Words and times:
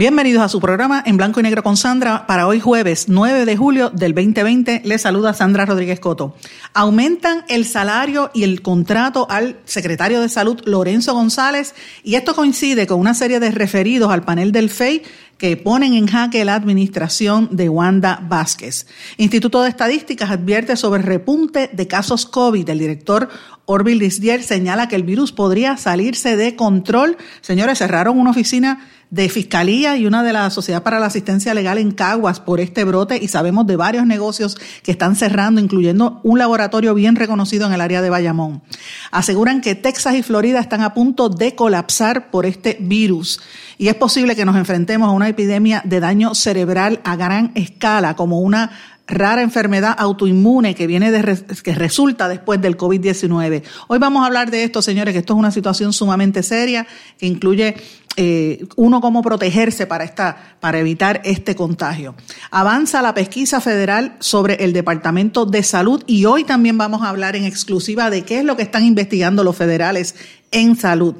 Bienvenidos 0.00 0.42
a 0.42 0.48
su 0.48 0.60
programa 0.60 1.02
en 1.04 1.18
blanco 1.18 1.40
y 1.40 1.42
negro 1.42 1.62
con 1.62 1.76
Sandra 1.76 2.26
para 2.26 2.46
hoy 2.46 2.58
jueves 2.58 3.10
9 3.10 3.44
de 3.44 3.54
julio 3.54 3.90
del 3.90 4.14
2020. 4.14 4.80
Les 4.86 5.02
saluda 5.02 5.34
Sandra 5.34 5.66
Rodríguez 5.66 6.00
Coto. 6.00 6.34
Aumentan 6.72 7.44
el 7.50 7.66
salario 7.66 8.30
y 8.32 8.44
el 8.44 8.62
contrato 8.62 9.26
al 9.28 9.60
secretario 9.66 10.22
de 10.22 10.30
Salud 10.30 10.58
Lorenzo 10.64 11.12
González 11.12 11.74
y 12.02 12.14
esto 12.14 12.34
coincide 12.34 12.86
con 12.86 12.98
una 12.98 13.12
serie 13.12 13.40
de 13.40 13.50
referidos 13.50 14.10
al 14.10 14.22
panel 14.22 14.52
del 14.52 14.70
FEI 14.70 15.02
que 15.36 15.58
ponen 15.58 15.92
en 15.92 16.06
jaque 16.06 16.46
la 16.46 16.54
administración 16.54 17.50
de 17.52 17.68
Wanda 17.68 18.20
Vázquez. 18.26 18.86
Instituto 19.18 19.62
de 19.62 19.68
Estadísticas 19.68 20.30
advierte 20.30 20.76
sobre 20.76 21.02
repunte 21.02 21.68
de 21.74 21.88
casos 21.88 22.24
COVID. 22.24 22.66
El 22.70 22.78
director 22.78 23.28
Orville 23.66 24.00
Lisdier 24.00 24.42
señala 24.42 24.88
que 24.88 24.96
el 24.96 25.02
virus 25.02 25.32
podría 25.32 25.76
salirse 25.76 26.36
de 26.36 26.56
control. 26.56 27.18
Señores, 27.42 27.78
cerraron 27.78 28.18
una 28.18 28.30
oficina 28.30 28.88
de 29.10 29.28
Fiscalía 29.28 29.96
y 29.96 30.06
una 30.06 30.22
de 30.22 30.32
la 30.32 30.48
Sociedad 30.50 30.82
para 30.82 31.00
la 31.00 31.06
Asistencia 31.06 31.52
Legal 31.52 31.78
en 31.78 31.90
Caguas 31.90 32.40
por 32.40 32.60
este 32.60 32.84
brote 32.84 33.18
y 33.20 33.28
sabemos 33.28 33.66
de 33.66 33.76
varios 33.76 34.06
negocios 34.06 34.56
que 34.82 34.92
están 34.92 35.16
cerrando, 35.16 35.60
incluyendo 35.60 36.20
un 36.22 36.38
laboratorio 36.38 36.94
bien 36.94 37.16
reconocido 37.16 37.66
en 37.66 37.72
el 37.72 37.80
área 37.80 38.02
de 38.02 38.10
Bayamón. 38.10 38.62
Aseguran 39.10 39.60
que 39.60 39.74
Texas 39.74 40.14
y 40.14 40.22
Florida 40.22 40.60
están 40.60 40.82
a 40.82 40.94
punto 40.94 41.28
de 41.28 41.54
colapsar 41.54 42.30
por 42.30 42.46
este 42.46 42.78
virus 42.80 43.40
y 43.78 43.88
es 43.88 43.94
posible 43.94 44.36
que 44.36 44.44
nos 44.44 44.56
enfrentemos 44.56 45.08
a 45.08 45.12
una 45.12 45.28
epidemia 45.28 45.82
de 45.84 46.00
daño 46.00 46.34
cerebral 46.34 47.00
a 47.02 47.16
gran 47.16 47.50
escala, 47.54 48.14
como 48.14 48.40
una 48.40 48.70
rara 49.10 49.42
enfermedad 49.42 49.94
autoinmune 49.98 50.74
que 50.74 50.86
viene 50.86 51.10
de, 51.10 51.38
que 51.62 51.74
resulta 51.74 52.28
después 52.28 52.60
del 52.62 52.76
COVID-19. 52.76 53.62
Hoy 53.88 53.98
vamos 53.98 54.22
a 54.22 54.26
hablar 54.26 54.50
de 54.50 54.64
esto, 54.64 54.80
señores, 54.80 55.12
que 55.12 55.18
esto 55.18 55.34
es 55.34 55.38
una 55.38 55.50
situación 55.50 55.92
sumamente 55.92 56.42
seria 56.42 56.86
que 57.18 57.26
incluye 57.26 57.76
eh, 58.16 58.66
uno 58.76 59.00
cómo 59.00 59.22
protegerse 59.22 59.86
para 59.86 60.04
esta, 60.04 60.56
para 60.60 60.78
evitar 60.78 61.20
este 61.24 61.54
contagio. 61.54 62.14
Avanza 62.50 63.02
la 63.02 63.14
pesquisa 63.14 63.60
federal 63.60 64.16
sobre 64.18 64.64
el 64.64 64.72
Departamento 64.72 65.46
de 65.46 65.62
Salud 65.62 66.02
y 66.06 66.24
hoy 66.24 66.44
también 66.44 66.78
vamos 66.78 67.02
a 67.02 67.08
hablar 67.08 67.36
en 67.36 67.44
exclusiva 67.44 68.10
de 68.10 68.22
qué 68.22 68.38
es 68.38 68.44
lo 68.44 68.56
que 68.56 68.62
están 68.62 68.84
investigando 68.84 69.44
los 69.44 69.56
federales 69.56 70.14
en 70.50 70.76
salud 70.76 71.14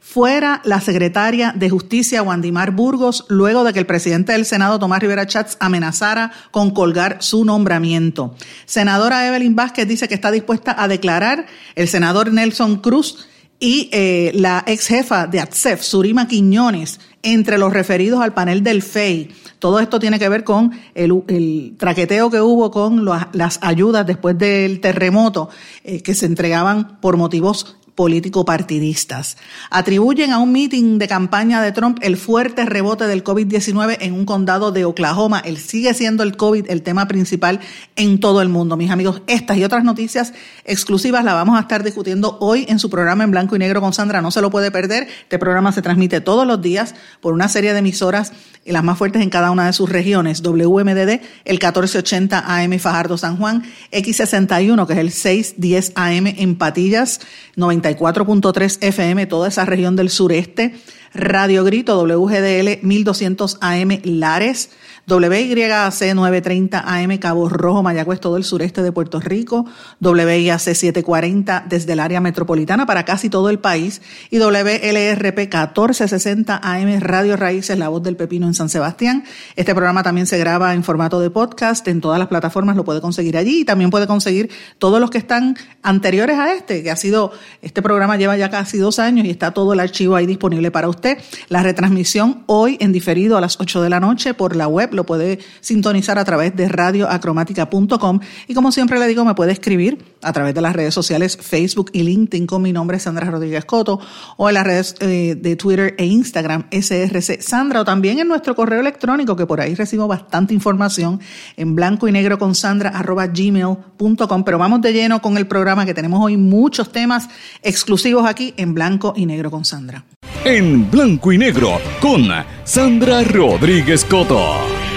fuera 0.00 0.60
la 0.64 0.80
secretaria 0.80 1.52
de 1.54 1.70
Justicia, 1.70 2.22
Wandimar 2.22 2.72
Burgos, 2.72 3.26
luego 3.28 3.62
de 3.62 3.72
que 3.72 3.78
el 3.78 3.86
presidente 3.86 4.32
del 4.32 4.46
Senado, 4.46 4.78
Tomás 4.78 5.00
Rivera 5.00 5.26
Chats, 5.26 5.56
amenazara 5.60 6.32
con 6.50 6.70
colgar 6.70 7.18
su 7.20 7.44
nombramiento. 7.44 8.34
Senadora 8.64 9.28
Evelyn 9.28 9.54
Vázquez 9.54 9.86
dice 9.86 10.08
que 10.08 10.14
está 10.14 10.30
dispuesta 10.30 10.74
a 10.76 10.88
declarar 10.88 11.46
el 11.76 11.86
senador 11.86 12.32
Nelson 12.32 12.78
Cruz 12.78 13.28
y 13.60 13.90
eh, 13.92 14.32
la 14.34 14.64
ex 14.66 14.86
jefa 14.86 15.26
de 15.26 15.38
ATSEF, 15.38 15.82
Surima 15.82 16.26
Quiñones, 16.26 16.98
entre 17.22 17.58
los 17.58 17.72
referidos 17.72 18.22
al 18.22 18.32
panel 18.32 18.62
del 18.62 18.82
FEI. 18.82 19.30
Todo 19.58 19.78
esto 19.78 20.00
tiene 20.00 20.18
que 20.18 20.30
ver 20.30 20.42
con 20.42 20.72
el, 20.94 21.74
traqueteo 21.76 22.30
que 22.30 22.40
hubo 22.40 22.70
con 22.70 23.04
las 23.04 23.58
ayudas 23.60 24.06
después 24.06 24.38
del 24.38 24.80
terremoto 24.80 25.50
eh, 25.84 26.02
que 26.02 26.14
se 26.14 26.24
entregaban 26.24 26.98
por 27.02 27.18
motivos 27.18 27.76
político-partidistas. 28.00 29.36
Atribuyen 29.68 30.32
a 30.32 30.38
un 30.38 30.52
meeting 30.52 30.96
de 30.96 31.06
campaña 31.06 31.60
de 31.60 31.70
Trump 31.70 31.98
el 32.00 32.16
fuerte 32.16 32.64
rebote 32.64 33.06
del 33.06 33.22
COVID-19 33.22 33.98
en 34.00 34.14
un 34.14 34.24
condado 34.24 34.72
de 34.72 34.86
Oklahoma. 34.86 35.42
Él 35.44 35.58
sigue 35.58 35.92
siendo 35.92 36.22
el 36.22 36.38
COVID 36.38 36.70
el 36.70 36.80
tema 36.80 37.06
principal 37.06 37.60
en 37.96 38.18
todo 38.18 38.40
el 38.40 38.48
mundo. 38.48 38.78
Mis 38.78 38.90
amigos, 38.90 39.20
estas 39.26 39.58
y 39.58 39.64
otras 39.64 39.84
noticias 39.84 40.32
exclusivas 40.64 41.24
las 41.24 41.34
vamos 41.34 41.58
a 41.58 41.60
estar 41.60 41.84
discutiendo 41.84 42.38
hoy 42.40 42.64
en 42.70 42.78
su 42.78 42.88
programa 42.88 43.22
en 43.22 43.32
blanco 43.32 43.54
y 43.54 43.58
negro 43.58 43.82
con 43.82 43.92
Sandra. 43.92 44.22
No 44.22 44.30
se 44.30 44.40
lo 44.40 44.48
puede 44.48 44.70
perder. 44.70 45.06
Este 45.24 45.38
programa 45.38 45.70
se 45.70 45.82
transmite 45.82 46.22
todos 46.22 46.46
los 46.46 46.62
días 46.62 46.94
por 47.20 47.34
una 47.34 47.50
serie 47.50 47.74
de 47.74 47.80
emisoras 47.80 48.32
y 48.64 48.72
las 48.72 48.82
más 48.82 48.96
fuertes 48.96 49.20
en 49.20 49.28
cada 49.28 49.50
una 49.50 49.66
de 49.66 49.74
sus 49.74 49.90
regiones. 49.90 50.42
WMDD, 50.42 51.20
el 51.44 51.58
1480 51.58 52.44
AM 52.46 52.78
Fajardo 52.78 53.18
San 53.18 53.36
Juan, 53.36 53.62
X61, 53.92 54.86
que 54.86 54.92
es 54.94 54.98
el 54.98 55.10
610 55.10 55.92
AM 55.96 56.26
en 56.28 56.56
Patillas, 56.56 57.20
90 57.56 57.89
4.3 57.96 58.78
FM, 58.80 59.26
toda 59.26 59.48
esa 59.48 59.64
región 59.64 59.96
del 59.96 60.10
sureste. 60.10 60.74
Radio 61.12 61.64
Grito, 61.64 62.04
WGDL 62.04 62.80
1200 62.82 63.58
AM 63.60 64.00
Lares, 64.04 64.70
WYAC 65.10 66.14
930 66.14 66.84
AM 66.86 67.18
Cabo 67.18 67.48
Rojo, 67.48 67.82
Mayagüez, 67.82 68.20
todo 68.20 68.36
el 68.36 68.44
sureste 68.44 68.82
de 68.82 68.92
Puerto 68.92 69.18
Rico, 69.18 69.66
WIAC 70.00 70.60
740 70.60 71.64
desde 71.68 71.94
el 71.94 72.00
área 72.00 72.20
metropolitana 72.20 72.86
para 72.86 73.04
casi 73.04 73.28
todo 73.28 73.50
el 73.50 73.58
país 73.58 74.02
y 74.30 74.38
WLRP 74.38 75.38
1460 75.38 76.60
AM 76.62 77.00
Radio 77.00 77.36
Raíces, 77.36 77.76
La 77.76 77.88
Voz 77.88 78.04
del 78.04 78.16
Pepino 78.16 78.46
en 78.46 78.54
San 78.54 78.68
Sebastián. 78.68 79.24
Este 79.56 79.74
programa 79.74 80.04
también 80.04 80.28
se 80.28 80.38
graba 80.38 80.74
en 80.74 80.84
formato 80.84 81.18
de 81.18 81.30
podcast, 81.30 81.88
en 81.88 82.00
todas 82.00 82.20
las 82.20 82.28
plataformas 82.28 82.76
lo 82.76 82.84
puede 82.84 83.00
conseguir 83.00 83.36
allí 83.36 83.62
y 83.62 83.64
también 83.64 83.90
puede 83.90 84.06
conseguir 84.06 84.50
todos 84.78 85.00
los 85.00 85.10
que 85.10 85.18
están 85.18 85.56
anteriores 85.82 86.38
a 86.38 86.54
este, 86.54 86.84
que 86.84 86.90
ha 86.90 86.96
sido, 86.96 87.32
este 87.62 87.82
programa 87.82 88.16
lleva 88.16 88.36
ya 88.36 88.48
casi 88.48 88.78
dos 88.78 89.00
años 89.00 89.26
y 89.26 89.30
está 89.30 89.50
todo 89.50 89.72
el 89.72 89.80
archivo 89.80 90.14
ahí 90.14 90.26
disponible 90.26 90.70
para 90.70 90.88
usted. 90.88 91.18
La 91.48 91.64
retransmisión 91.64 92.44
hoy 92.46 92.76
en 92.80 92.92
diferido 92.92 93.36
a 93.36 93.40
las 93.40 93.58
8 93.58 93.82
de 93.82 93.90
la 93.90 93.98
noche 93.98 94.34
por 94.34 94.54
la 94.54 94.68
web 94.68 94.99
lo 95.00 95.06
puede 95.06 95.38
sintonizar 95.62 96.18
a 96.18 96.24
través 96.24 96.54
de 96.54 96.68
radioacromática.com 96.68 98.20
y 98.48 98.54
como 98.54 98.70
siempre 98.70 98.98
le 98.98 99.06
digo, 99.06 99.24
me 99.24 99.34
puede 99.34 99.52
escribir 99.52 100.04
a 100.22 100.32
través 100.34 100.54
de 100.54 100.60
las 100.60 100.74
redes 100.74 100.92
sociales 100.92 101.38
Facebook 101.40 101.90
y 101.94 102.02
LinkedIn 102.02 102.46
con 102.46 102.60
mi 102.60 102.72
nombre 102.72 102.98
Sandra 102.98 103.30
Rodríguez 103.30 103.64
Coto 103.64 103.98
o 104.36 104.48
en 104.48 104.54
las 104.54 104.64
redes 104.64 104.94
eh, 105.00 105.36
de 105.40 105.56
Twitter 105.56 105.94
e 105.96 106.04
Instagram 106.04 106.66
SRC 106.70 107.40
Sandra 107.40 107.80
o 107.80 107.84
también 107.84 108.18
en 108.18 108.28
nuestro 108.28 108.54
correo 108.54 108.80
electrónico 108.80 109.36
que 109.36 109.46
por 109.46 109.60
ahí 109.60 109.74
recibo 109.74 110.06
bastante 110.06 110.52
información 110.52 111.20
en 111.56 111.74
blanco 111.74 112.06
y 112.06 112.12
negro 112.12 112.38
con 112.38 112.54
Sandra 112.54 112.90
arroba 112.90 113.26
gmail.com 113.26 114.44
pero 114.44 114.58
vamos 114.58 114.82
de 114.82 114.92
lleno 114.92 115.22
con 115.22 115.38
el 115.38 115.46
programa 115.46 115.86
que 115.86 115.94
tenemos 115.94 116.20
hoy 116.22 116.36
muchos 116.36 116.92
temas 116.92 117.28
exclusivos 117.62 118.26
aquí 118.26 118.52
en 118.58 118.74
blanco 118.74 119.14
y 119.16 119.24
negro 119.24 119.50
con 119.50 119.64
Sandra. 119.64 120.04
En 120.44 120.90
blanco 120.90 121.32
y 121.32 121.38
negro 121.38 121.80
con 122.00 122.28
Sandra 122.64 123.22
Rodríguez 123.24 124.04
Coto. 124.04 124.89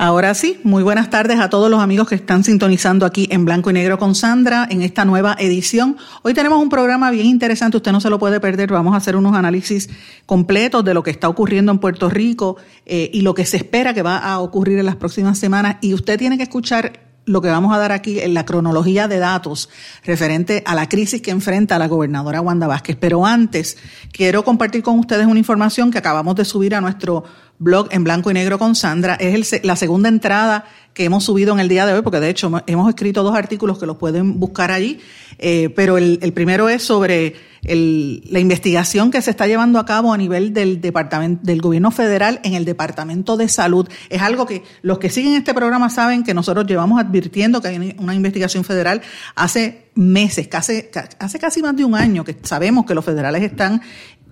Ahora 0.00 0.32
sí, 0.34 0.60
muy 0.62 0.84
buenas 0.84 1.10
tardes 1.10 1.40
a 1.40 1.50
todos 1.50 1.68
los 1.68 1.80
amigos 1.80 2.06
que 2.08 2.14
están 2.14 2.44
sintonizando 2.44 3.04
aquí 3.04 3.26
en 3.32 3.44
Blanco 3.44 3.70
y 3.70 3.72
Negro 3.72 3.98
con 3.98 4.14
Sandra 4.14 4.68
en 4.70 4.82
esta 4.82 5.04
nueva 5.04 5.34
edición. 5.40 5.96
Hoy 6.22 6.34
tenemos 6.34 6.62
un 6.62 6.68
programa 6.68 7.10
bien 7.10 7.26
interesante, 7.26 7.78
usted 7.78 7.90
no 7.90 8.00
se 8.00 8.08
lo 8.08 8.20
puede 8.20 8.38
perder. 8.38 8.70
Vamos 8.70 8.94
a 8.94 8.98
hacer 8.98 9.16
unos 9.16 9.34
análisis 9.34 9.90
completos 10.24 10.84
de 10.84 10.94
lo 10.94 11.02
que 11.02 11.10
está 11.10 11.28
ocurriendo 11.28 11.72
en 11.72 11.80
Puerto 11.80 12.08
Rico 12.08 12.58
eh, 12.86 13.10
y 13.12 13.22
lo 13.22 13.34
que 13.34 13.44
se 13.44 13.56
espera 13.56 13.92
que 13.92 14.02
va 14.02 14.18
a 14.18 14.38
ocurrir 14.38 14.78
en 14.78 14.86
las 14.86 14.94
próximas 14.94 15.36
semanas. 15.36 15.78
Y 15.80 15.94
usted 15.94 16.16
tiene 16.16 16.36
que 16.36 16.44
escuchar 16.44 17.08
lo 17.28 17.42
que 17.42 17.48
vamos 17.48 17.74
a 17.74 17.78
dar 17.78 17.92
aquí 17.92 18.20
en 18.20 18.34
la 18.34 18.44
cronología 18.44 19.06
de 19.06 19.18
datos 19.18 19.68
referente 20.04 20.62
a 20.64 20.74
la 20.74 20.88
crisis 20.88 21.20
que 21.20 21.30
enfrenta 21.30 21.78
la 21.78 21.88
gobernadora 21.88 22.40
Wanda 22.40 22.66
Vázquez. 22.66 22.96
Pero 22.98 23.26
antes, 23.26 23.76
quiero 24.12 24.44
compartir 24.44 24.82
con 24.82 24.98
ustedes 24.98 25.26
una 25.26 25.38
información 25.38 25.90
que 25.90 25.98
acabamos 25.98 26.36
de 26.36 26.44
subir 26.44 26.74
a 26.74 26.80
nuestro 26.80 27.24
blog 27.58 27.88
en 27.90 28.04
blanco 28.04 28.30
y 28.30 28.34
negro 28.34 28.58
con 28.58 28.74
Sandra. 28.74 29.14
Es 29.14 29.64
la 29.64 29.76
segunda 29.76 30.08
entrada 30.08 30.64
que 30.98 31.04
hemos 31.04 31.24
subido 31.24 31.52
en 31.52 31.60
el 31.60 31.68
día 31.68 31.86
de 31.86 31.92
hoy, 31.92 32.02
porque 32.02 32.18
de 32.18 32.28
hecho 32.28 32.50
hemos 32.66 32.88
escrito 32.88 33.22
dos 33.22 33.36
artículos 33.36 33.78
que 33.78 33.86
los 33.86 33.98
pueden 33.98 34.40
buscar 34.40 34.72
allí, 34.72 34.98
eh, 35.38 35.72
pero 35.76 35.96
el, 35.96 36.32
primero 36.32 36.68
es 36.68 36.82
sobre 36.82 37.36
la 37.62 38.38
investigación 38.40 39.10
que 39.10 39.22
se 39.22 39.30
está 39.30 39.46
llevando 39.46 39.78
a 39.78 39.86
cabo 39.86 40.12
a 40.12 40.16
nivel 40.16 40.52
del 40.52 40.80
departamento 40.80 41.40
del 41.44 41.60
gobierno 41.60 41.92
federal 41.92 42.40
en 42.42 42.54
el 42.54 42.64
departamento 42.64 43.36
de 43.36 43.48
salud. 43.48 43.88
Es 44.10 44.22
algo 44.22 44.44
que 44.44 44.64
los 44.82 44.98
que 44.98 45.08
siguen 45.08 45.34
este 45.34 45.54
programa 45.54 45.88
saben 45.88 46.24
que 46.24 46.34
nosotros 46.34 46.66
llevamos 46.66 47.00
advirtiendo 47.00 47.60
que 47.60 47.68
hay 47.68 47.96
una 47.98 48.14
investigación 48.14 48.64
federal 48.64 49.00
hace 49.36 49.88
meses, 49.94 50.48
casi, 50.48 50.84
hace 51.18 51.38
casi 51.38 51.62
más 51.62 51.76
de 51.76 51.84
un 51.84 51.94
año 51.94 52.24
que 52.24 52.36
sabemos 52.42 52.86
que 52.86 52.94
los 52.94 53.04
federales 53.04 53.42
están 53.42 53.82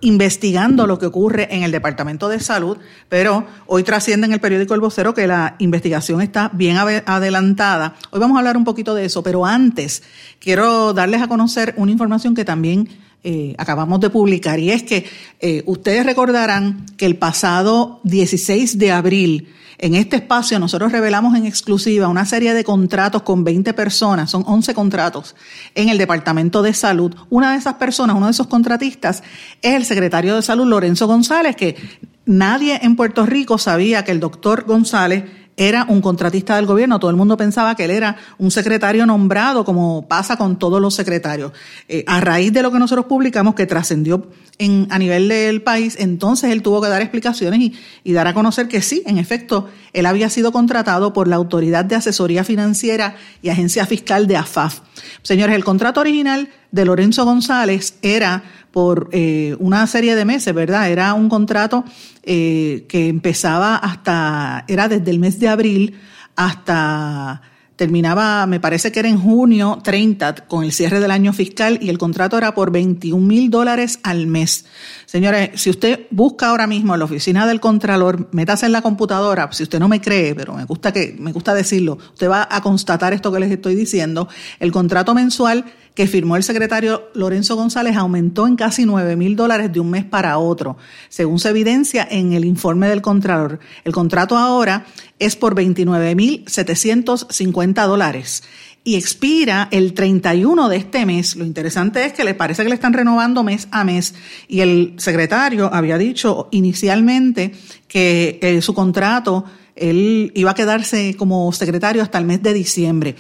investigando 0.00 0.86
lo 0.86 0.98
que 0.98 1.06
ocurre 1.06 1.54
en 1.54 1.62
el 1.62 1.72
Departamento 1.72 2.28
de 2.28 2.40
Salud, 2.40 2.78
pero 3.08 3.46
hoy 3.66 3.82
trasciende 3.82 4.26
en 4.26 4.32
el 4.32 4.40
periódico 4.40 4.74
El 4.74 4.80
Vocero 4.80 5.14
que 5.14 5.26
la 5.26 5.56
investigación 5.58 6.20
está 6.20 6.50
bien 6.52 6.76
adelantada. 6.76 7.94
Hoy 8.10 8.20
vamos 8.20 8.36
a 8.36 8.40
hablar 8.40 8.56
un 8.56 8.64
poquito 8.64 8.94
de 8.94 9.06
eso, 9.06 9.22
pero 9.22 9.46
antes 9.46 10.02
quiero 10.38 10.92
darles 10.92 11.22
a 11.22 11.28
conocer 11.28 11.74
una 11.76 11.92
información 11.92 12.34
que 12.34 12.44
también 12.44 12.88
eh, 13.24 13.54
acabamos 13.58 13.98
de 14.00 14.10
publicar 14.10 14.60
y 14.60 14.70
es 14.70 14.82
que 14.82 15.04
eh, 15.40 15.62
ustedes 15.66 16.06
recordarán 16.06 16.86
que 16.96 17.06
el 17.06 17.16
pasado 17.16 18.00
16 18.04 18.78
de 18.78 18.92
abril 18.92 19.48
en 19.78 19.94
este 19.94 20.16
espacio 20.16 20.58
nosotros 20.58 20.92
revelamos 20.92 21.34
en 21.36 21.46
exclusiva 21.46 22.08
una 22.08 22.24
serie 22.24 22.54
de 22.54 22.64
contratos 22.64 23.22
con 23.22 23.44
20 23.44 23.74
personas, 23.74 24.30
son 24.30 24.44
11 24.46 24.74
contratos 24.74 25.36
en 25.74 25.88
el 25.88 25.98
Departamento 25.98 26.62
de 26.62 26.72
Salud. 26.72 27.14
Una 27.28 27.52
de 27.52 27.58
esas 27.58 27.74
personas, 27.74 28.16
uno 28.16 28.26
de 28.26 28.32
esos 28.32 28.46
contratistas, 28.46 29.22
es 29.62 29.74
el 29.74 29.84
secretario 29.84 30.34
de 30.36 30.42
Salud, 30.42 30.66
Lorenzo 30.66 31.06
González, 31.06 31.56
que 31.56 31.76
nadie 32.24 32.80
en 32.82 32.96
Puerto 32.96 33.26
Rico 33.26 33.58
sabía 33.58 34.04
que 34.04 34.12
el 34.12 34.20
doctor 34.20 34.64
González 34.64 35.24
era 35.56 35.86
un 35.88 36.02
contratista 36.02 36.56
del 36.56 36.66
gobierno, 36.66 37.00
todo 37.00 37.10
el 37.10 37.16
mundo 37.16 37.36
pensaba 37.36 37.74
que 37.74 37.84
él 37.84 37.90
era 37.90 38.16
un 38.38 38.50
secretario 38.50 39.06
nombrado, 39.06 39.64
como 39.64 40.06
pasa 40.06 40.36
con 40.36 40.58
todos 40.58 40.80
los 40.80 40.94
secretarios. 40.94 41.52
Eh, 41.88 42.04
a 42.06 42.20
raíz 42.20 42.52
de 42.52 42.62
lo 42.62 42.70
que 42.70 42.78
nosotros 42.78 43.06
publicamos, 43.06 43.54
que 43.54 43.66
trascendió 43.66 44.28
en, 44.58 44.86
a 44.90 44.98
nivel 44.98 45.28
del 45.28 45.62
país, 45.62 45.96
entonces 45.98 46.50
él 46.50 46.62
tuvo 46.62 46.82
que 46.82 46.88
dar 46.88 47.00
explicaciones 47.00 47.60
y, 47.60 47.74
y 48.04 48.12
dar 48.12 48.26
a 48.26 48.34
conocer 48.34 48.68
que 48.68 48.82
sí, 48.82 49.02
en 49.06 49.16
efecto, 49.16 49.68
él 49.94 50.04
había 50.04 50.28
sido 50.28 50.52
contratado 50.52 51.12
por 51.14 51.26
la 51.26 51.36
Autoridad 51.36 51.86
de 51.86 51.94
Asesoría 51.94 52.44
Financiera 52.44 53.16
y 53.40 53.48
Agencia 53.48 53.86
Fiscal 53.86 54.26
de 54.26 54.36
AFAF. 54.36 54.80
Señores, 55.22 55.56
el 55.56 55.64
contrato 55.64 56.00
original 56.00 56.48
de 56.76 56.84
Lorenzo 56.84 57.24
González 57.24 57.98
era 58.02 58.44
por 58.70 59.08
eh, 59.10 59.56
una 59.58 59.86
serie 59.86 60.14
de 60.14 60.24
meses, 60.24 60.54
¿verdad? 60.54 60.90
Era 60.90 61.14
un 61.14 61.28
contrato 61.28 61.84
eh, 62.22 62.84
que 62.88 63.08
empezaba 63.08 63.76
hasta, 63.76 64.64
era 64.68 64.86
desde 64.86 65.10
el 65.10 65.18
mes 65.18 65.40
de 65.40 65.48
abril 65.48 65.98
hasta 66.36 67.40
terminaba, 67.76 68.46
me 68.46 68.58
parece 68.58 68.90
que 68.90 69.00
era 69.00 69.08
en 69.08 69.18
junio 69.18 69.80
30, 69.82 70.46
con 70.46 70.64
el 70.64 70.72
cierre 70.72 70.98
del 70.98 71.10
año 71.10 71.32
fiscal, 71.32 71.78
y 71.82 71.90
el 71.90 71.98
contrato 71.98 72.38
era 72.38 72.54
por 72.54 72.70
21 72.70 73.24
mil 73.24 73.50
dólares 73.50 73.98
al 74.02 74.26
mes. 74.26 74.64
Señores, 75.06 75.50
si 75.54 75.70
usted 75.70 76.08
busca 76.10 76.48
ahora 76.48 76.66
mismo 76.66 76.92
en 76.92 76.98
la 76.98 77.04
oficina 77.04 77.46
del 77.46 77.60
Contralor, 77.60 78.28
métase 78.32 78.66
en 78.66 78.72
la 78.72 78.82
computadora, 78.82 79.48
si 79.52 79.62
usted 79.62 79.78
no 79.78 79.86
me 79.86 80.00
cree, 80.00 80.34
pero 80.34 80.54
me 80.54 80.64
gusta 80.64 80.92
que, 80.92 81.14
me 81.16 81.30
gusta 81.32 81.54
decirlo, 81.54 81.96
usted 82.12 82.28
va 82.28 82.48
a 82.50 82.60
constatar 82.60 83.12
esto 83.12 83.30
que 83.30 83.38
les 83.38 83.52
estoy 83.52 83.76
diciendo, 83.76 84.28
el 84.58 84.72
contrato 84.72 85.14
mensual 85.14 85.64
que 85.94 86.08
firmó 86.08 86.36
el 86.36 86.42
secretario 86.42 87.08
Lorenzo 87.14 87.54
González 87.54 87.96
aumentó 87.96 88.48
en 88.48 88.56
casi 88.56 88.84
9 88.84 89.16
mil 89.16 89.36
dólares 89.36 89.72
de 89.72 89.78
un 89.80 89.90
mes 89.90 90.04
para 90.04 90.36
otro, 90.38 90.76
según 91.08 91.38
se 91.38 91.50
evidencia 91.50 92.06
en 92.10 92.32
el 92.32 92.44
informe 92.44 92.88
del 92.88 93.00
Contralor. 93.00 93.60
El 93.84 93.92
contrato 93.92 94.36
ahora 94.36 94.86
es 95.18 95.36
por 95.36 95.54
29 95.54 96.14
mil 96.16 96.44
750 96.48 97.86
dólares 97.86 98.42
y 98.86 98.94
expira 98.94 99.66
el 99.72 99.94
31 99.94 100.68
de 100.68 100.76
este 100.76 101.04
mes. 101.06 101.34
Lo 101.34 101.44
interesante 101.44 102.04
es 102.04 102.12
que 102.12 102.22
le 102.22 102.34
parece 102.34 102.62
que 102.62 102.68
le 102.68 102.76
están 102.76 102.92
renovando 102.92 103.42
mes 103.42 103.66
a 103.72 103.82
mes 103.82 104.14
y 104.46 104.60
el 104.60 104.94
secretario 104.96 105.68
había 105.74 105.98
dicho 105.98 106.46
inicialmente 106.52 107.50
que 107.88 108.38
eh, 108.40 108.62
su 108.62 108.74
contrato 108.74 109.44
él 109.74 110.30
iba 110.36 110.52
a 110.52 110.54
quedarse 110.54 111.16
como 111.16 111.50
secretario 111.52 112.00
hasta 112.00 112.18
el 112.18 112.26
mes 112.26 112.44
de 112.44 112.54
diciembre. 112.54 113.16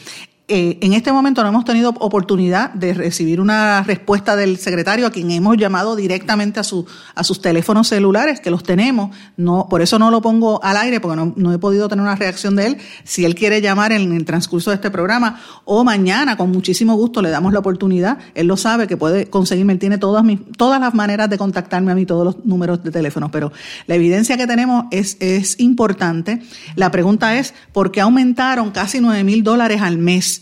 Eh, 0.48 0.78
en 0.80 0.92
este 0.92 1.10
momento 1.10 1.42
no 1.42 1.48
hemos 1.48 1.64
tenido 1.64 1.92
oportunidad 1.98 2.72
de 2.72 2.94
recibir 2.94 3.40
una 3.40 3.82
respuesta 3.82 4.36
del 4.36 4.58
secretario 4.58 5.08
a 5.08 5.10
quien 5.10 5.32
hemos 5.32 5.56
llamado 5.56 5.96
directamente 5.96 6.60
a, 6.60 6.62
su, 6.62 6.86
a 7.16 7.24
sus 7.24 7.42
teléfonos 7.42 7.88
celulares, 7.88 8.38
que 8.38 8.52
los 8.52 8.62
tenemos. 8.62 9.10
No, 9.36 9.66
por 9.68 9.82
eso 9.82 9.98
no 9.98 10.12
lo 10.12 10.22
pongo 10.22 10.62
al 10.62 10.76
aire, 10.76 11.00
porque 11.00 11.16
no, 11.16 11.32
no 11.34 11.52
he 11.52 11.58
podido 11.58 11.88
tener 11.88 12.04
una 12.04 12.14
reacción 12.14 12.54
de 12.54 12.66
él. 12.66 12.76
Si 13.02 13.24
él 13.24 13.34
quiere 13.34 13.60
llamar 13.60 13.90
en 13.90 14.12
el 14.12 14.24
transcurso 14.24 14.70
de 14.70 14.76
este 14.76 14.88
programa 14.88 15.40
o 15.64 15.82
mañana, 15.82 16.36
con 16.36 16.52
muchísimo 16.52 16.94
gusto 16.94 17.22
le 17.22 17.30
damos 17.30 17.52
la 17.52 17.58
oportunidad. 17.58 18.18
Él 18.36 18.46
lo 18.46 18.56
sabe 18.56 18.86
que 18.86 18.96
puede 18.96 19.28
conseguirme, 19.28 19.72
él 19.72 19.80
tiene 19.80 19.98
todas, 19.98 20.22
mis, 20.22 20.38
todas 20.56 20.80
las 20.80 20.94
maneras 20.94 21.28
de 21.28 21.38
contactarme 21.38 21.90
a 21.90 21.96
mí, 21.96 22.06
todos 22.06 22.24
los 22.24 22.44
números 22.44 22.84
de 22.84 22.92
teléfono. 22.92 23.32
Pero 23.32 23.50
la 23.88 23.96
evidencia 23.96 24.36
que 24.36 24.46
tenemos 24.46 24.84
es, 24.92 25.16
es 25.18 25.58
importante. 25.58 26.40
La 26.76 26.92
pregunta 26.92 27.36
es, 27.36 27.52
¿por 27.72 27.90
qué 27.90 28.00
aumentaron 28.00 28.70
casi 28.70 29.00
9 29.00 29.24
mil 29.24 29.42
dólares 29.42 29.82
al 29.82 29.98
mes? 29.98 30.35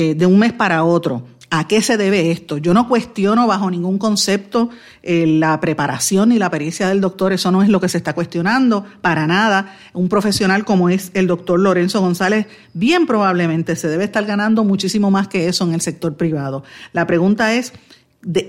Eh, 0.00 0.14
de 0.14 0.26
un 0.26 0.38
mes 0.38 0.52
para 0.52 0.84
otro. 0.84 1.24
¿A 1.50 1.66
qué 1.66 1.82
se 1.82 1.96
debe 1.96 2.30
esto? 2.30 2.56
Yo 2.56 2.72
no 2.72 2.86
cuestiono 2.86 3.48
bajo 3.48 3.68
ningún 3.68 3.98
concepto 3.98 4.70
eh, 5.02 5.26
la 5.26 5.58
preparación 5.58 6.30
y 6.30 6.38
la 6.38 6.52
pericia 6.52 6.86
del 6.88 7.00
doctor, 7.00 7.32
eso 7.32 7.50
no 7.50 7.64
es 7.64 7.68
lo 7.68 7.80
que 7.80 7.88
se 7.88 7.98
está 7.98 8.12
cuestionando, 8.12 8.84
para 9.00 9.26
nada. 9.26 9.76
Un 9.94 10.08
profesional 10.08 10.64
como 10.64 10.88
es 10.88 11.10
el 11.14 11.26
doctor 11.26 11.58
Lorenzo 11.58 12.00
González, 12.00 12.46
bien 12.74 13.08
probablemente 13.08 13.74
se 13.74 13.88
debe 13.88 14.04
estar 14.04 14.24
ganando 14.24 14.62
muchísimo 14.62 15.10
más 15.10 15.26
que 15.26 15.48
eso 15.48 15.64
en 15.64 15.74
el 15.74 15.80
sector 15.80 16.14
privado. 16.14 16.62
La 16.92 17.04
pregunta 17.04 17.52
es, 17.54 17.72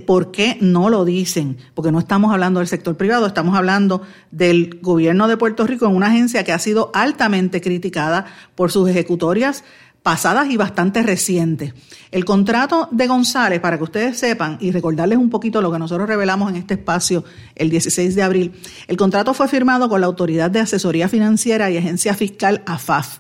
por 0.06 0.32
qué 0.32 0.58
no 0.62 0.90
lo 0.90 1.04
dicen, 1.04 1.58
porque 1.74 1.92
no 1.92 2.00
estamos 2.00 2.32
hablando 2.32 2.60
del 2.60 2.68
sector 2.68 2.96
privado, 2.96 3.26
estamos 3.26 3.56
hablando 3.56 4.04
del 4.30 4.80
gobierno 4.82 5.28
de 5.28 5.38
Puerto 5.38 5.66
Rico 5.66 5.88
en 5.88 5.96
una 5.96 6.08
agencia 6.08 6.44
que 6.44 6.52
ha 6.52 6.60
sido 6.60 6.92
altamente 6.94 7.60
criticada 7.62 8.26
por 8.56 8.72
sus 8.72 8.90
ejecutorias 8.90 9.64
pasadas 10.10 10.50
y 10.50 10.58
bastante 10.58 11.04
recientes. 11.04 11.76
El 12.10 12.26
contrato 12.26 12.90
de 12.90 13.06
González, 13.06 13.60
para 13.60 13.78
que 13.78 13.84
ustedes 13.84 14.18
sepan 14.18 14.58
y 14.60 14.72
recordarles 14.72 15.20
un 15.20 15.30
poquito 15.30 15.62
lo 15.62 15.72
que 15.72 15.78
nosotros 15.78 16.10
revelamos 16.10 16.50
en 16.50 16.56
este 16.56 16.74
espacio 16.74 17.24
el 17.54 17.70
16 17.70 18.16
de 18.16 18.24
abril, 18.24 18.52
el 18.88 18.98
contrato 18.98 19.36
fue 19.36 19.48
firmado 19.48 19.88
con 19.88 20.02
la 20.02 20.08
Autoridad 20.08 20.50
de 20.50 20.62
Asesoría 20.62 21.10
Financiera 21.10 21.70
y 21.70 21.78
Agencia 21.78 22.16
Fiscal 22.16 22.64
AFAF. 22.66 23.20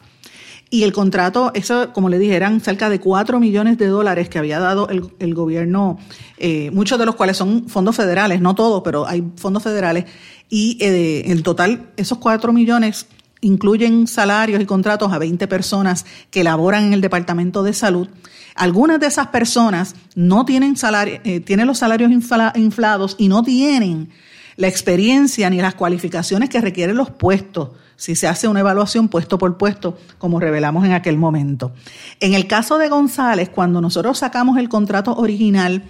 Y 0.71 0.81
el 0.81 0.91
contrato, 0.91 1.51
eso, 1.53 1.93
como 1.93 2.09
le 2.09 2.17
dije, 2.17 2.35
eran 2.35 2.59
cerca 2.59 2.89
de 2.89 2.99
4 2.99 3.39
millones 3.39 3.77
de 3.77 3.85
dólares 3.85 4.27
que 4.27 4.39
había 4.39 4.59
dado 4.59 4.89
el, 4.89 5.35
gobierno, 5.35 5.99
eh, 6.39 6.71
muchos 6.73 6.97
de 6.97 7.05
los 7.05 7.13
cuales 7.13 7.37
son 7.37 7.69
fondos 7.69 7.95
federales, 7.95 8.41
no 8.41 8.55
todos, 8.55 8.81
pero 8.83 9.07
hay 9.07 9.23
fondos 9.35 9.61
federales. 9.61 10.05
Y 10.49 10.79
eh, 10.81 11.29
en 11.29 11.43
total, 11.43 11.91
esos 11.97 12.17
4 12.17 12.51
millones 12.51 13.05
incluyen 13.41 14.07
salarios 14.07 14.61
y 14.61 14.65
contratos 14.65 15.11
a 15.11 15.17
20 15.17 15.47
personas 15.47 16.05
que 16.31 16.43
laboran 16.43 16.85
en 16.85 16.93
el 16.93 17.01
Departamento 17.01 17.63
de 17.63 17.73
Salud. 17.73 18.07
Algunas 18.55 18.99
de 18.99 19.07
esas 19.07 19.27
personas 19.27 19.95
no 20.15 20.45
tienen, 20.45 20.75
salario, 20.75 21.19
eh, 21.23 21.39
tienen 21.39 21.67
los 21.67 21.77
salarios 21.77 22.11
inflados 22.11 23.15
y 23.17 23.29
no 23.29 23.43
tienen 23.43 24.09
la 24.57 24.67
experiencia 24.67 25.49
ni 25.49 25.61
las 25.61 25.75
cualificaciones 25.75 26.49
que 26.49 26.59
requieren 26.59 26.97
los 26.97 27.09
puestos 27.09 27.69
si 27.99 28.15
se 28.15 28.27
hace 28.27 28.47
una 28.47 28.61
evaluación 28.61 29.09
puesto 29.09 29.37
por 29.37 29.57
puesto, 29.57 29.97
como 30.17 30.39
revelamos 30.39 30.85
en 30.85 30.93
aquel 30.93 31.17
momento. 31.17 31.73
En 32.21 32.33
el 32.33 32.47
caso 32.47 32.77
de 32.77 32.87
González, 32.87 33.49
cuando 33.49 33.81
nosotros 33.81 34.17
sacamos 34.17 34.57
el 34.57 34.69
contrato 34.69 35.13
original, 35.15 35.83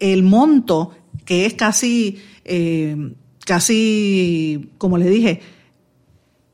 el 0.00 0.22
monto, 0.22 0.92
que 1.26 1.44
es 1.44 1.52
casi, 1.52 2.22
eh, 2.46 3.12
casi, 3.44 4.70
como 4.78 4.96
le 4.96 5.10
dije, 5.10 5.42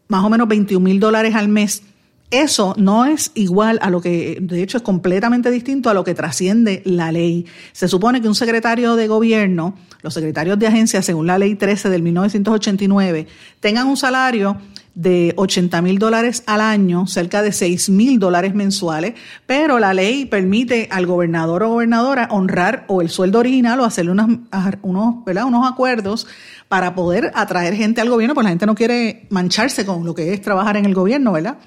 más 0.08 0.24
o 0.24 0.30
menos 0.30 0.48
21 0.48 0.82
mil 0.82 1.00
dólares 1.00 1.34
al 1.34 1.48
mes. 1.48 1.82
Eso 2.30 2.74
no 2.76 3.06
es 3.06 3.30
igual 3.34 3.78
a 3.80 3.88
lo 3.88 4.02
que, 4.02 4.36
de 4.40 4.62
hecho, 4.62 4.76
es 4.76 4.82
completamente 4.82 5.50
distinto 5.50 5.88
a 5.88 5.94
lo 5.94 6.04
que 6.04 6.14
trasciende 6.14 6.82
la 6.84 7.10
ley. 7.10 7.46
Se 7.72 7.88
supone 7.88 8.20
que 8.20 8.28
un 8.28 8.34
secretario 8.34 8.96
de 8.96 9.06
gobierno, 9.06 9.74
los 10.02 10.12
secretarios 10.12 10.58
de 10.58 10.66
agencia, 10.66 11.00
según 11.00 11.26
la 11.26 11.38
ley 11.38 11.54
13 11.54 11.88
del 11.88 12.02
1989, 12.02 13.26
tengan 13.60 13.86
un 13.86 13.96
salario 13.96 14.58
de 14.98 15.32
80 15.36 15.80
mil 15.80 16.00
dólares 16.00 16.42
al 16.46 16.60
año, 16.60 17.06
cerca 17.06 17.40
de 17.40 17.52
6 17.52 17.88
mil 17.88 18.18
dólares 18.18 18.52
mensuales, 18.52 19.14
pero 19.46 19.78
la 19.78 19.94
ley 19.94 20.24
permite 20.24 20.88
al 20.90 21.06
gobernador 21.06 21.62
o 21.62 21.68
gobernadora 21.68 22.26
honrar 22.32 22.84
o 22.88 23.00
el 23.00 23.08
sueldo 23.08 23.38
original 23.38 23.78
o 23.78 23.84
hacerle 23.84 24.10
unos, 24.10 24.40
unos, 24.82 25.24
¿verdad? 25.24 25.44
unos 25.44 25.70
acuerdos 25.70 26.26
para 26.66 26.96
poder 26.96 27.30
atraer 27.36 27.74
gente 27.74 28.00
al 28.00 28.10
gobierno, 28.10 28.34
pues 28.34 28.42
la 28.42 28.50
gente 28.50 28.66
no 28.66 28.74
quiere 28.74 29.28
mancharse 29.30 29.86
con 29.86 30.04
lo 30.04 30.16
que 30.16 30.34
es 30.34 30.42
trabajar 30.42 30.76
en 30.76 30.84
el 30.84 30.94
gobierno, 30.94 31.30
¿verdad? 31.30 31.58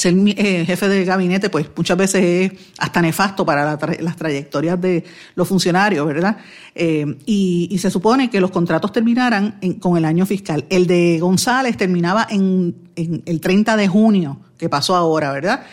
Ser 0.00 0.14
eh, 0.28 0.64
jefe 0.64 0.88
de 0.88 1.04
gabinete, 1.04 1.50
pues 1.50 1.66
muchas 1.76 1.98
veces 1.98 2.24
es 2.24 2.52
hasta 2.78 3.02
nefasto 3.02 3.44
para 3.44 3.78
las 4.00 4.16
trayectorias 4.16 4.80
de 4.80 5.04
los 5.34 5.46
funcionarios, 5.46 6.06
¿verdad? 6.06 6.38
Eh, 6.74 7.18
y, 7.26 7.76
se 7.76 7.90
supone 7.90 8.30
que 8.30 8.40
los 8.40 8.50
contratos 8.50 8.92
terminaran 8.92 9.60
con 9.78 9.98
el 9.98 10.06
año 10.06 10.24
fiscal. 10.24 10.64
El 10.70 10.86
de 10.86 11.18
González 11.20 11.76
terminaba 11.76 12.26
en, 12.30 12.74
el 12.96 13.42
30 13.42 13.76
de 13.76 13.88
junio, 13.88 14.40
que 14.56 14.70
pasó 14.70 14.96
ahora, 14.96 15.32
¿verdad? 15.32 15.64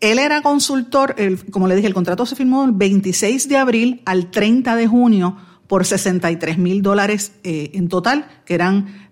Él 0.00 0.18
era 0.18 0.40
consultor, 0.40 1.14
como 1.50 1.68
le 1.68 1.76
dije, 1.76 1.88
el 1.88 1.94
contrato 1.94 2.24
se 2.24 2.36
firmó 2.36 2.64
el 2.64 2.72
26 2.72 3.50
de 3.50 3.58
abril 3.58 4.00
al 4.06 4.30
30 4.30 4.76
de 4.76 4.86
junio 4.86 5.36
por 5.66 5.84
63 5.84 6.56
mil 6.56 6.80
dólares 6.80 7.32
eh, 7.44 7.72
en 7.74 7.88
total, 7.88 8.28
que 8.46 8.54
eran, 8.54 9.10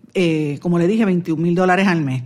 como 0.62 0.78
le 0.78 0.86
dije, 0.86 1.04
21 1.04 1.42
mil 1.42 1.54
dólares 1.54 1.86
al 1.88 2.00
mes. 2.00 2.22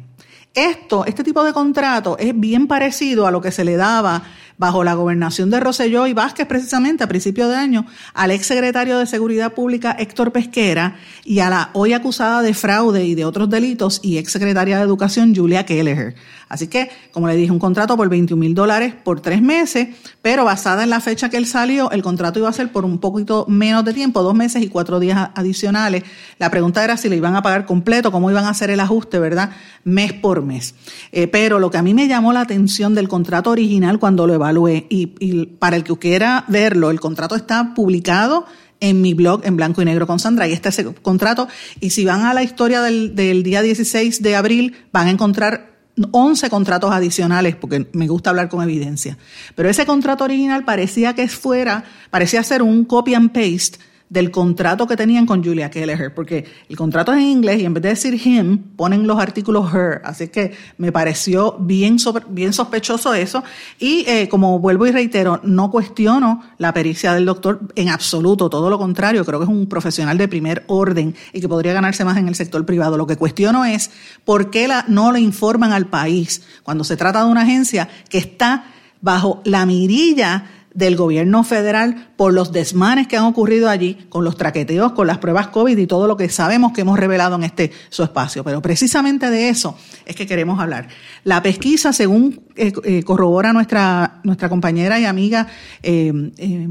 Esto, 0.54 1.04
este 1.04 1.22
tipo 1.22 1.44
de 1.44 1.52
contrato 1.52 2.18
es 2.18 2.38
bien 2.38 2.66
parecido 2.66 3.26
a 3.26 3.30
lo 3.30 3.40
que 3.40 3.52
se 3.52 3.64
le 3.64 3.76
daba 3.76 4.22
bajo 4.60 4.84
la 4.84 4.92
gobernación 4.92 5.48
de 5.48 5.58
Roselló 5.58 6.06
y 6.06 6.12
Vázquez 6.12 6.46
precisamente 6.46 7.02
a 7.02 7.08
principio 7.08 7.48
de 7.48 7.56
año, 7.56 7.86
al 8.12 8.30
ex 8.30 8.46
secretario 8.46 8.98
de 8.98 9.06
Seguridad 9.06 9.54
Pública 9.54 9.96
Héctor 9.98 10.32
Pesquera 10.32 10.96
y 11.24 11.38
a 11.38 11.48
la 11.48 11.70
hoy 11.72 11.94
acusada 11.94 12.42
de 12.42 12.52
fraude 12.52 13.06
y 13.06 13.14
de 13.14 13.24
otros 13.24 13.48
delitos 13.48 14.00
y 14.02 14.18
ex 14.18 14.30
secretaria 14.30 14.76
de 14.76 14.82
Educación 14.82 15.34
Julia 15.34 15.64
Kelleher. 15.64 16.14
Así 16.50 16.66
que, 16.66 16.90
como 17.12 17.28
le 17.28 17.36
dije, 17.36 17.52
un 17.52 17.60
contrato 17.60 17.96
por 17.96 18.08
21 18.08 18.38
mil 18.38 18.54
dólares 18.56 18.92
por 19.04 19.20
tres 19.20 19.40
meses, 19.40 19.88
pero 20.20 20.44
basada 20.44 20.82
en 20.82 20.90
la 20.90 21.00
fecha 21.00 21.30
que 21.30 21.36
él 21.36 21.46
salió, 21.46 21.92
el 21.92 22.02
contrato 22.02 22.40
iba 22.40 22.48
a 22.48 22.52
ser 22.52 22.72
por 22.72 22.84
un 22.84 22.98
poquito 22.98 23.46
menos 23.48 23.84
de 23.84 23.94
tiempo, 23.94 24.20
dos 24.22 24.34
meses 24.34 24.60
y 24.60 24.68
cuatro 24.68 24.98
días 24.98 25.30
adicionales. 25.36 26.02
La 26.38 26.50
pregunta 26.50 26.82
era 26.82 26.96
si 26.96 27.08
le 27.08 27.14
iban 27.14 27.36
a 27.36 27.42
pagar 27.42 27.66
completo, 27.66 28.10
cómo 28.10 28.32
iban 28.32 28.46
a 28.46 28.50
hacer 28.50 28.68
el 28.70 28.80
ajuste, 28.80 29.20
¿verdad? 29.20 29.50
Mes 29.84 30.12
por 30.12 30.42
mes. 30.42 30.74
Eh, 31.12 31.28
pero 31.28 31.60
lo 31.60 31.70
que 31.70 31.78
a 31.78 31.82
mí 31.82 31.94
me 31.94 32.08
llamó 32.08 32.32
la 32.32 32.40
atención 32.40 32.96
del 32.96 33.06
contrato 33.06 33.50
original 33.50 34.00
cuando 34.00 34.26
lo 34.26 34.34
evalué, 34.34 34.49
y, 34.88 35.14
y 35.18 35.46
para 35.46 35.76
el 35.76 35.84
que 35.84 35.96
quiera 35.98 36.44
verlo, 36.48 36.90
el 36.90 37.00
contrato 37.00 37.34
está 37.36 37.74
publicado 37.74 38.46
en 38.80 39.00
mi 39.02 39.14
blog 39.14 39.42
en 39.44 39.56
blanco 39.56 39.82
y 39.82 39.84
negro 39.84 40.06
con 40.06 40.18
Sandra. 40.18 40.48
Y 40.48 40.52
este 40.52 40.70
es 40.70 40.78
el 40.78 40.94
contrato. 40.94 41.48
Y 41.80 41.90
si 41.90 42.04
van 42.04 42.22
a 42.22 42.34
la 42.34 42.42
historia 42.42 42.82
del, 42.82 43.14
del 43.14 43.42
día 43.42 43.62
16 43.62 44.22
de 44.22 44.36
abril, 44.36 44.74
van 44.92 45.06
a 45.08 45.10
encontrar 45.10 45.70
11 46.12 46.48
contratos 46.48 46.90
adicionales, 46.92 47.56
porque 47.56 47.88
me 47.92 48.08
gusta 48.08 48.30
hablar 48.30 48.48
con 48.48 48.62
evidencia. 48.62 49.18
Pero 49.54 49.68
ese 49.68 49.86
contrato 49.86 50.24
original 50.24 50.64
parecía 50.64 51.14
que 51.14 51.28
fuera, 51.28 51.84
parecía 52.10 52.42
ser 52.42 52.62
un 52.62 52.84
copy 52.84 53.14
and 53.14 53.32
paste 53.32 53.78
del 54.10 54.32
contrato 54.32 54.88
que 54.88 54.96
tenían 54.96 55.24
con 55.24 55.42
Julia 55.42 55.70
Kelleher, 55.70 56.12
porque 56.12 56.44
el 56.68 56.76
contrato 56.76 57.12
es 57.12 57.18
en 57.18 57.28
inglés 57.28 57.60
y 57.60 57.64
en 57.64 57.72
vez 57.72 57.82
de 57.84 57.88
decir 57.90 58.14
him, 58.26 58.58
ponen 58.76 59.06
los 59.06 59.20
artículos 59.20 59.72
her. 59.72 60.02
Así 60.04 60.28
que 60.28 60.52
me 60.78 60.90
pareció 60.90 61.56
bien, 61.60 61.96
bien 62.28 62.52
sospechoso 62.52 63.14
eso. 63.14 63.44
Y 63.78 64.04
eh, 64.08 64.28
como 64.28 64.58
vuelvo 64.58 64.84
y 64.88 64.90
reitero, 64.90 65.40
no 65.44 65.70
cuestiono 65.70 66.42
la 66.58 66.74
pericia 66.74 67.14
del 67.14 67.24
doctor 67.24 67.60
en 67.76 67.88
absoluto, 67.88 68.50
todo 68.50 68.68
lo 68.68 68.78
contrario, 68.78 69.24
creo 69.24 69.38
que 69.38 69.44
es 69.44 69.50
un 69.50 69.68
profesional 69.68 70.18
de 70.18 70.26
primer 70.26 70.64
orden 70.66 71.14
y 71.32 71.40
que 71.40 71.48
podría 71.48 71.72
ganarse 71.72 72.04
más 72.04 72.18
en 72.18 72.26
el 72.26 72.34
sector 72.34 72.66
privado. 72.66 72.96
Lo 72.96 73.06
que 73.06 73.16
cuestiono 73.16 73.64
es 73.64 73.92
por 74.24 74.50
qué 74.50 74.66
la, 74.66 74.84
no 74.88 75.12
le 75.12 75.20
informan 75.20 75.72
al 75.72 75.86
país 75.86 76.42
cuando 76.64 76.82
se 76.82 76.96
trata 76.96 77.24
de 77.24 77.30
una 77.30 77.42
agencia 77.42 77.88
que 78.08 78.18
está 78.18 78.64
bajo 79.00 79.40
la 79.44 79.64
mirilla 79.66 80.59
del 80.74 80.96
gobierno 80.96 81.42
federal 81.44 82.10
por 82.16 82.32
los 82.32 82.52
desmanes 82.52 83.08
que 83.08 83.16
han 83.16 83.24
ocurrido 83.24 83.68
allí 83.68 84.06
con 84.08 84.24
los 84.24 84.36
traqueteos, 84.36 84.92
con 84.92 85.06
las 85.06 85.18
pruebas 85.18 85.48
COVID 85.48 85.76
y 85.76 85.86
todo 85.86 86.06
lo 86.06 86.16
que 86.16 86.28
sabemos 86.28 86.72
que 86.72 86.82
hemos 86.82 86.98
revelado 86.98 87.36
en 87.36 87.44
este 87.44 87.72
su 87.88 88.02
espacio. 88.02 88.44
Pero 88.44 88.62
precisamente 88.62 89.30
de 89.30 89.48
eso 89.48 89.76
es 90.06 90.14
que 90.14 90.26
queremos 90.26 90.60
hablar. 90.60 90.88
La 91.24 91.42
pesquisa, 91.42 91.92
según 91.92 92.40
eh, 92.56 92.72
eh, 92.84 93.02
corrobora 93.02 93.52
nuestra, 93.52 94.20
nuestra 94.22 94.48
compañera 94.48 94.98
y 95.00 95.04
amiga 95.04 95.48
eh, 95.82 96.12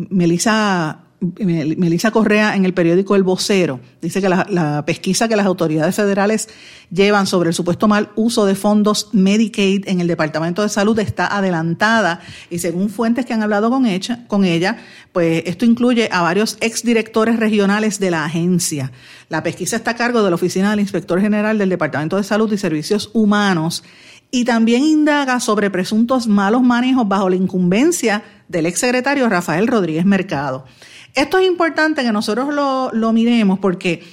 Melissa 0.09 1.08
Melissa 1.21 2.11
Correa 2.11 2.55
en 2.55 2.63
el 2.63 2.73
periódico 2.73 3.13
El 3.13 3.23
Vocero 3.23 3.81
dice 4.01 4.21
que 4.21 4.29
la, 4.29 4.83
pesquisa 4.85 5.27
que 5.27 5.35
las 5.35 5.45
autoridades 5.45 5.93
federales 5.95 6.47
llevan 6.91 7.27
sobre 7.27 7.49
el 7.49 7.53
supuesto 7.53 7.89
mal 7.89 8.11
uso 8.15 8.45
de 8.45 8.55
fondos 8.55 9.09
Medicaid 9.11 9.87
en 9.89 9.99
el 9.99 10.07
Departamento 10.07 10.61
de 10.61 10.69
Salud 10.69 10.97
está 10.99 11.27
adelantada 11.27 12.21
y 12.49 12.59
según 12.59 12.89
fuentes 12.89 13.25
que 13.25 13.33
han 13.33 13.43
hablado 13.43 13.69
con 13.69 13.85
ella, 13.85 14.25
con 14.27 14.45
ella 14.45 14.77
pues 15.11 15.43
esto 15.45 15.65
incluye 15.65 16.07
a 16.09 16.21
varios 16.21 16.57
exdirectores 16.61 17.37
regionales 17.37 17.99
de 17.99 18.11
la 18.11 18.23
agencia. 18.23 18.93
La 19.27 19.43
pesquisa 19.43 19.75
está 19.75 19.91
a 19.91 19.95
cargo 19.95 20.23
de 20.23 20.29
la 20.29 20.35
Oficina 20.35 20.69
del 20.69 20.79
Inspector 20.79 21.19
General 21.19 21.57
del 21.57 21.69
Departamento 21.69 22.15
de 22.15 22.23
Salud 22.23 22.51
y 22.53 22.57
Servicios 22.57 23.09
Humanos 23.13 23.83
y 24.31 24.45
también 24.45 24.83
indaga 24.83 25.39
sobre 25.39 25.69
presuntos 25.69 26.27
malos 26.27 26.61
manejos 26.61 27.07
bajo 27.07 27.29
la 27.29 27.35
incumbencia 27.35 28.23
del 28.47 28.67
exsecretario 28.67 29.27
Rafael 29.27 29.67
Rodríguez 29.67 30.05
Mercado. 30.05 30.65
Esto 31.13 31.37
es 31.37 31.47
importante 31.47 32.03
que 32.03 32.11
nosotros 32.11 32.53
lo, 32.53 33.13
miremos 33.13 33.59
porque 33.59 34.03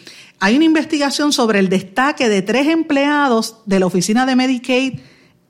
hay 0.41 0.57
una 0.57 0.65
investigación 0.65 1.33
sobre 1.33 1.59
el 1.59 1.69
destaque 1.69 2.29
de 2.29 2.43
tres 2.43 2.67
empleados 2.69 3.59
de 3.67 3.81
la 3.81 3.87
oficina 3.87 4.27
de 4.27 4.37
Medicaid 4.37 5.01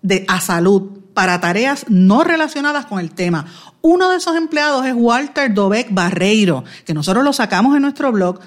de, 0.02 0.24
a 0.28 0.40
salud 0.40 1.00
para 1.14 1.40
tareas 1.40 1.86
no 1.88 2.24
relacionadas 2.24 2.86
con 2.86 3.00
el 3.00 3.12
tema. 3.12 3.46
Uno 3.80 4.10
de 4.10 4.18
esos 4.18 4.36
empleados 4.36 4.84
es 4.86 4.94
Walter 4.94 5.52
Dobeck 5.54 5.88
Barreiro, 5.90 6.64
que 6.84 6.94
nosotros 6.94 7.24
lo 7.24 7.32
sacamos 7.32 7.74
en 7.74 7.82
nuestro 7.82 8.12
blog 8.12 8.40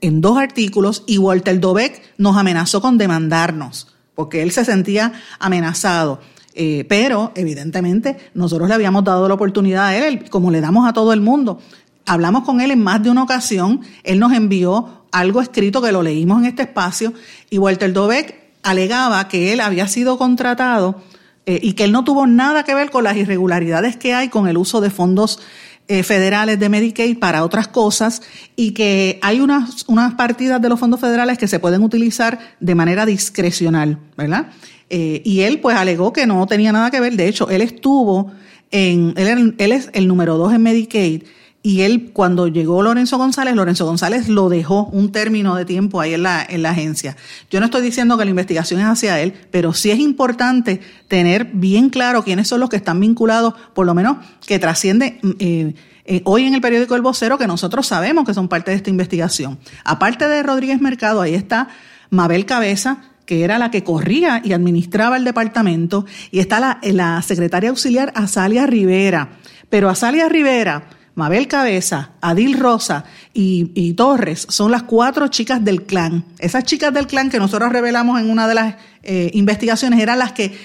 en 0.00 0.20
dos 0.20 0.38
artículos 0.38 1.04
y 1.06 1.18
Walter 1.18 1.60
Dobeck 1.60 2.02
nos 2.18 2.36
amenazó 2.36 2.80
con 2.80 2.98
demandarnos 2.98 3.92
porque 4.14 4.42
él 4.42 4.52
se 4.52 4.64
sentía 4.64 5.12
amenazado. 5.38 6.20
Eh, 6.54 6.84
pero 6.86 7.32
evidentemente 7.34 8.18
nosotros 8.34 8.68
le 8.68 8.74
habíamos 8.74 9.04
dado 9.04 9.26
la 9.26 9.34
oportunidad 9.34 9.86
a 9.86 9.96
él, 9.96 10.28
como 10.28 10.50
le 10.50 10.60
damos 10.60 10.86
a 10.86 10.92
todo 10.92 11.14
el 11.14 11.22
mundo, 11.22 11.60
hablamos 12.06 12.44
con 12.44 12.60
él 12.60 12.70
en 12.70 12.82
más 12.82 13.02
de 13.02 13.10
una 13.10 13.22
ocasión, 13.22 13.80
él 14.04 14.18
nos 14.18 14.32
envió 14.32 15.02
algo 15.12 15.40
escrito 15.40 15.82
que 15.82 15.92
lo 15.92 16.02
leímos 16.02 16.40
en 16.40 16.46
este 16.46 16.62
espacio. 16.62 17.12
Y 17.50 17.58
Walter 17.58 17.92
Dobeck 17.92 18.34
alegaba 18.62 19.28
que 19.28 19.52
él 19.52 19.60
había 19.60 19.86
sido 19.88 20.18
contratado 20.18 21.02
eh, 21.46 21.60
y 21.62 21.74
que 21.74 21.84
él 21.84 21.92
no 21.92 22.04
tuvo 22.04 22.26
nada 22.26 22.64
que 22.64 22.74
ver 22.74 22.90
con 22.90 23.04
las 23.04 23.16
irregularidades 23.16 23.96
que 23.96 24.14
hay 24.14 24.28
con 24.28 24.48
el 24.48 24.56
uso 24.56 24.80
de 24.80 24.90
fondos 24.90 25.40
eh, 25.88 26.04
federales 26.04 26.58
de 26.60 26.68
Medicaid 26.68 27.18
para 27.18 27.44
otras 27.44 27.66
cosas 27.68 28.22
y 28.54 28.70
que 28.70 29.18
hay 29.20 29.40
unas, 29.40 29.84
unas 29.88 30.14
partidas 30.14 30.62
de 30.62 30.68
los 30.68 30.78
fondos 30.78 31.00
federales 31.00 31.38
que 31.38 31.48
se 31.48 31.58
pueden 31.58 31.82
utilizar 31.82 32.38
de 32.60 32.74
manera 32.74 33.04
discrecional, 33.04 33.98
¿verdad? 34.16 34.46
Eh, 34.88 35.22
y 35.24 35.40
él 35.40 35.60
pues 35.60 35.76
alegó 35.76 36.12
que 36.12 36.26
no 36.26 36.46
tenía 36.46 36.70
nada 36.70 36.90
que 36.90 37.00
ver, 37.00 37.16
de 37.16 37.26
hecho, 37.26 37.50
él 37.50 37.62
estuvo 37.62 38.30
en, 38.70 39.14
él, 39.16 39.54
él 39.58 39.72
es 39.72 39.90
el 39.92 40.06
número 40.06 40.38
dos 40.38 40.52
en 40.52 40.62
Medicaid 40.62 41.24
y 41.64 41.82
él, 41.82 42.10
cuando 42.12 42.48
llegó 42.48 42.82
Lorenzo 42.82 43.18
González, 43.18 43.54
Lorenzo 43.54 43.86
González 43.86 44.28
lo 44.28 44.48
dejó 44.48 44.86
un 44.86 45.12
término 45.12 45.54
de 45.54 45.64
tiempo 45.64 46.00
ahí 46.00 46.14
en 46.14 46.24
la, 46.24 46.44
en 46.48 46.62
la 46.62 46.70
agencia. 46.70 47.16
Yo 47.50 47.60
no 47.60 47.66
estoy 47.66 47.82
diciendo 47.82 48.18
que 48.18 48.24
la 48.24 48.30
investigación 48.30 48.80
es 48.80 48.86
hacia 48.86 49.20
él, 49.20 49.32
pero 49.52 49.72
sí 49.72 49.92
es 49.92 50.00
importante 50.00 50.80
tener 51.06 51.50
bien 51.52 51.88
claro 51.88 52.24
quiénes 52.24 52.48
son 52.48 52.58
los 52.58 52.68
que 52.68 52.76
están 52.76 52.98
vinculados, 52.98 53.54
por 53.74 53.86
lo 53.86 53.94
menos 53.94 54.16
que 54.44 54.58
trasciende 54.58 55.20
eh, 55.38 55.74
eh, 56.04 56.22
hoy 56.24 56.46
en 56.46 56.54
el 56.54 56.60
periódico 56.60 56.96
El 56.96 57.02
Vocero, 57.02 57.38
que 57.38 57.46
nosotros 57.46 57.86
sabemos 57.86 58.26
que 58.26 58.34
son 58.34 58.48
parte 58.48 58.72
de 58.72 58.78
esta 58.78 58.90
investigación. 58.90 59.60
Aparte 59.84 60.26
de 60.26 60.42
Rodríguez 60.42 60.80
Mercado, 60.80 61.20
ahí 61.20 61.34
está 61.34 61.68
Mabel 62.10 62.44
Cabeza, 62.44 63.04
que 63.24 63.44
era 63.44 63.58
la 63.58 63.70
que 63.70 63.84
corría 63.84 64.42
y 64.44 64.52
administraba 64.52 65.16
el 65.16 65.22
departamento, 65.22 66.06
y 66.32 66.40
está 66.40 66.58
la, 66.58 66.80
la 66.82 67.22
secretaria 67.22 67.70
auxiliar 67.70 68.12
Azalia 68.16 68.66
Rivera. 68.66 69.38
Pero 69.70 69.88
Azalia 69.88 70.28
Rivera 70.28 70.88
Mabel 71.14 71.46
Cabeza, 71.46 72.10
Adil 72.20 72.58
Rosa 72.58 73.04
y, 73.34 73.92
Torres 73.94 74.46
son 74.48 74.70
las 74.70 74.84
cuatro 74.84 75.28
chicas 75.28 75.62
del 75.62 75.82
clan. 75.84 76.24
Esas 76.38 76.64
chicas 76.64 76.92
del 76.94 77.06
clan 77.06 77.30
que 77.30 77.38
nosotros 77.38 77.70
revelamos 77.70 78.20
en 78.20 78.30
una 78.30 78.48
de 78.48 78.54
las 78.54 78.76
eh, 79.02 79.30
investigaciones 79.34 80.00
eran 80.00 80.18
las 80.18 80.32
que 80.32 80.56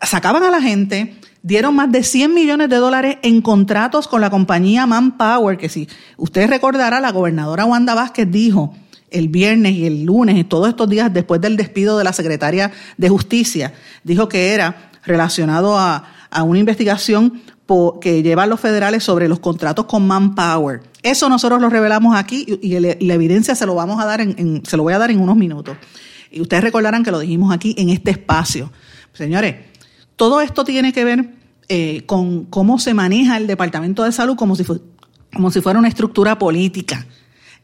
sacaban 0.00 0.44
a 0.44 0.50
la 0.50 0.62
gente, 0.62 1.16
dieron 1.42 1.74
más 1.74 1.90
de 1.90 2.04
100 2.04 2.32
millones 2.32 2.68
de 2.68 2.76
dólares 2.76 3.16
en 3.22 3.42
contratos 3.42 4.06
con 4.06 4.20
la 4.20 4.30
compañía 4.30 4.86
Manpower, 4.86 5.58
que 5.58 5.68
si 5.68 5.88
ustedes 6.16 6.48
recordarán, 6.48 7.02
la 7.02 7.10
gobernadora 7.10 7.64
Wanda 7.64 7.94
Vázquez 7.94 8.30
dijo 8.30 8.74
el 9.10 9.28
viernes 9.28 9.72
y 9.72 9.86
el 9.86 10.04
lunes 10.04 10.36
y 10.36 10.44
todos 10.44 10.68
estos 10.68 10.88
días 10.88 11.12
después 11.12 11.40
del 11.40 11.56
despido 11.56 11.98
de 11.98 12.04
la 12.04 12.12
secretaria 12.12 12.70
de 12.96 13.08
Justicia, 13.08 13.74
dijo 14.04 14.28
que 14.28 14.54
era 14.54 14.92
relacionado 15.04 15.76
a 15.76 16.04
una 16.44 16.60
investigación 16.60 17.42
que 18.00 18.22
llevan 18.22 18.50
los 18.50 18.60
federales 18.60 19.04
sobre 19.04 19.28
los 19.28 19.38
contratos 19.38 19.86
con 19.86 20.06
Manpower. 20.06 20.82
Eso 21.02 21.28
nosotros 21.28 21.60
lo 21.60 21.70
revelamos 21.70 22.16
aquí 22.16 22.44
y, 22.60 22.78
la 22.78 23.14
evidencia 23.14 23.54
se 23.54 23.66
lo 23.66 23.74
vamos 23.74 24.02
a 24.02 24.06
dar 24.06 24.20
en, 24.20 24.62
se 24.64 24.76
lo 24.76 24.82
voy 24.82 24.92
a 24.92 24.98
dar 24.98 25.10
en 25.10 25.20
unos 25.20 25.36
minutos. 25.36 25.76
Y 26.30 26.40
ustedes 26.40 26.64
recordarán 26.64 27.04
que 27.04 27.10
lo 27.10 27.18
dijimos 27.18 27.52
aquí 27.52 27.74
en 27.78 27.90
este 27.90 28.10
espacio. 28.10 28.72
Señores, 29.12 29.56
todo 30.16 30.40
esto 30.40 30.64
tiene 30.64 30.92
que 30.92 31.04
ver 31.04 31.30
eh, 31.68 32.02
con 32.06 32.44
cómo 32.46 32.78
se 32.78 32.92
maneja 32.94 33.36
el 33.36 33.46
Departamento 33.46 34.04
de 34.04 34.12
Salud 34.12 34.36
como 34.36 34.56
si, 34.56 34.64
como 35.32 35.50
si 35.50 35.60
fuera 35.60 35.78
una 35.78 35.88
estructura 35.88 36.38
política. 36.38 37.06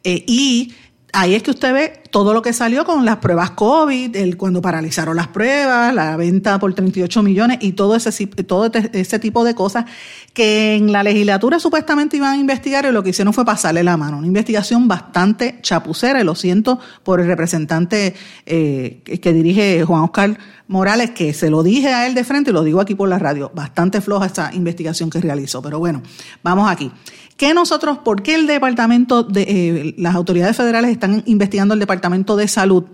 Eh, 0.05 0.25
y 0.27 0.73
ahí 1.17 1.35
es 1.35 1.43
que 1.43 1.51
usted 1.51 1.73
ve 1.73 2.01
todo 2.11 2.35
lo 2.35 2.43
que 2.43 2.53
salió 2.53 2.85
con 2.85 3.05
las 3.05 3.17
pruebas 3.17 3.51
COVID, 3.53 4.15
el, 4.17 4.37
cuando 4.37 4.61
paralizaron 4.61 5.17
las 5.17 5.29
pruebas, 5.29 5.95
la 5.95 6.17
venta 6.17 6.59
por 6.59 6.73
38 6.75 7.23
millones 7.23 7.59
y 7.63 7.73
todo 7.73 7.97
ese, 7.97 8.27
todo 8.27 8.71
ese 8.93 9.19
tipo 9.19 9.43
de 9.43 9.55
cosas 9.55 9.87
que 10.35 10.75
en 10.75 10.93
la 10.93 11.03
legislatura 11.03 11.59
supuestamente 11.59 12.19
iban 12.19 12.35
a 12.35 12.37
investigar 12.37 12.85
y 12.85 12.93
lo 12.93 13.03
que 13.03 13.11
hicieron 13.11 13.33
fue 13.33 13.45
pasarle 13.45 13.83
la 13.83 13.97
mano. 13.97 14.19
Una 14.19 14.27
investigación 14.27 14.89
bastante 14.89 15.59
chapucera 15.63 16.21
y 16.21 16.25
lo 16.25 16.35
siento 16.35 16.79
por 17.03 17.21
el 17.21 17.27
representante 17.27 18.15
eh, 18.45 19.01
que 19.03 19.33
dirige 19.33 19.85
Juan 19.85 20.03
Oscar 20.03 20.39
Morales, 20.69 21.13
que 21.13 21.33
se 21.33 21.49
lo 21.49 21.63
dije 21.63 21.89
a 21.89 22.07
él 22.07 22.15
de 22.15 22.25
frente 22.25 22.51
y 22.51 22.53
lo 22.53 22.63
digo 22.63 22.81
aquí 22.81 22.95
por 22.95 23.09
la 23.09 23.19
radio. 23.19 23.51
Bastante 23.55 24.01
floja 24.01 24.27
esta 24.27 24.51
investigación 24.53 25.11
que 25.11 25.21
realizó. 25.21 25.63
Pero 25.63 25.79
bueno, 25.79 26.03
vamos 26.43 26.71
aquí. 26.71 26.91
¿Qué 27.37 27.53
nosotros, 27.53 27.99
por 27.99 28.23
qué 28.23 28.35
el 28.35 28.47
departamento 28.47 29.23
de, 29.23 29.43
eh, 29.43 29.95
las 29.99 30.15
autoridades 30.15 30.57
federales 30.57 30.91
están 30.91 31.23
investigando 31.27 31.75
el 31.75 31.81
departamento 31.81 32.37
de 32.37 32.49
salud? 32.49 32.85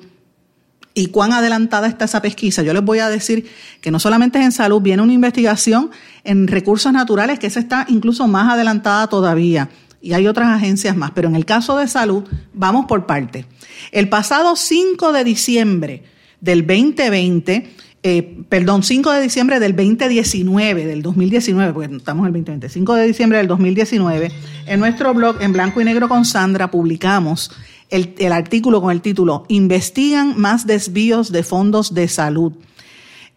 y 0.94 1.06
cuán 1.06 1.32
adelantada 1.32 1.86
está 1.86 2.04
esa 2.04 2.20
pesquisa. 2.20 2.62
Yo 2.62 2.74
les 2.74 2.84
voy 2.84 2.98
a 2.98 3.08
decir 3.08 3.48
que 3.80 3.90
no 3.90 3.98
solamente 3.98 4.38
es 4.38 4.44
en 4.44 4.52
salud, 4.52 4.82
viene 4.82 5.02
una 5.02 5.12
investigación 5.12 5.90
en 6.24 6.48
recursos 6.48 6.92
naturales 6.92 7.38
que 7.38 7.46
esa 7.46 7.60
está 7.60 7.86
incluso 7.88 8.26
más 8.28 8.52
adelantada 8.52 9.06
todavía. 9.06 9.70
Y 10.00 10.14
hay 10.14 10.26
otras 10.26 10.48
agencias 10.48 10.96
más, 10.96 11.12
pero 11.12 11.28
en 11.28 11.36
el 11.36 11.44
caso 11.44 11.78
de 11.78 11.88
salud, 11.88 12.24
vamos 12.52 12.86
por 12.86 13.06
parte. 13.06 13.46
El 13.92 14.08
pasado 14.08 14.56
5 14.56 15.12
de 15.12 15.24
diciembre 15.24 16.02
del 16.40 16.66
2020, 16.66 17.72
eh, 18.04 18.36
perdón, 18.48 18.82
5 18.82 19.12
de 19.12 19.20
diciembre 19.20 19.60
del 19.60 19.76
2019, 19.76 20.86
del 20.86 21.02
2019, 21.02 21.72
porque 21.72 21.96
estamos 21.96 22.22
en 22.22 22.26
el 22.26 22.32
2020, 22.32 22.68
5 22.68 22.94
de 22.94 23.06
diciembre 23.06 23.38
del 23.38 23.46
2019, 23.46 24.32
en 24.66 24.80
nuestro 24.80 25.14
blog 25.14 25.40
en 25.40 25.52
blanco 25.52 25.80
y 25.80 25.84
negro 25.84 26.08
con 26.08 26.24
Sandra 26.24 26.70
publicamos 26.70 27.52
el, 27.90 28.14
el 28.18 28.32
artículo 28.32 28.80
con 28.80 28.90
el 28.90 29.02
título 29.02 29.44
Investigan 29.48 30.34
más 30.36 30.66
desvíos 30.66 31.30
de 31.30 31.44
fondos 31.44 31.94
de 31.94 32.08
salud. 32.08 32.54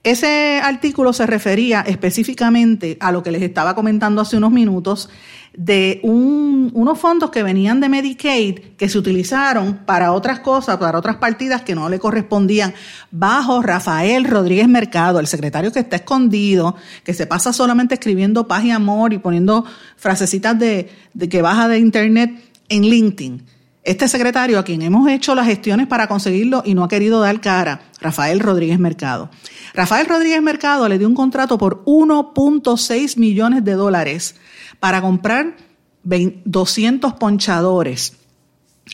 Ese 0.04 0.60
artículo 0.64 1.14
se 1.14 1.26
refería 1.26 1.82
específicamente 1.82 2.98
a 3.00 3.12
lo 3.12 3.22
que 3.22 3.32
les 3.32 3.42
estaba 3.42 3.76
comentando 3.76 4.22
hace 4.22 4.38
unos 4.38 4.52
minutos 4.52 5.10
de 5.58 6.00
unos 6.04 7.00
fondos 7.00 7.30
que 7.30 7.44
venían 7.44 7.80
de 7.80 7.90
Medicaid 7.90 8.60
que 8.78 8.90
se 8.90 8.98
utilizaron 8.98 9.80
para 9.86 10.12
otras 10.12 10.40
cosas, 10.40 10.78
para 10.78 10.98
otras 10.98 11.18
partidas 11.18 11.62
que 11.62 11.76
no 11.76 11.90
le 11.90 12.00
correspondían, 12.00 12.74
bajo 13.12 13.62
Rafael 13.62 14.26
Rodríguez 14.26 14.68
Mercado, 14.68 15.20
el 15.20 15.28
secretario 15.28 15.72
que 15.72 15.80
está 15.80 15.98
escondido, 15.98 16.76
que 17.04 17.14
se 17.14 17.28
pasa 17.28 17.54
solamente 17.54 17.96
escribiendo 17.96 18.48
paz 18.48 18.66
y 18.66 18.72
amor 18.72 19.14
y 19.14 19.18
poniendo 19.18 19.66
frasecitas 19.96 20.58
de, 20.60 20.90
de 21.14 21.30
que 21.30 21.42
baja 21.42 21.68
de 21.68 21.80
internet 21.80 22.38
en 22.70 22.84
LinkedIn. 22.84 23.46
Este 23.84 24.08
secretario 24.08 24.58
a 24.58 24.64
quien 24.64 24.82
hemos 24.82 25.08
hecho 25.10 25.36
las 25.36 25.46
gestiones 25.46 25.86
para 25.86 26.08
conseguirlo 26.08 26.64
y 26.66 26.74
no 26.74 26.84
ha 26.84 26.90
querido 26.90 27.20
dar 27.22 27.40
cara, 27.40 27.82
Rafael 28.02 28.40
Rodríguez 28.40 28.80
Mercado. 28.80 29.30
Rafael 29.76 30.08
Rodríguez 30.08 30.42
Mercado 30.42 30.90
le 30.90 30.98
dio 30.98 31.08
un 31.08 31.14
contrato 31.14 31.60
por 31.60 31.84
1.6 31.86 33.18
millones 33.18 33.64
de 33.64 33.74
dólares 33.74 34.36
para 34.80 35.02
comprar 35.02 35.56
200 36.04 37.14
ponchadores 37.14 38.18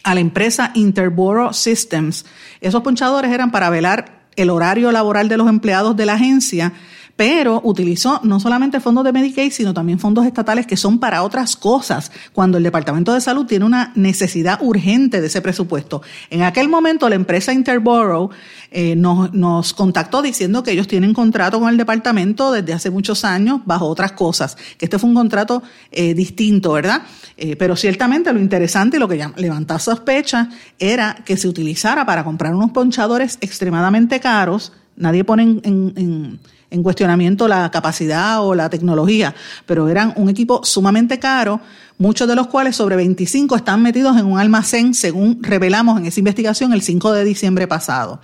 a 0.04 0.14
la 0.14 0.22
empresa 0.22 0.72
Interboro 0.74 1.54
Systems. 1.54 2.26
Esos 2.62 2.82
ponchadores 2.82 3.32
eran 3.32 3.52
para 3.52 3.70
velar 3.70 4.22
el 4.36 4.50
horario 4.50 4.92
laboral 4.92 5.28
de 5.28 5.38
los 5.38 5.50
empleados 5.50 5.96
de 5.98 6.06
la 6.06 6.14
agencia 6.14 6.74
pero 7.16 7.62
utilizó 7.64 8.20
no 8.24 8.40
solamente 8.40 8.80
fondos 8.80 9.04
de 9.04 9.14
Medicaid, 9.14 9.52
sino 9.52 9.74
también 9.74 10.00
fondos 10.00 10.26
estatales 10.26 10.66
que 10.66 10.78
son 10.78 11.00
para 11.00 11.24
otras 11.24 11.56
cosas, 11.56 12.12
cuando 12.34 12.58
el 12.58 12.64
Departamento 12.64 13.14
de 13.14 13.22
Salud 13.22 13.46
tiene 13.46 13.66
una 13.66 13.92
necesidad 13.96 14.60
urgente 14.62 15.22
de 15.22 15.28
ese 15.28 15.42
presupuesto. 15.42 16.02
En 16.30 16.44
aquel 16.44 16.70
momento 16.70 17.10
la 17.10 17.16
empresa 17.16 17.54
Interborough 17.54 18.32
eh, 18.72 18.96
nos, 18.96 19.74
contactó 19.74 20.22
diciendo 20.22 20.64
que 20.64 20.72
ellos 20.72 20.88
tienen 20.88 21.14
contrato 21.14 21.60
con 21.60 21.70
el 21.70 21.78
departamento 21.78 22.52
desde 22.52 22.74
hace 22.74 22.90
muchos 22.90 23.26
años 23.26 23.62
bajo 23.66 23.88
otras 23.88 24.14
cosas, 24.14 24.56
que 24.78 24.86
este 24.86 24.98
fue 24.98 25.10
un 25.10 25.16
contrato 25.16 25.62
eh, 25.92 26.14
distinto, 26.14 26.74
¿verdad? 26.74 27.04
Eh, 27.38 27.56
pero 27.56 27.76
ciertamente 27.76 28.32
lo 28.32 28.40
interesante 28.40 28.98
y 28.98 29.00
lo 29.00 29.08
que 29.08 29.24
levantaba 29.36 29.80
sospecha 29.80 30.50
era 30.80 31.18
que 31.26 31.38
se 31.38 31.48
utilizara 31.48 32.06
para 32.06 32.24
comprar 32.24 32.56
unos 32.56 32.72
ponchadores 32.72 33.38
extremadamente 33.42 34.20
caros, 34.20 34.74
nadie 34.96 35.24
pone 35.24 35.44
en 35.44 35.60
en 35.96 36.40
cuestionamiento 36.84 37.48
la 37.48 37.70
capacidad 37.70 38.42
o 38.44 38.56
la 38.56 38.70
tecnología, 38.70 39.36
pero 39.66 39.90
eran 39.90 40.14
un 40.16 40.30
equipo 40.30 40.64
sumamente 40.64 41.20
caro, 41.20 41.60
muchos 41.98 42.28
de 42.28 42.36
los 42.36 42.48
cuales 42.48 42.76
sobre 42.78 42.96
25 42.96 43.56
están 43.56 43.84
metidos 43.84 44.18
en 44.18 44.26
un 44.26 44.40
almacén, 44.40 44.94
según 44.94 45.44
revelamos 45.44 46.00
en 46.00 46.06
esa 46.06 46.20
investigación 46.20 46.74
el 46.74 46.82
5 46.82 47.12
de 47.12 47.26
diciembre 47.26 47.68
pasado. 47.68 48.22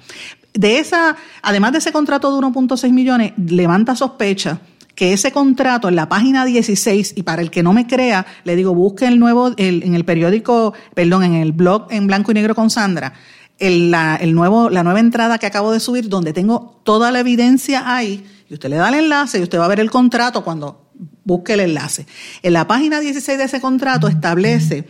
De 0.53 0.79
esa, 0.79 1.15
además 1.43 1.73
de 1.73 1.77
ese 1.79 1.91
contrato 1.91 2.31
de 2.31 2.47
1.6 2.47 2.91
millones, 2.91 3.33
levanta 3.37 3.95
sospecha 3.95 4.59
que 4.95 5.13
ese 5.13 5.31
contrato 5.31 5.87
en 5.89 5.95
la 5.95 6.09
página 6.09 6.43
16, 6.43 7.13
y 7.15 7.21
para 7.21 7.43
el 7.43 7.51
que 7.51 7.61
no 7.61 7.71
me 7.71 7.85
crea, 7.85 8.25
le 8.45 8.55
digo, 8.55 8.73
busque 8.73 9.05
el 9.05 9.19
nuevo, 9.19 9.53
en 9.57 9.93
el 9.93 10.05
periódico, 10.05 10.73
perdón, 10.95 11.23
en 11.23 11.35
el 11.35 11.51
blog 11.51 11.85
en 11.91 12.07
blanco 12.07 12.31
y 12.31 12.33
negro 12.33 12.55
con 12.55 12.71
Sandra, 12.71 13.13
el, 13.59 13.91
la 13.91 14.17
nueva 14.19 14.99
entrada 14.99 15.37
que 15.37 15.45
acabo 15.45 15.71
de 15.71 15.79
subir, 15.79 16.09
donde 16.09 16.33
tengo 16.33 16.79
toda 16.83 17.11
la 17.11 17.19
evidencia 17.19 17.95
ahí, 17.95 18.25
y 18.49 18.53
usted 18.53 18.69
le 18.69 18.77
da 18.77 18.89
el 18.89 18.95
enlace 18.95 19.39
y 19.39 19.43
usted 19.43 19.59
va 19.59 19.65
a 19.65 19.69
ver 19.69 19.79
el 19.79 19.91
contrato 19.91 20.43
cuando 20.43 20.89
busque 21.23 21.53
el 21.53 21.61
enlace. 21.61 22.05
En 22.41 22.53
la 22.53 22.67
página 22.67 22.99
16 22.99 23.37
de 23.37 23.43
ese 23.43 23.61
contrato 23.61 24.07
establece 24.07 24.85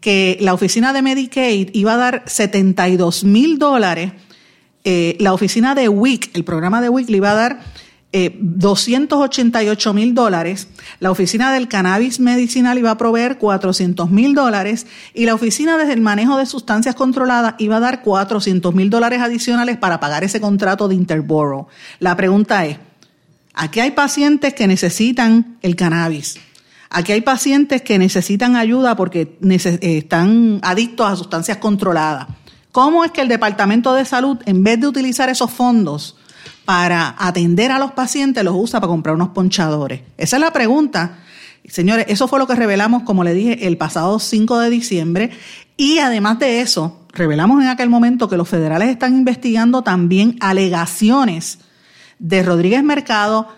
que 0.00 0.36
la 0.40 0.54
oficina 0.54 0.92
de 0.92 1.02
Medicaid 1.02 1.70
iba 1.72 1.94
a 1.94 1.96
dar 1.96 2.22
72 2.26 3.24
mil 3.24 3.58
dólares, 3.58 4.12
eh, 4.84 5.16
la 5.20 5.32
oficina 5.32 5.74
de 5.74 5.88
WIC, 5.88 6.30
el 6.34 6.44
programa 6.44 6.80
de 6.80 6.90
WIC 6.90 7.08
le 7.08 7.16
iba 7.16 7.30
a 7.30 7.34
dar 7.34 7.60
288 8.14 9.90
eh, 9.90 9.92
mil 9.92 10.14
dólares, 10.14 10.68
la 11.00 11.10
oficina 11.10 11.52
del 11.52 11.68
cannabis 11.68 12.20
medicinal 12.20 12.78
iba 12.78 12.92
a 12.92 12.98
proveer 12.98 13.38
400 13.38 14.10
mil 14.10 14.34
dólares 14.34 14.86
y 15.14 15.24
la 15.24 15.34
oficina 15.34 15.76
del 15.76 16.00
manejo 16.00 16.36
de 16.36 16.46
sustancias 16.46 16.94
controladas 16.94 17.54
iba 17.58 17.78
a 17.78 17.80
dar 17.80 18.02
400 18.02 18.72
mil 18.74 18.88
dólares 18.88 19.20
adicionales 19.20 19.78
para 19.78 19.98
pagar 19.98 20.22
ese 20.22 20.40
contrato 20.40 20.86
de 20.86 20.94
Interboro. 20.94 21.66
La 21.98 22.16
pregunta 22.16 22.64
es, 22.66 22.78
Aquí 23.54 23.80
hay 23.80 23.92
pacientes 23.92 24.52
que 24.52 24.66
necesitan 24.66 25.58
el 25.62 25.76
cannabis. 25.76 26.36
Aquí 26.90 27.12
hay 27.12 27.20
pacientes 27.20 27.82
que 27.82 27.98
necesitan 27.98 28.56
ayuda 28.56 28.96
porque 28.96 29.38
eh, 29.42 29.78
están 29.98 30.60
adictos 30.62 31.10
a 31.10 31.16
sustancias 31.16 31.58
controladas. 31.58 32.26
¿Cómo 32.72 33.04
es 33.04 33.12
que 33.12 33.20
el 33.20 33.28
Departamento 33.28 33.94
de 33.94 34.04
Salud, 34.04 34.38
en 34.46 34.64
vez 34.64 34.80
de 34.80 34.88
utilizar 34.88 35.28
esos 35.28 35.50
fondos 35.50 36.16
para 36.64 37.14
atender 37.18 37.70
a 37.70 37.78
los 37.78 37.92
pacientes, 37.92 38.42
los 38.42 38.54
usa 38.56 38.80
para 38.80 38.90
comprar 38.90 39.14
unos 39.14 39.28
ponchadores? 39.28 40.00
Esa 40.18 40.36
es 40.36 40.40
la 40.40 40.52
pregunta. 40.52 41.18
Señores, 41.68 42.06
eso 42.08 42.26
fue 42.26 42.40
lo 42.40 42.48
que 42.48 42.56
revelamos, 42.56 43.04
como 43.04 43.22
le 43.22 43.32
dije, 43.32 43.66
el 43.66 43.76
pasado 43.76 44.18
5 44.18 44.58
de 44.58 44.70
diciembre. 44.70 45.30
Y 45.76 45.98
además 45.98 46.40
de 46.40 46.60
eso, 46.60 47.06
revelamos 47.12 47.62
en 47.62 47.68
aquel 47.68 47.88
momento 47.88 48.28
que 48.28 48.36
los 48.36 48.48
federales 48.48 48.88
están 48.88 49.14
investigando 49.14 49.82
también 49.82 50.36
alegaciones 50.40 51.60
de 52.24 52.42
Rodríguez 52.42 52.82
Mercado 52.82 53.48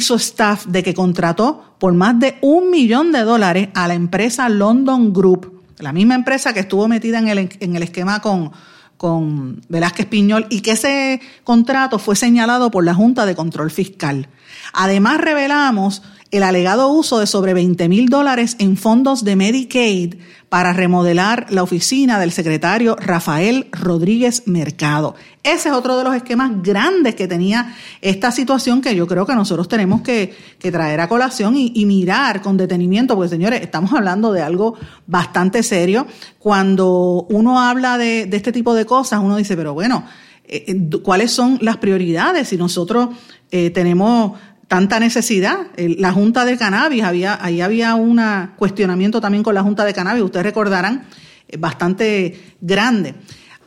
su 0.00 0.14
staff 0.14 0.66
de 0.66 0.82
que 0.82 0.94
contrató 0.94 1.74
por 1.78 1.94
más 1.94 2.18
de 2.18 2.36
un 2.42 2.70
millón 2.70 3.10
de 3.10 3.20
dólares 3.20 3.68
a 3.74 3.88
la 3.88 3.94
empresa 3.94 4.48
London 4.48 5.12
Group, 5.12 5.62
la 5.78 5.92
misma 5.92 6.14
empresa 6.14 6.52
que 6.52 6.60
estuvo 6.60 6.86
metida 6.88 7.18
en 7.18 7.28
el, 7.28 7.48
en 7.58 7.76
el 7.76 7.82
esquema 7.82 8.20
con, 8.20 8.52
con 8.96 9.60
Velázquez 9.68 10.06
Piñol 10.06 10.46
y 10.50 10.60
que 10.60 10.72
ese 10.72 11.20
contrato 11.42 11.98
fue 11.98 12.16
señalado 12.16 12.70
por 12.70 12.84
la 12.84 12.94
Junta 12.94 13.26
de 13.26 13.34
Control 13.34 13.70
Fiscal. 13.70 14.28
Además, 14.72 15.20
revelamos 15.20 16.02
el 16.30 16.42
alegado 16.42 16.88
uso 16.88 17.18
de 17.18 17.26
sobre 17.26 17.54
20 17.54 17.88
mil 17.88 18.08
dólares 18.08 18.56
en 18.58 18.76
fondos 18.76 19.24
de 19.24 19.36
Medicaid 19.36 20.16
para 20.48 20.72
remodelar 20.72 21.46
la 21.50 21.62
oficina 21.62 22.18
del 22.18 22.32
secretario 22.32 22.96
Rafael 22.96 23.68
Rodríguez 23.72 24.42
Mercado. 24.46 25.14
Ese 25.42 25.68
es 25.68 25.74
otro 25.74 25.96
de 25.96 26.04
los 26.04 26.14
esquemas 26.14 26.62
grandes 26.62 27.14
que 27.14 27.28
tenía 27.28 27.74
esta 28.02 28.30
situación 28.30 28.80
que 28.80 28.94
yo 28.94 29.06
creo 29.06 29.24
que 29.26 29.34
nosotros 29.34 29.68
tenemos 29.68 30.02
que, 30.02 30.34
traer 30.58 31.00
a 31.00 31.08
colación 31.08 31.54
y, 31.56 31.86
mirar 31.86 32.42
con 32.42 32.56
detenimiento, 32.58 33.14
porque 33.14 33.30
señores, 33.30 33.62
estamos 33.62 33.92
hablando 33.92 34.32
de 34.32 34.42
algo 34.42 34.74
bastante 35.06 35.62
serio. 35.62 36.06
Cuando 36.38 37.26
uno 37.30 37.60
habla 37.60 37.96
de, 37.96 38.28
este 38.30 38.52
tipo 38.52 38.74
de 38.74 38.84
cosas, 38.84 39.20
uno 39.22 39.36
dice, 39.36 39.56
pero 39.56 39.72
bueno, 39.72 40.04
eh, 40.44 40.64
eh, 40.66 41.00
¿cuáles 41.02 41.30
son 41.30 41.58
las 41.62 41.78
prioridades? 41.78 42.48
Si 42.48 42.56
nosotros 42.56 43.10
eh, 43.50 43.70
tenemos 43.70 44.38
tanta 44.68 45.00
necesidad. 45.00 45.66
La 45.76 46.12
Junta 46.12 46.44
de 46.44 46.56
Cannabis, 46.56 47.02
había, 47.02 47.42
ahí 47.42 47.60
había 47.60 47.94
un 47.94 48.20
cuestionamiento 48.56 49.20
también 49.20 49.42
con 49.42 49.54
la 49.54 49.62
Junta 49.62 49.84
de 49.84 49.94
Cannabis, 49.94 50.22
ustedes 50.22 50.44
recordarán, 50.44 51.06
eh, 51.48 51.56
bastante 51.56 52.54
grande. 52.60 53.14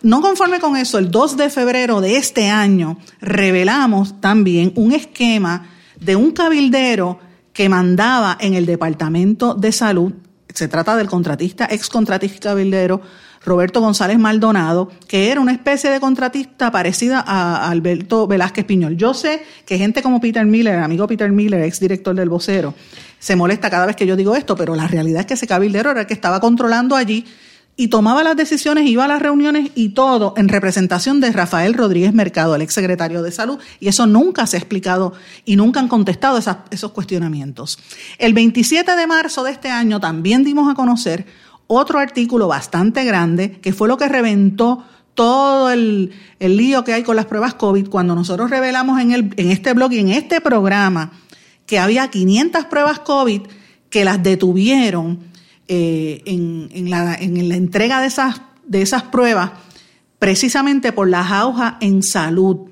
No 0.04 0.22
conforme 0.22 0.60
con 0.60 0.78
eso, 0.78 0.98
el 0.98 1.12
2 1.12 1.38
de 1.38 1.50
febrero 1.50 2.02
de 2.02 2.18
este 2.18 2.50
año 2.50 2.98
revelamos 3.20 4.20
también 4.22 4.72
un 4.76 4.94
esquema 4.94 5.70
de 6.00 6.16
un 6.16 6.32
cabildero 6.32 7.20
que 7.54 7.70
mandaba 7.70 8.38
en 8.40 8.54
el 8.54 8.66
Departamento 8.66 9.54
de 9.54 9.72
Salud, 9.72 10.14
se 10.54 10.68
trata 10.68 10.96
del 10.96 11.08
contratista, 11.08 11.68
ex 11.70 11.90
contratista 11.90 12.50
cabildero, 12.50 13.02
Roberto 13.44 13.82
González 13.82 14.20
Maldonado, 14.20 14.92
que 15.08 15.32
era 15.32 15.42
una 15.42 15.52
especie 15.52 15.90
de 15.90 16.00
contratista 16.00 16.72
parecida 16.72 17.24
a 17.26 17.70
Alberto 17.70 18.28
Velázquez 18.28 18.66
Piñol. 18.66 18.98
Yo 18.98 19.14
sé 19.14 19.44
que 19.66 19.78
gente 19.78 20.04
como 20.04 20.22
Peter 20.22 20.46
Miller, 20.46 20.76
amigo 20.76 21.08
Peter 21.08 21.32
Miller, 21.32 21.64
ex 21.64 21.80
director 21.80 22.16
del 22.16 22.30
vocero, 22.30 22.76
se 23.18 23.36
molesta 23.36 23.70
cada 23.70 23.86
vez 23.86 23.96
que 23.96 24.06
yo 24.06 24.16
digo 24.16 24.36
esto, 24.36 24.56
pero 24.56 24.76
la 24.76 24.88
realidad 24.88 25.22
es 25.22 25.26
que 25.26 25.34
ese 25.34 25.48
cabildero 25.48 25.92
era 25.92 26.02
el 26.02 26.08
que 26.08 26.14
estaba 26.14 26.40
controlando 26.40 26.96
allí 26.96 27.26
y 27.76 27.88
tomaba 27.88 28.24
las 28.24 28.36
decisiones, 28.36 28.86
iba 28.86 29.06
a 29.06 29.08
las 29.08 29.22
reuniones 29.22 29.72
y 29.76 29.90
todo 29.90 30.36
en 30.38 30.50
representación 30.50 31.20
de 31.20 31.32
Rafael 31.32 31.74
Rodríguez 31.74 32.14
Mercado, 32.14 32.54
el 32.54 32.62
ex 32.62 32.74
secretario 32.74 33.24
de 33.24 33.32
Salud, 33.32 33.60
y 33.80 33.88
eso 33.88 34.06
nunca 34.06 34.46
se 34.46 34.58
ha 34.58 34.60
explicado 34.60 35.14
y 35.46 35.56
nunca 35.56 35.80
han 35.80 35.88
contestado 35.88 36.38
esos 36.70 36.92
cuestionamientos. 36.92 37.80
El 38.20 38.34
27 38.34 38.96
de 38.96 39.08
marzo 39.08 39.44
de 39.44 39.52
este 39.52 39.70
año 39.70 40.00
también 40.00 40.44
dimos 40.44 40.70
a 40.70 40.76
conocer 40.76 41.26
otro 41.74 42.00
artículo 42.00 42.48
bastante 42.48 43.06
grande 43.06 43.60
que 43.62 43.72
fue 43.72 43.88
lo 43.88 43.98
que 43.98 44.10
reventó 44.10 44.84
todo 45.14 45.72
el, 45.72 46.12
lío 46.40 46.84
que 46.84 46.94
hay 46.94 47.04
con 47.04 47.16
las 47.16 47.26
pruebas 47.26 47.54
COVID, 47.54 47.88
cuando 47.88 48.16
nosotros 48.16 48.50
revelamos 48.50 49.00
en, 49.00 49.12
el, 49.12 49.34
en 49.38 49.52
este 49.52 49.74
blog 49.74 49.94
y 49.94 50.00
en 50.00 50.10
este 50.10 50.42
programa 50.42 51.12
que 51.66 51.80
había 51.80 52.10
500 52.10 52.66
pruebas 52.66 53.00
COVID 53.00 53.42
que 53.90 54.04
las 54.04 54.22
detuvieron 54.22 55.20
eh, 55.68 56.22
en, 56.26 56.90
la, 56.90 57.16
en, 57.16 57.48
la, 57.48 57.56
entrega 57.56 58.02
de 58.02 58.08
esas, 58.08 58.42
de 58.66 58.82
esas 58.82 59.04
pruebas 59.04 59.52
precisamente 60.20 60.92
por 60.92 61.10
las 61.10 61.32
aujas 61.32 61.76
en 61.80 62.04
salud. 62.04 62.70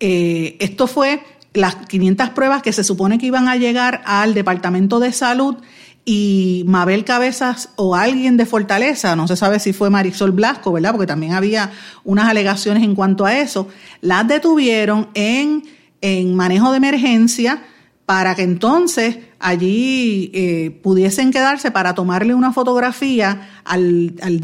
Eh, 0.00 0.56
esto 0.58 0.86
fue 0.86 1.22
las 1.52 1.76
500 1.76 2.30
pruebas 2.30 2.62
que 2.62 2.72
se 2.72 2.82
supone 2.82 3.18
que 3.18 3.26
iban 3.26 3.46
a 3.46 3.56
llegar 3.56 4.02
al 4.04 4.34
Departamento 4.34 4.98
de 4.98 5.12
Salud 5.12 5.56
y 6.04 6.64
Mabel 6.66 7.04
Cabezas 7.04 7.70
o 7.76 7.94
alguien 7.94 8.36
de 8.36 8.46
Fortaleza, 8.46 9.16
no 9.16 9.26
se 9.26 9.36
sabe 9.36 9.58
si 9.58 9.72
fue 9.72 9.90
Marisol 9.90 10.32
Blasco, 10.32 10.72
¿verdad? 10.72 10.92
Porque 10.92 11.06
también 11.06 11.32
había 11.32 11.70
unas 12.04 12.28
alegaciones 12.28 12.82
en 12.82 12.94
cuanto 12.94 13.24
a 13.24 13.38
eso, 13.38 13.68
las 14.00 14.28
detuvieron 14.28 15.08
en, 15.14 15.64
en 16.00 16.34
manejo 16.34 16.70
de 16.72 16.76
emergencia 16.76 17.62
para 18.06 18.34
que 18.34 18.42
entonces 18.42 19.16
allí 19.38 20.30
eh, 20.34 20.78
pudiesen 20.82 21.30
quedarse 21.30 21.70
para 21.70 21.94
tomarle 21.94 22.34
una 22.34 22.52
fotografía 22.52 23.62
al, 23.64 24.14
al 24.20 24.40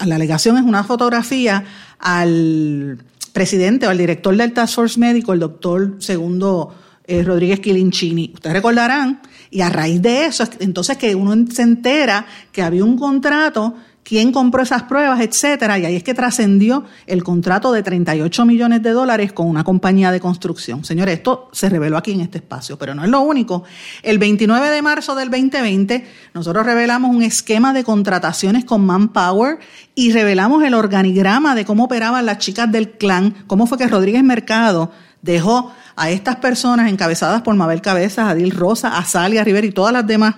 a 0.00 0.06
la 0.06 0.14
alegación 0.16 0.56
es 0.56 0.64
una 0.64 0.82
fotografía 0.82 1.64
al 2.00 2.98
presidente 3.32 3.86
o 3.86 3.90
al 3.90 3.98
director 3.98 4.36
del 4.36 4.52
Task 4.52 4.74
Force 4.74 4.98
Médico, 4.98 5.32
el 5.32 5.40
doctor 5.40 5.96
Segundo 5.98 6.74
eh, 7.06 7.22
Rodríguez 7.22 7.60
Quilinchini. 7.60 8.32
Ustedes 8.34 8.54
recordarán, 8.54 9.20
y 9.54 9.60
a 9.60 9.68
raíz 9.68 10.02
de 10.02 10.26
eso, 10.26 10.42
entonces 10.58 10.96
que 10.96 11.14
uno 11.14 11.32
se 11.48 11.62
entera 11.62 12.26
que 12.50 12.60
había 12.60 12.84
un 12.84 12.98
contrato, 12.98 13.72
quién 14.02 14.32
compró 14.32 14.64
esas 14.64 14.82
pruebas, 14.82 15.20
etcétera, 15.20 15.78
y 15.78 15.84
ahí 15.84 15.94
es 15.94 16.02
que 16.02 16.12
trascendió 16.12 16.82
el 17.06 17.22
contrato 17.22 17.70
de 17.70 17.84
38 17.84 18.46
millones 18.46 18.82
de 18.82 18.90
dólares 18.90 19.32
con 19.32 19.46
una 19.46 19.62
compañía 19.62 20.10
de 20.10 20.18
construcción. 20.18 20.84
Señores, 20.84 21.18
esto 21.18 21.50
se 21.52 21.68
reveló 21.68 21.96
aquí 21.96 22.10
en 22.10 22.22
este 22.22 22.38
espacio, 22.38 22.76
pero 22.76 22.96
no 22.96 23.04
es 23.04 23.10
lo 23.10 23.20
único. 23.20 23.62
El 24.02 24.18
29 24.18 24.70
de 24.70 24.82
marzo 24.82 25.14
del 25.14 25.30
2020, 25.30 26.04
nosotros 26.34 26.66
revelamos 26.66 27.14
un 27.14 27.22
esquema 27.22 27.72
de 27.72 27.84
contrataciones 27.84 28.64
con 28.64 28.84
Manpower 28.84 29.60
y 29.94 30.10
revelamos 30.10 30.64
el 30.64 30.74
organigrama 30.74 31.54
de 31.54 31.64
cómo 31.64 31.84
operaban 31.84 32.26
las 32.26 32.38
chicas 32.38 32.72
del 32.72 32.90
clan, 32.90 33.44
cómo 33.46 33.68
fue 33.68 33.78
que 33.78 33.86
Rodríguez 33.86 34.24
Mercado 34.24 34.90
dejó 35.22 35.72
a 35.96 36.10
estas 36.10 36.36
personas 36.36 36.90
encabezadas 36.90 37.42
por 37.42 37.54
Mabel 37.54 37.80
Cabezas, 37.80 38.28
Adil 38.28 38.50
Rosa, 38.50 38.98
Azalia 38.98 39.44
Rivera 39.44 39.66
y 39.66 39.72
todas 39.72 39.92
las 39.92 40.06
demás 40.06 40.36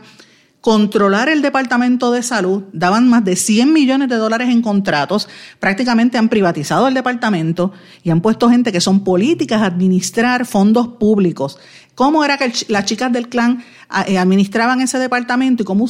controlar 0.67 1.29
el 1.29 1.43
Departamento 1.43 2.11
de 2.11 2.25
Salud, 2.25 2.65
daban 2.73 3.09
más 3.09 3.25
de 3.25 3.37
100 3.37 3.73
millones 3.73 4.09
de 4.09 4.17
dólares 4.17 4.49
en 4.49 4.63
contratos, 4.63 5.29
prácticamente 5.61 6.19
han 6.19 6.29
privatizado 6.29 6.89
el 6.89 6.95
departamento 6.95 7.71
y 8.03 8.11
han 8.11 8.21
puesto 8.21 8.51
gente 8.51 8.73
que 8.73 8.81
son 8.81 9.05
políticas 9.05 9.63
a 9.63 9.67
administrar 9.67 10.45
fondos 10.45 10.89
públicos. 10.89 11.61
¿Cómo 11.97 12.23
era 12.25 12.37
que 12.37 12.53
las 12.69 12.85
chicas 12.85 13.11
del 13.11 13.29
clan 13.29 13.65
ah, 13.89 14.05
eh, 14.07 14.19
administraban 14.19 14.83
ese 14.83 14.99
departamento 14.99 15.63
y 15.63 15.67
cómo 15.67 15.87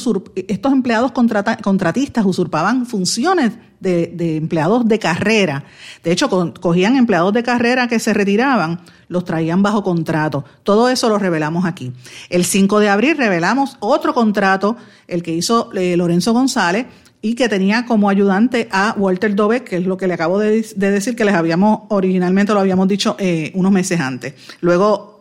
estos 0.47 0.71
empleados 0.71 1.11
contratistas 1.11 2.25
usurpaban 2.25 2.85
funciones 2.85 3.51
de, 3.81 4.37
empleados 4.37 4.87
de 4.87 4.99
carrera. 4.99 5.65
De 6.05 6.13
hecho, 6.13 6.29
cogían 6.29 6.95
empleados 6.95 7.33
de 7.33 7.43
carrera 7.43 7.89
que 7.89 7.99
se 7.99 8.13
retiraban, 8.13 8.79
los 9.09 9.25
traían 9.25 9.61
bajo 9.61 9.83
contrato. 9.83 10.45
Todo 10.63 10.87
eso 10.87 11.09
lo 11.09 11.19
revelamos 11.19 11.65
aquí. 11.65 11.91
El 12.29 12.45
5 12.45 12.79
de 12.79 12.87
abril 12.87 13.17
revelamos 13.17 13.75
otro 13.81 14.13
contrato, 14.13 14.77
el 15.09 15.21
que 15.23 15.33
hizo 15.33 15.71
eh, 15.73 15.97
Lorenzo 15.97 16.31
González, 16.31 16.85
y 17.21 17.35
que 17.35 17.49
tenía 17.49 17.85
como 17.85 18.09
ayudante 18.09 18.69
a 18.71 18.95
Walter 18.97 19.35
Dobeck, 19.35 19.65
que 19.65 19.77
es 19.77 19.85
lo 19.85 19.97
que 19.97 20.07
le 20.07 20.13
acabo 20.13 20.39
de, 20.39 20.63
decir 20.75 21.17
que 21.17 21.25
les 21.25 21.35
habíamos, 21.35 21.81
originalmente 21.89 22.53
lo 22.53 22.61
habíamos 22.61 22.87
dicho 22.87 23.17
eh, 23.19 23.51
unos 23.55 23.73
meses 23.73 23.99
antes. 23.99 24.35
Luego, 24.61 25.16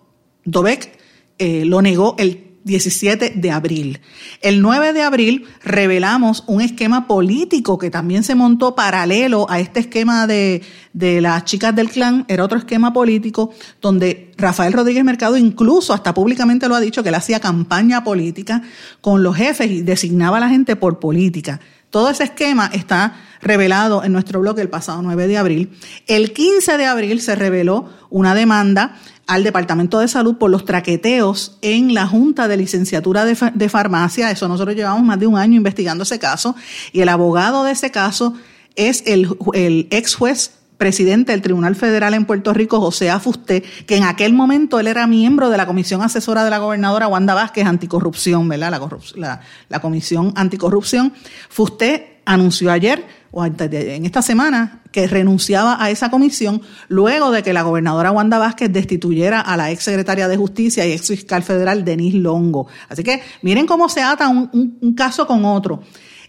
Dobeck 0.47 0.99
eh, 1.39 1.65
lo 1.67 1.83
negó 1.83 2.15
el 2.19 2.47
17 2.67 3.35
de 3.37 3.51
abril. 3.53 4.01
El 4.41 4.61
9 4.61 4.93
de 4.93 5.03
abril 5.03 5.45
revelamos 5.63 6.43
un 6.49 6.61
esquema 6.61 7.07
político 7.07 7.79
que 7.79 7.91
también 7.91 8.25
se 8.25 8.35
montó 8.35 8.75
paralelo 8.75 9.47
a 9.49 9.61
este 9.61 9.79
esquema 9.79 10.27
de, 10.27 10.63
de 10.93 11.21
las 11.21 11.45
chicas 11.45 11.77
del 11.77 11.91
clan. 11.91 12.25
Era 12.27 12.43
otro 12.43 12.59
esquema 12.59 12.93
político 12.93 13.51
donde 13.81 14.33
Rafael 14.37 14.73
Rodríguez 14.73 15.05
Mercado 15.05 15.37
incluso 15.37 15.93
hasta 15.93 16.13
públicamente 16.13 16.67
lo 16.67 16.75
ha 16.75 16.81
dicho 16.81 17.05
que 17.05 17.11
él 17.11 17.15
hacía 17.15 17.39
campaña 17.39 18.03
política 18.03 18.63
con 19.01 19.23
los 19.23 19.37
jefes 19.37 19.71
y 19.71 19.83
designaba 19.83 20.39
a 20.39 20.41
la 20.41 20.49
gente 20.49 20.75
por 20.75 20.99
política. 20.99 21.61
Todo 21.91 22.11
ese 22.11 22.25
esquema 22.25 22.69
está 22.73 23.15
revelado 23.41 24.03
en 24.03 24.13
nuestro 24.13 24.41
blog 24.41 24.59
el 24.59 24.69
pasado 24.69 25.03
9 25.03 25.29
de 25.29 25.39
abril. 25.39 25.71
El 26.09 26.33
15 26.33 26.79
de 26.79 26.87
abril 26.87 27.21
se 27.21 27.37
reveló 27.37 27.89
una 28.11 28.35
demanda 28.35 28.97
al 29.27 29.43
Departamento 29.43 29.99
de 29.99 30.09
Salud 30.09 30.37
por 30.37 30.51
los 30.51 30.65
traqueteos 30.65 31.59
en 31.62 31.95
la 31.95 32.07
Junta 32.07 32.49
de 32.49 32.57
Licenciatura 32.57 33.25
de, 33.25 33.69
Farmacia. 33.69 34.31
Eso 34.31 34.49
nosotros 34.49 34.77
llevamos 34.77 35.03
más 35.03 35.19
de 35.19 35.27
un 35.27 35.37
año 35.37 35.57
investigando 35.57 36.05
ese 36.05 36.19
caso 36.19 36.55
y 36.93 37.01
el 37.01 37.09
abogado 37.09 37.65
de 37.65 37.73
ese 37.73 37.91
caso 37.91 38.35
es 38.77 39.03
el, 39.07 39.37
ex 39.91 40.15
juez 40.15 40.53
presidente 40.77 41.33
del 41.33 41.41
Tribunal 41.41 41.75
Federal 41.75 42.12
en 42.12 42.27
Puerto 42.27 42.53
Rico, 42.53 42.81
José 42.81 43.11
Afusté, 43.11 43.62
que 43.87 43.97
en 43.97 44.05
aquel 44.05 44.35
momento 44.35 44.79
él 44.79 44.87
era 44.87 45.07
miembro 45.07 45.49
de 45.49 45.57
la 45.57 45.67
Comisión 45.67 46.03
Asesora 46.03 46.45
de 46.45 46.51
la 46.51 46.59
Gobernadora 46.59 47.09
Wanda 47.09 47.35
Vázquez 47.35 47.67
Anticorrupción, 47.67 48.47
¿verdad? 48.49 48.71
La, 48.71 48.89
la, 49.15 49.41
la 49.71 49.81
Comisión 49.81 50.35
Anticorrupción. 50.37 51.15
Fusté 51.49 52.16
anunció 52.27 52.71
ayer 52.71 53.05
o 53.31 53.45
en 53.45 54.05
esta 54.05 54.23
semana 54.23 54.83
que 54.93 55.07
renunciaba 55.07 55.83
a 55.83 55.91
esa 55.91 56.11
comisión 56.11 56.62
luego 56.89 57.31
de 57.31 57.43
que 57.43 57.53
la 57.53 57.62
gobernadora 57.62 58.11
Wanda 58.11 58.39
Vázquez 58.39 58.73
destituyera 58.73 59.41
a 59.41 59.57
la 59.57 59.71
ex 59.71 59.85
secretaria 59.85 60.29
de 60.29 60.37
Justicia 60.37 60.87
y 60.87 60.93
ex 60.93 61.09
fiscal 61.09 61.43
federal 61.43 61.85
Denise 61.85 62.19
Longo. 62.19 62.67
Así 62.89 63.03
que 63.03 63.23
miren 63.43 63.67
cómo 63.67 63.89
se 63.89 64.03
ata 64.03 64.29
un, 64.29 64.95
caso 64.97 65.27
con 65.27 65.45
otro. 65.45 65.83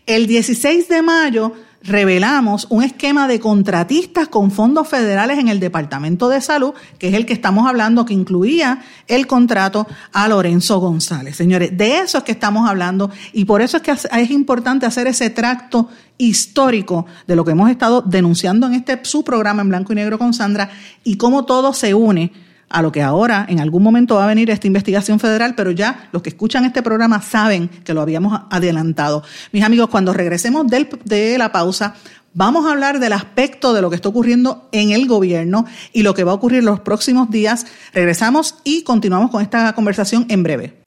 El 0.06 0.28
16 0.28 0.88
de 0.88 1.02
mayo 1.02 1.54
revelamos 1.88 2.68
un 2.70 2.84
esquema 2.84 3.28
de 3.28 3.40
contratistas 3.40 4.28
con 4.28 4.52
fondos 4.52 4.88
federales 4.88 5.40
en 5.40 5.48
el 5.48 5.60
Departamento 5.60 6.28
de 6.28 6.42
Salud, 6.42 6.74
que 7.00 7.08
es 7.08 7.14
el 7.14 7.26
que 7.26 7.34
estamos 7.34 7.68
hablando, 7.68 8.06
que 8.06 8.14
incluía 8.14 8.84
el 9.08 9.26
contrato 9.26 9.88
a 10.12 10.28
Lorenzo 10.28 10.80
González. 10.80 11.38
Señores, 11.38 11.76
de 11.78 12.00
eso 12.00 12.20
es 12.20 12.24
que 12.26 12.34
estamos 12.34 12.70
hablando 12.70 13.10
y 13.32 13.46
por 13.46 13.62
eso 13.62 13.78
es 13.78 13.84
que 13.84 13.92
es 13.92 14.32
importante 14.32 14.86
hacer 14.86 15.08
ese 15.08 15.30
tracto 15.30 15.88
histórico 16.18 17.06
de 17.26 17.36
lo 17.36 17.46
que 17.46 17.52
hemos 17.52 17.70
estado 17.70 18.02
denunciando 18.02 18.68
en 18.68 18.74
este 18.74 19.00
su 19.04 19.24
programa 19.24 19.62
en 19.62 19.70
blanco 19.70 19.94
y 19.94 19.96
negro 19.96 20.20
con 20.20 20.34
Sandra 20.34 20.70
y 21.04 21.16
cómo 21.16 21.46
todo 21.46 21.72
se 21.74 21.94
une 21.94 22.34
a 22.70 22.82
lo 22.82 22.92
que 22.92 23.02
ahora 23.02 23.46
en 23.50 23.60
algún 23.60 23.84
momento 23.84 24.16
va 24.16 24.26
a 24.26 24.28
venir 24.28 24.50
esta 24.50 24.68
investigación 24.68 25.20
federal, 25.20 25.56
pero 25.56 25.72
ya 25.72 26.10
los 26.12 26.22
que 26.22 26.30
escuchan 26.30 26.66
este 26.66 26.82
programa 26.82 27.22
saben 27.22 27.70
que 27.70 27.94
lo 27.94 28.02
habíamos 28.02 28.42
adelantado. 28.50 29.24
Mis 29.52 29.64
amigos, 29.64 29.90
cuando 29.90 30.14
regresemos 30.14 30.66
de 30.68 31.38
la 31.38 31.52
pausa, 31.52 31.96
vamos 32.34 32.66
a 32.66 32.72
hablar 32.72 33.00
del 33.00 33.14
aspecto 33.14 33.74
de 33.74 33.82
lo 33.82 33.90
que 33.90 33.96
está 33.96 34.10
ocurriendo 34.10 34.70
en 34.72 34.92
el 34.92 35.08
gobierno 35.08 35.66
y 35.94 36.04
lo 36.04 36.14
que 36.14 36.24
va 36.24 36.32
a 36.32 36.36
ocurrir 36.36 36.64
los 36.64 36.80
próximos 36.80 37.30
días. 37.30 37.66
Regresamos 37.94 38.56
y 38.64 38.84
continuamos 38.84 39.32
con 39.32 39.42
esta 39.42 39.74
conversación 39.74 40.26
en 40.30 40.44
breve. 40.44 40.78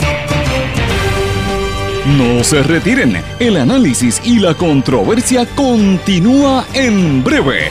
No 2.07 2.43
se 2.43 2.63
retiren, 2.63 3.17
el 3.39 3.57
análisis 3.57 4.21
y 4.25 4.39
la 4.39 4.55
controversia 4.55 5.47
continúa 5.55 6.65
en 6.73 7.23
breve, 7.23 7.71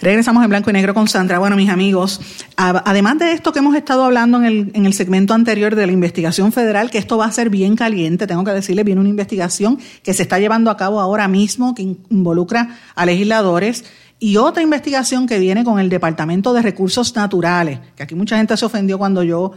Regresamos 0.00 0.44
en 0.44 0.50
blanco 0.50 0.68
y 0.68 0.72
negro 0.74 0.92
con 0.92 1.08
Sandra. 1.08 1.38
Bueno, 1.38 1.56
mis 1.56 1.70
amigos, 1.70 2.20
además 2.56 3.18
de 3.18 3.32
esto 3.32 3.52
que 3.52 3.60
hemos 3.60 3.74
estado 3.74 4.04
hablando 4.04 4.38
en 4.38 4.44
el, 4.44 4.70
en 4.74 4.84
el 4.84 4.92
segmento 4.92 5.32
anterior 5.32 5.74
de 5.74 5.86
la 5.86 5.92
investigación 5.92 6.52
federal, 6.52 6.90
que 6.90 6.98
esto 6.98 7.16
va 7.16 7.24
a 7.24 7.32
ser 7.32 7.48
bien 7.48 7.76
caliente, 7.76 8.26
tengo 8.26 8.44
que 8.44 8.50
decirle, 8.50 8.84
viene 8.84 9.00
una 9.00 9.10
investigación 9.10 9.78
que 10.02 10.12
se 10.12 10.22
está 10.22 10.38
llevando 10.38 10.70
a 10.70 10.76
cabo 10.76 11.00
ahora 11.00 11.28
mismo, 11.28 11.74
que 11.74 11.82
involucra 12.10 12.76
a 12.94 13.06
legisladores, 13.06 13.84
y 14.18 14.36
otra 14.36 14.62
investigación 14.62 15.26
que 15.26 15.38
viene 15.38 15.64
con 15.64 15.78
el 15.78 15.88
Departamento 15.88 16.52
de 16.52 16.62
Recursos 16.62 17.14
Naturales, 17.16 17.80
que 17.96 18.02
aquí 18.02 18.14
mucha 18.14 18.36
gente 18.36 18.56
se 18.56 18.66
ofendió 18.66 18.98
cuando 18.98 19.22
yo 19.22 19.52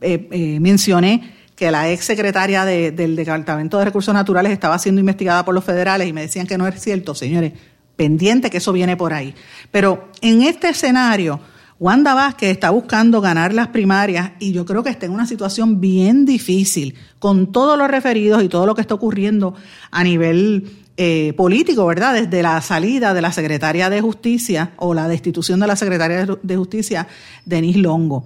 eh, 0.00 0.28
eh, 0.30 0.60
mencioné 0.60 1.34
que 1.54 1.70
la 1.70 1.88
ex 1.90 2.04
secretaria 2.04 2.64
del 2.64 3.14
Departamento 3.14 3.78
de 3.78 3.84
Recursos 3.84 4.12
Naturales 4.12 4.50
estaba 4.50 4.76
siendo 4.80 5.00
investigada 5.00 5.44
por 5.44 5.54
los 5.54 5.62
federales 5.62 6.08
y 6.08 6.12
me 6.12 6.22
decían 6.22 6.48
que 6.48 6.58
no 6.58 6.66
es 6.66 6.80
cierto, 6.80 7.14
señores 7.14 7.52
pendiente 7.96 8.50
que 8.50 8.58
eso 8.58 8.72
viene 8.72 8.96
por 8.96 9.12
ahí. 9.12 9.34
Pero 9.70 10.08
en 10.20 10.42
este 10.42 10.68
escenario, 10.68 11.40
Wanda 11.80 12.14
Vázquez 12.14 12.50
está 12.50 12.70
buscando 12.70 13.20
ganar 13.20 13.52
las 13.52 13.68
primarias 13.68 14.32
y 14.38 14.52
yo 14.52 14.64
creo 14.64 14.82
que 14.82 14.90
está 14.90 15.06
en 15.06 15.12
una 15.12 15.26
situación 15.26 15.80
bien 15.80 16.24
difícil 16.24 16.94
con 17.18 17.52
todos 17.52 17.76
los 17.76 17.88
referidos 17.88 18.42
y 18.42 18.48
todo 18.48 18.66
lo 18.66 18.74
que 18.74 18.80
está 18.80 18.94
ocurriendo 18.94 19.54
a 19.90 20.04
nivel 20.04 20.70
eh, 20.96 21.32
político, 21.36 21.84
¿verdad? 21.86 22.14
Desde 22.14 22.42
la 22.42 22.60
salida 22.60 23.12
de 23.14 23.20
la 23.20 23.32
secretaria 23.32 23.90
de 23.90 24.00
Justicia 24.00 24.72
o 24.76 24.94
la 24.94 25.08
destitución 25.08 25.58
de 25.58 25.66
la 25.66 25.74
secretaria 25.74 26.26
de 26.40 26.56
Justicia, 26.56 27.08
Denise 27.44 27.80
Longo. 27.80 28.24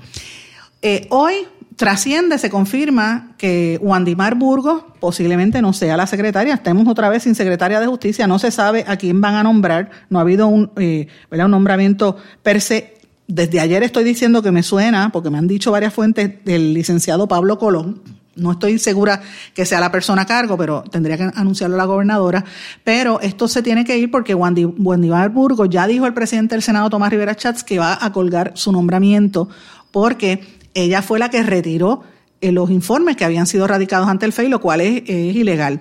Eh, 0.82 1.06
hoy 1.10 1.46
trasciende, 1.78 2.38
se 2.38 2.50
confirma 2.50 3.36
que 3.38 3.78
Wandimar 3.80 4.34
Burgos 4.34 4.82
posiblemente 4.98 5.62
no 5.62 5.72
sea 5.72 5.96
la 5.96 6.08
secretaria. 6.08 6.54
Estemos 6.54 6.88
otra 6.88 7.08
vez 7.08 7.22
sin 7.22 7.36
secretaria 7.36 7.78
de 7.78 7.86
justicia. 7.86 8.26
No 8.26 8.40
se 8.40 8.50
sabe 8.50 8.84
a 8.88 8.96
quién 8.96 9.20
van 9.20 9.36
a 9.36 9.44
nombrar. 9.44 9.88
No 10.10 10.18
ha 10.18 10.22
habido 10.22 10.48
un, 10.48 10.72
eh, 10.76 11.06
un 11.30 11.50
nombramiento 11.50 12.16
per 12.42 12.60
se. 12.60 12.94
Desde 13.28 13.60
ayer 13.60 13.84
estoy 13.84 14.02
diciendo 14.02 14.42
que 14.42 14.50
me 14.50 14.64
suena, 14.64 15.10
porque 15.12 15.30
me 15.30 15.38
han 15.38 15.46
dicho 15.46 15.70
varias 15.70 15.94
fuentes, 15.94 16.44
del 16.44 16.74
licenciado 16.74 17.28
Pablo 17.28 17.58
Colón. 17.58 18.02
No 18.34 18.52
estoy 18.52 18.80
segura 18.80 19.22
que 19.54 19.64
sea 19.64 19.78
la 19.78 19.92
persona 19.92 20.22
a 20.22 20.26
cargo, 20.26 20.56
pero 20.56 20.82
tendría 20.82 21.16
que 21.16 21.30
anunciarlo 21.32 21.76
la 21.76 21.84
gobernadora. 21.84 22.44
Pero 22.82 23.20
esto 23.20 23.46
se 23.46 23.62
tiene 23.62 23.84
que 23.84 23.96
ir 23.96 24.10
porque 24.10 24.34
Wandimar 24.34 25.30
Burgos 25.30 25.68
ya 25.70 25.86
dijo 25.86 26.06
el 26.06 26.14
presidente 26.14 26.56
del 26.56 26.62
Senado, 26.62 26.90
Tomás 26.90 27.10
Rivera 27.10 27.36
Chats, 27.36 27.62
que 27.62 27.78
va 27.78 27.98
a 28.00 28.12
colgar 28.12 28.52
su 28.56 28.72
nombramiento 28.72 29.48
porque 29.90 30.57
ella 30.74 31.02
fue 31.02 31.18
la 31.18 31.30
que 31.30 31.42
retiró 31.42 32.02
eh, 32.40 32.52
los 32.52 32.70
informes 32.70 33.16
que 33.16 33.24
habían 33.24 33.46
sido 33.46 33.66
radicados 33.66 34.08
ante 34.08 34.26
el 34.26 34.32
FEI, 34.32 34.48
lo 34.48 34.60
cual 34.60 34.80
es, 34.80 35.08
ilegal. 35.08 35.80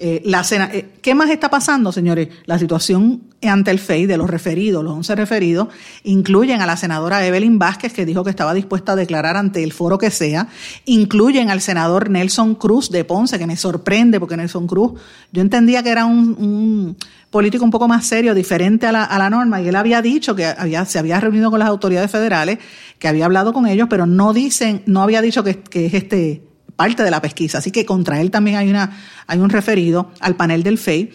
Eh, 0.00 0.22
la 0.24 0.46
eh, 0.72 0.90
¿Qué 1.02 1.12
más 1.16 1.28
está 1.28 1.50
pasando, 1.50 1.90
señores? 1.90 2.28
La 2.46 2.56
situación 2.56 3.22
ante 3.42 3.72
el 3.72 3.80
FEI 3.80 4.06
de 4.06 4.16
los 4.16 4.30
referidos, 4.30 4.84
los 4.84 4.92
11 4.92 5.16
referidos, 5.16 5.68
incluyen 6.04 6.60
a 6.60 6.66
la 6.66 6.76
senadora 6.76 7.26
Evelyn 7.26 7.58
Vázquez, 7.58 7.92
que 7.92 8.06
dijo 8.06 8.22
que 8.22 8.30
estaba 8.30 8.54
dispuesta 8.54 8.92
a 8.92 8.96
declarar 8.96 9.36
ante 9.36 9.64
el 9.64 9.72
foro 9.72 9.98
que 9.98 10.12
sea, 10.12 10.46
incluyen 10.84 11.50
al 11.50 11.60
senador 11.60 12.10
Nelson 12.10 12.54
Cruz 12.54 12.90
de 12.90 13.04
Ponce, 13.04 13.40
que 13.40 13.48
me 13.48 13.56
sorprende 13.56 14.20
porque 14.20 14.36
Nelson 14.36 14.68
Cruz, 14.68 15.00
yo 15.32 15.42
entendía 15.42 15.82
que 15.82 15.90
era 15.90 16.04
un, 16.04 16.96
político 17.30 17.64
un 17.64 17.72
poco 17.72 17.88
más 17.88 18.06
serio, 18.06 18.34
diferente 18.34 18.86
a 18.86 18.92
la, 18.92 19.02
a 19.02 19.18
la 19.18 19.30
norma, 19.30 19.60
y 19.60 19.66
él 19.66 19.74
había 19.74 20.00
dicho 20.00 20.36
que 20.36 20.46
había, 20.46 20.84
se 20.84 21.00
había 21.00 21.18
reunido 21.18 21.50
con 21.50 21.58
las 21.58 21.68
autoridades 21.68 22.10
federales, 22.10 22.60
que 23.00 23.08
había 23.08 23.24
hablado 23.24 23.52
con 23.52 23.66
ellos, 23.66 23.88
pero 23.90 24.06
no 24.06 24.32
dicen, 24.32 24.82
no 24.86 25.02
había 25.02 25.22
dicho 25.22 25.42
que, 25.42 25.58
que 25.58 25.86
es 25.86 25.94
este 25.94 26.47
parte 26.78 27.02
de 27.02 27.10
la 27.10 27.20
pesquisa. 27.20 27.58
Así 27.58 27.72
que 27.72 27.84
contra 27.84 28.20
él 28.20 28.30
también 28.30 28.56
hay, 28.56 28.70
una, 28.70 28.92
hay 29.26 29.40
un 29.40 29.50
referido 29.50 30.12
al 30.20 30.36
panel 30.36 30.62
del 30.62 30.78
FEI. 30.78 31.10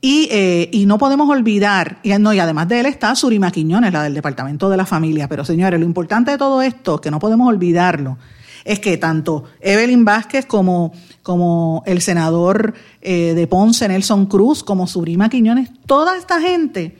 Y, 0.00 0.28
eh, 0.30 0.70
y, 0.72 0.86
no 0.86 0.96
podemos 0.96 1.28
olvidar, 1.28 1.98
y, 2.04 2.10
no, 2.10 2.32
y 2.32 2.38
además 2.38 2.68
de 2.68 2.78
él 2.78 2.86
está 2.86 3.16
Surima 3.16 3.50
Quiñones, 3.50 3.92
la 3.92 4.04
del 4.04 4.14
Departamento 4.14 4.70
de 4.70 4.76
la 4.76 4.86
Familia. 4.86 5.28
Pero 5.28 5.44
señores, 5.44 5.80
lo 5.80 5.84
importante 5.84 6.30
de 6.30 6.38
todo 6.38 6.62
esto, 6.62 7.00
que 7.00 7.10
no 7.10 7.18
podemos 7.18 7.48
olvidarlo, 7.48 8.16
es 8.64 8.78
que 8.78 8.96
tanto 8.96 9.42
Evelyn 9.60 10.04
Vázquez 10.04 10.46
como, 10.46 10.92
como 11.24 11.82
el 11.84 12.00
senador 12.00 12.74
eh, 13.02 13.34
de 13.34 13.46
Ponce, 13.48 13.88
Nelson 13.88 14.26
Cruz, 14.26 14.62
como 14.62 14.86
Surima 14.86 15.28
Quiñones, 15.28 15.70
toda 15.84 16.16
esta 16.16 16.40
gente 16.40 16.96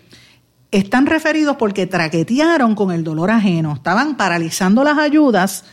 están 0.72 1.06
referidos 1.06 1.56
porque 1.56 1.86
traquetearon 1.86 2.74
con 2.74 2.90
el 2.90 3.04
dolor 3.04 3.30
ajeno, 3.30 3.74
estaban 3.74 4.16
paralizando 4.16 4.82
las 4.82 4.98
ayudas 4.98 5.64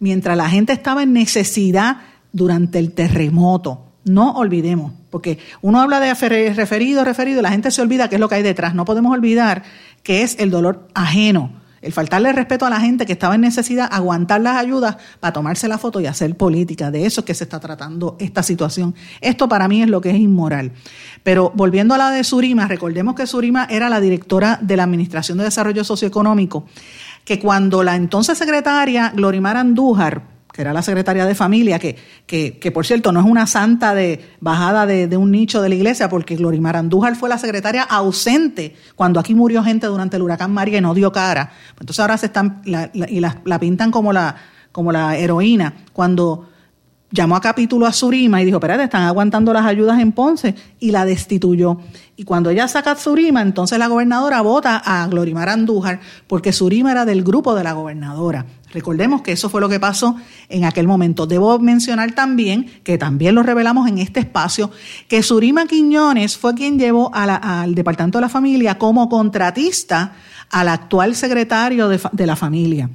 mientras 0.00 0.36
la 0.36 0.48
gente 0.48 0.72
estaba 0.72 1.04
en 1.04 1.12
necesidad 1.12 1.98
durante 2.32 2.78
el 2.78 2.92
terremoto. 2.92 3.86
No 4.04 4.32
olvidemos, 4.32 4.92
porque 5.10 5.38
uno 5.60 5.80
habla 5.80 6.00
de 6.00 6.12
referido, 6.54 7.04
referido, 7.04 7.42
la 7.42 7.50
gente 7.50 7.70
se 7.70 7.82
olvida 7.82 8.08
qué 8.08 8.16
es 8.16 8.20
lo 8.20 8.28
que 8.28 8.36
hay 8.36 8.42
detrás. 8.42 8.74
No 8.74 8.84
podemos 8.84 9.12
olvidar 9.12 9.62
que 10.02 10.22
es 10.22 10.36
el 10.38 10.50
dolor 10.50 10.88
ajeno, 10.94 11.52
el 11.82 11.92
faltarle 11.92 12.32
respeto 12.32 12.66
a 12.66 12.70
la 12.70 12.80
gente 12.80 13.06
que 13.06 13.12
estaba 13.12 13.34
en 13.34 13.40
necesidad, 13.40 13.88
aguantar 13.90 14.40
las 14.40 14.56
ayudas 14.56 14.96
para 15.18 15.32
tomarse 15.32 15.66
la 15.66 15.78
foto 15.78 16.00
y 16.00 16.06
hacer 16.06 16.36
política. 16.36 16.90
De 16.90 17.06
eso 17.06 17.22
es 17.22 17.24
que 17.24 17.34
se 17.34 17.44
está 17.44 17.58
tratando 17.58 18.16
esta 18.20 18.42
situación. 18.42 18.94
Esto 19.20 19.48
para 19.48 19.66
mí 19.66 19.82
es 19.82 19.88
lo 19.88 20.00
que 20.00 20.10
es 20.10 20.16
inmoral. 20.16 20.72
Pero 21.22 21.52
volviendo 21.54 21.94
a 21.94 21.98
la 21.98 22.10
de 22.10 22.22
Surima, 22.24 22.66
recordemos 22.68 23.14
que 23.14 23.26
Surima 23.26 23.66
era 23.70 23.88
la 23.88 24.00
directora 24.00 24.58
de 24.60 24.76
la 24.76 24.84
Administración 24.84 25.38
de 25.38 25.44
Desarrollo 25.44 25.84
Socioeconómico, 25.84 26.66
que 27.24 27.38
cuando 27.38 27.82
la 27.82 27.96
entonces 27.96 28.36
secretaria 28.36 29.12
Glorimar 29.14 29.56
Andújar 29.56 30.30
que 30.52 30.62
era 30.62 30.72
la 30.72 30.82
secretaria 30.82 31.26
de 31.26 31.34
familia, 31.34 31.78
que, 31.78 31.96
que, 32.26 32.58
que, 32.58 32.72
por 32.72 32.86
cierto 32.86 33.12
no 33.12 33.20
es 33.20 33.26
una 33.26 33.46
santa 33.46 33.94
de 33.94 34.20
bajada 34.40 34.86
de, 34.86 35.16
un 35.16 35.30
nicho 35.30 35.62
de 35.62 35.68
la 35.68 35.74
iglesia, 35.74 36.08
porque 36.08 36.36
Glorimar 36.36 36.76
Andújar 36.76 37.16
fue 37.16 37.28
la 37.28 37.38
secretaria 37.38 37.82
ausente 37.82 38.74
cuando 38.96 39.20
aquí 39.20 39.34
murió 39.34 39.62
gente 39.62 39.86
durante 39.86 40.16
el 40.16 40.22
huracán 40.22 40.52
María 40.52 40.78
y 40.78 40.80
no 40.80 40.94
dio 40.94 41.12
cara. 41.12 41.52
Entonces 41.78 42.00
ahora 42.00 42.16
se 42.16 42.26
están 42.26 42.62
y 42.64 43.20
la, 43.20 43.40
la, 43.44 43.60
pintan 43.60 43.90
como 43.90 44.12
la, 44.12 44.36
como 44.72 44.92
la 44.92 45.16
heroína, 45.16 45.74
cuando 45.92 46.49
llamó 47.10 47.36
a 47.36 47.40
capítulo 47.40 47.86
a 47.86 47.92
Surima 47.92 48.40
y 48.40 48.44
dijo, 48.44 48.58
espérate, 48.58 48.84
están 48.84 49.02
aguantando 49.02 49.52
las 49.52 49.66
ayudas 49.66 50.00
en 50.00 50.12
Ponce 50.12 50.54
y 50.78 50.90
la 50.90 51.04
destituyó. 51.04 51.78
Y 52.16 52.24
cuando 52.24 52.50
ella 52.50 52.68
saca 52.68 52.92
a 52.92 52.96
Surima, 52.96 53.42
entonces 53.42 53.78
la 53.78 53.88
gobernadora 53.88 54.40
vota 54.42 54.76
a 54.76 55.06
Glorimar 55.08 55.48
Andújar 55.48 56.00
porque 56.26 56.52
Surima 56.52 56.92
era 56.92 57.04
del 57.04 57.22
grupo 57.24 57.54
de 57.54 57.64
la 57.64 57.72
gobernadora. 57.72 58.46
Recordemos 58.72 59.22
que 59.22 59.32
eso 59.32 59.50
fue 59.50 59.60
lo 59.60 59.68
que 59.68 59.80
pasó 59.80 60.16
en 60.48 60.64
aquel 60.64 60.86
momento. 60.86 61.26
Debo 61.26 61.58
mencionar 61.58 62.12
también, 62.12 62.70
que 62.84 62.98
también 62.98 63.34
lo 63.34 63.42
revelamos 63.42 63.88
en 63.88 63.98
este 63.98 64.20
espacio, 64.20 64.70
que 65.08 65.22
Surima 65.22 65.66
Quiñones 65.66 66.36
fue 66.36 66.54
quien 66.54 66.78
llevó 66.78 67.10
al 67.12 67.74
Departamento 67.74 68.18
de 68.18 68.22
la 68.22 68.28
Familia 68.28 68.78
como 68.78 69.08
contratista 69.08 70.12
al 70.50 70.68
actual 70.68 71.16
secretario 71.16 71.88
de, 71.88 72.00
de 72.12 72.26
la 72.26 72.36
familia. 72.36 72.88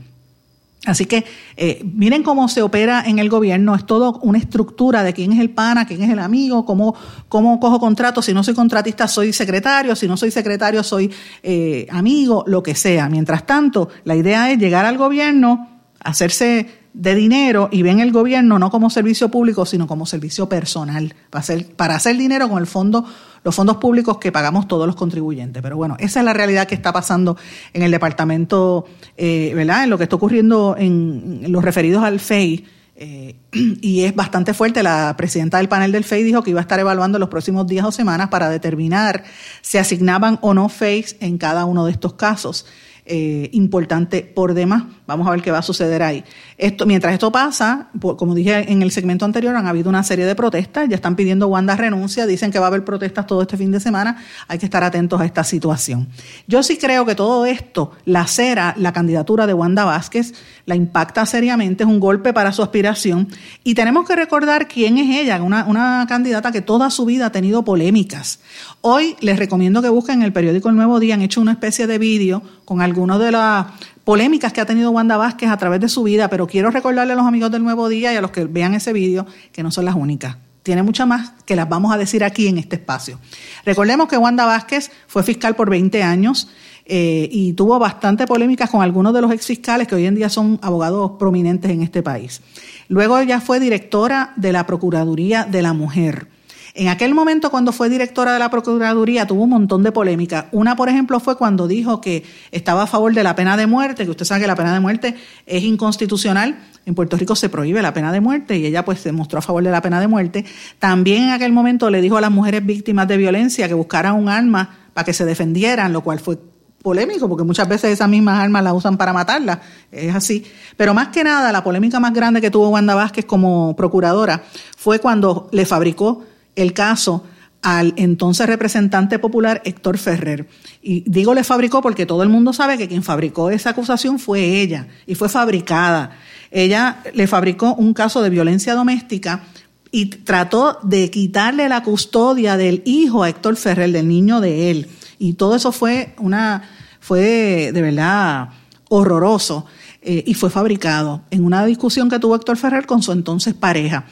Así 0.86 1.06
que 1.06 1.26
eh, 1.58 1.84
miren 1.84 2.24
cómo 2.24 2.48
se 2.48 2.62
opera 2.62 3.04
en 3.06 3.20
el 3.20 3.30
gobierno, 3.30 3.76
es 3.76 3.86
todo 3.86 4.20
una 4.22 4.38
estructura 4.38 5.04
de 5.04 5.14
quién 5.14 5.34
es 5.34 5.40
el 5.40 5.50
pana, 5.50 5.86
quién 5.86 6.04
es 6.04 6.10
el 6.10 6.20
amigo, 6.20 6.66
cómo, 6.66 6.96
cómo 7.28 7.60
cojo 7.60 7.80
contrato, 7.80 8.22
si 8.22 8.34
no 8.34 8.44
soy 8.44 8.54
contratista 8.54 9.08
soy 9.08 9.34
secretario, 9.34 9.96
si 9.96 10.08
no 10.08 10.16
soy 10.16 10.32
secretario 10.32 10.84
soy 10.84 11.12
eh, 11.44 11.88
amigo, 11.90 12.44
lo 12.48 12.62
que 12.62 12.76
sea. 12.76 13.10
Mientras 13.10 13.46
tanto, 13.46 13.90
la 14.04 14.16
idea 14.16 14.52
es 14.52 14.60
llegar 14.60 14.86
al 14.86 14.98
gobierno, 14.98 15.70
hacerse 16.00 16.68
de 16.96 17.14
dinero 17.14 17.68
y 17.72 17.82
ven 17.82 18.00
el 18.00 18.12
gobierno 18.12 18.58
no 18.58 18.72
como 18.72 18.90
servicio 18.90 19.30
público, 19.30 19.66
sino 19.66 19.86
como 19.86 20.06
servicio 20.06 20.48
personal, 20.48 21.14
para 21.30 21.42
hacer, 21.42 21.76
para 21.76 21.96
hacer 21.96 22.16
dinero 22.16 22.48
con 22.48 22.60
el 22.60 22.68
fondo, 22.68 23.06
los 23.46 23.54
fondos 23.54 23.78
públicos 23.78 24.18
que 24.18 24.32
pagamos 24.32 24.68
todos 24.68 24.88
los 24.88 24.96
contribuyentes. 24.96 25.62
Pero 25.62 25.78
bueno, 25.78 25.96
esa 26.00 26.20
es 26.20 26.26
la 26.26 26.34
realidad 26.34 26.68
que 26.68 26.74
está 26.74 26.92
pasando 26.92 27.38
en 27.74 27.84
el 27.84 27.92
departamento, 27.92 28.86
eh, 29.16 29.54
¿verdad? 29.56 29.84
En 29.84 29.92
lo 29.92 30.00
que 30.00 30.06
está 30.06 30.16
ocurriendo 30.16 30.76
en, 30.78 31.46
los 31.52 31.64
referidos 31.64 32.04
al 32.04 32.20
FEI. 32.20 32.66
Eh, 32.98 33.36
y 33.82 34.02
es 34.02 34.16
bastante 34.16 34.56
fuerte. 34.56 34.82
La 34.82 35.14
presidenta 35.16 35.60
del 35.60 35.70
panel 35.70 35.92
del 35.92 36.04
FEI 36.04 36.24
dijo 36.24 36.42
que 36.42 36.50
iba 36.50 36.60
a 36.60 36.64
estar 36.64 36.80
evaluando 36.80 37.20
los 37.20 37.30
próximos 37.30 37.68
días 37.68 37.86
o 37.86 37.92
semanas 37.92 38.30
para 38.30 38.50
determinar 38.50 39.24
si 39.62 39.78
asignaban 39.78 40.40
o 40.42 40.56
no 40.56 40.68
FEIs 40.68 41.16
en 41.20 41.38
cada 41.38 41.66
uno 41.66 41.86
de 41.86 41.92
estos 41.92 42.16
casos. 42.16 42.66
Eh, 43.08 43.52
importante 43.54 44.24
por 44.24 44.56
demás. 44.56 44.82
Vamos 45.06 45.28
a 45.28 45.30
ver 45.30 45.44
qué 45.44 45.52
va 45.52 45.60
a 45.60 45.62
suceder 45.62 46.02
ahí. 46.02 46.24
Esto, 46.58 46.88
mientras 46.88 47.14
esto 47.14 47.32
pasa, 47.32 47.90
como 48.00 48.34
dije 48.34 48.72
en 48.72 48.82
el 48.82 48.90
segmento 48.90 49.26
anterior, 49.26 49.56
han 49.56 49.68
habido 49.68 49.90
una 49.90 50.02
serie 50.02 50.26
de 50.26 50.34
protestas, 50.34 50.90
ya 50.90 50.96
están 50.96 51.16
pidiendo 51.16 51.46
Wanda 51.48 51.76
renuncia, 51.76 52.26
dicen 52.26 52.50
que 52.50 52.58
va 52.58 52.66
a 52.66 52.70
haber 52.70 52.84
protestas 52.84 53.28
todo 53.28 53.44
este 53.44 53.58
fin 53.58 53.72
de 53.72 53.80
semana, 53.80 54.24
hay 54.48 54.58
que 54.58 54.66
estar 54.66 54.84
atentos 54.84 55.22
a 55.22 55.26
esta 55.26 55.44
situación. 55.44 56.08
Yo 56.48 56.64
sí 56.64 56.78
creo 56.78 57.06
que 57.06 57.14
todo 57.14 57.46
esto 57.46 57.92
lacera 58.06 58.74
la 58.76 58.92
candidatura 58.92 59.46
de 59.46 59.54
Wanda 59.54 59.86
Vázquez, 59.86 60.34
la 60.66 60.74
impacta 60.74 61.28
seriamente, 61.28 61.84
es 61.84 61.90
un 61.90 62.00
golpe 62.00 62.34
para 62.34 62.54
su 62.54 62.64
aspiración 62.64 63.28
y 63.64 63.76
tenemos 63.76 64.08
que 64.08 64.16
recordar 64.16 64.68
quién 64.68 64.98
es 64.98 65.16
ella, 65.16 65.44
una, 65.44 65.66
una 65.66 66.08
candidata 66.10 66.52
que 66.52 66.62
toda 66.62 66.90
su 66.90 67.06
vida 67.06 67.28
ha 67.28 67.32
tenido 67.32 67.64
polémicas. 67.64 68.40
Hoy 68.82 69.16
les 69.20 69.38
recomiendo 69.38 69.84
que 69.84 69.90
busquen 69.90 70.22
en 70.22 70.24
el 70.24 70.34
periódico 70.34 70.70
El 70.70 70.76
Nuevo 70.76 71.00
Día, 71.00 71.14
han 71.14 71.22
hecho 71.22 71.40
una 71.40 71.52
especie 71.52 71.86
de 71.86 72.00
vídeo 72.00 72.42
con 72.66 72.82
algunas 72.96 73.20
de 73.20 73.32
las 73.32 73.66
polémicas 74.06 74.54
que 74.54 74.62
ha 74.62 74.66
tenido 74.66 74.90
Wanda 74.92 75.18
Vázquez 75.18 75.50
a 75.50 75.58
través 75.58 75.82
de 75.82 75.90
su 75.90 76.04
vida, 76.04 76.30
pero 76.30 76.48
quiero 76.48 76.72
recordarle 76.72 77.12
a 77.12 77.16
los 77.18 77.26
amigos 77.26 77.52
del 77.52 77.62
Nuevo 77.62 77.90
Día 77.90 78.14
y 78.14 78.16
a 78.16 78.22
los 78.22 78.32
que 78.32 78.46
vean 78.46 78.74
ese 78.74 78.94
vídeo 78.94 79.26
que 79.52 79.64
no 79.64 79.72
son 79.72 79.84
las 79.84 79.96
únicas. 79.96 80.38
Tiene 80.64 80.82
muchas 80.82 81.06
más 81.06 81.34
que 81.46 81.58
las 81.58 81.68
vamos 81.68 81.94
a 81.94 81.98
decir 81.98 82.24
aquí 82.24 82.48
en 82.48 82.58
este 82.58 82.78
espacio. 82.78 83.20
Recordemos 83.66 84.08
que 84.08 84.18
Wanda 84.18 84.46
Vázquez 84.46 84.92
fue 85.08 85.24
fiscal 85.24 85.58
por 85.58 85.70
20 85.70 86.04
años 86.04 86.48
eh, 86.86 87.28
y 87.30 87.52
tuvo 87.54 87.78
bastante 87.80 88.26
polémicas 88.26 88.70
con 88.70 88.82
algunos 88.82 89.14
de 89.14 89.22
los 89.22 89.32
exfiscales 89.32 89.90
que 89.90 89.96
hoy 89.96 90.06
en 90.06 90.16
día 90.16 90.30
son 90.30 90.58
abogados 90.62 91.12
prominentes 91.20 91.70
en 91.70 91.82
este 91.82 92.02
país. 92.02 92.42
Luego 92.88 93.18
ella 93.18 93.42
fue 93.42 93.60
directora 93.60 94.32
de 94.38 94.54
la 94.54 94.66
Procuraduría 94.66 95.44
de 95.44 95.62
la 95.62 95.74
Mujer. 95.74 96.30
En 96.78 96.90
aquel 96.90 97.16
momento, 97.16 97.50
cuando 97.52 97.72
fue 97.72 97.88
directora 97.88 98.34
de 98.34 98.40
la 98.40 98.50
Procuraduría, 98.50 99.26
tuvo 99.26 99.44
un 99.44 99.52
montón 99.52 99.82
de 99.82 99.94
polémica. 99.94 100.50
Una, 100.52 100.76
por 100.76 100.90
ejemplo, 100.90 101.22
fue 101.22 101.38
cuando 101.38 101.70
dijo 101.70 102.02
que 102.02 102.26
estaba 102.52 102.84
a 102.84 102.86
favor 102.88 103.14
de 103.14 103.24
la 103.24 103.34
pena 103.34 103.56
de 103.56 103.66
muerte, 103.66 104.04
que 104.04 104.12
usted 104.12 104.26
sabe 104.26 104.42
que 104.42 104.48
la 104.48 104.58
pena 104.58 104.74
de 104.74 104.82
muerte 104.82 105.16
es 105.46 105.64
inconstitucional. 105.64 106.60
En 106.86 106.94
Puerto 106.94 107.16
Rico 107.16 107.34
se 107.38 107.48
prohíbe 107.48 107.82
la 107.82 107.94
pena 107.94 108.12
de 108.12 108.20
muerte 108.20 108.58
y 108.58 108.66
ella 108.66 108.84
pues 108.84 109.00
se 109.00 109.14
mostró 109.14 109.40
a 109.40 109.42
favor 109.42 109.64
de 109.64 109.72
la 109.72 109.82
pena 109.82 110.02
de 110.02 110.10
muerte. 110.10 110.44
También 110.78 111.24
en 111.24 111.30
aquel 111.30 111.54
momento 111.54 111.90
le 111.90 112.02
dijo 112.02 112.18
a 112.18 112.22
las 112.22 112.32
mujeres 112.32 112.66
víctimas 112.66 113.08
de 113.08 113.16
violencia 113.16 113.70
que 113.70 113.74
buscaran 113.74 114.16
un 114.16 114.28
arma 114.28 114.78
para 114.94 115.06
que 115.06 115.14
se 115.14 115.24
defendieran, 115.24 115.94
lo 115.94 116.02
cual 116.02 116.20
fue 116.20 116.38
polémico, 116.84 117.30
porque 117.30 117.46
muchas 117.46 117.70
veces 117.70 117.92
esas 117.92 118.10
mismas 118.10 118.38
armas 118.38 118.62
las 118.66 118.74
usan 118.74 118.98
para 118.98 119.14
matarla, 119.14 119.62
es 119.94 120.14
así. 120.14 120.44
Pero 120.76 120.94
más 120.94 121.08
que 121.08 121.24
nada, 121.24 121.54
la 121.54 121.64
polémica 121.64 122.02
más 122.02 122.14
grande 122.14 122.42
que 122.42 122.52
tuvo 122.52 122.68
Wanda 122.68 122.96
Vázquez 122.96 123.24
como 123.24 123.78
procuradora 123.78 124.44
fue 124.76 125.00
cuando 125.00 125.48
le 125.54 125.66
fabricó 125.66 126.26
el 126.56 126.74
caso 126.74 127.24
al 127.62 127.94
entonces 127.98 128.46
representante 128.46 129.18
popular 129.18 129.62
Héctor 129.66 129.98
Ferrer. 129.98 130.48
Y 130.84 131.04
digo 131.10 131.34
le 131.34 131.44
fabricó 131.44 131.82
porque 131.82 132.06
todo 132.06 132.22
el 132.22 132.30
mundo 132.30 132.54
sabe 132.54 132.78
que 132.78 132.88
quien 132.88 133.02
fabricó 133.02 133.50
esa 133.50 133.72
acusación 133.72 134.20
fue 134.20 134.62
ella 134.62 134.88
y 135.08 135.16
fue 135.16 135.30
fabricada. 135.30 136.12
Ella 136.52 136.98
le 137.14 137.26
fabricó 137.26 137.74
un 137.74 137.94
caso 137.94 138.22
de 138.22 138.30
violencia 138.30 138.76
doméstica 138.76 139.44
y 139.90 140.08
trató 140.08 140.78
de 140.84 141.10
quitarle 141.10 141.68
la 141.68 141.82
custodia 141.82 142.56
del 142.56 142.84
hijo 142.86 143.24
a 143.24 143.30
Héctor 143.30 143.56
Ferrer, 143.56 143.92
del 143.92 144.08
niño 144.08 144.42
de 144.42 144.70
él. 144.70 144.88
Y 145.18 145.34
todo 145.34 145.56
eso 145.56 145.72
fue 145.72 146.14
una, 146.20 146.70
fue 147.00 147.72
de 147.74 147.82
verdad 147.82 148.50
horroroso 148.90 149.66
eh, 150.02 150.24
y 150.28 150.36
fue 150.36 150.50
fabricado 150.50 151.24
en 151.32 151.44
una 151.44 151.66
discusión 151.66 152.10
que 152.10 152.20
tuvo 152.20 152.36
Héctor 152.36 152.58
Ferrer 152.58 152.86
con 152.86 153.02
su 153.02 153.12
entonces 153.12 153.54
pareja. 153.56 154.06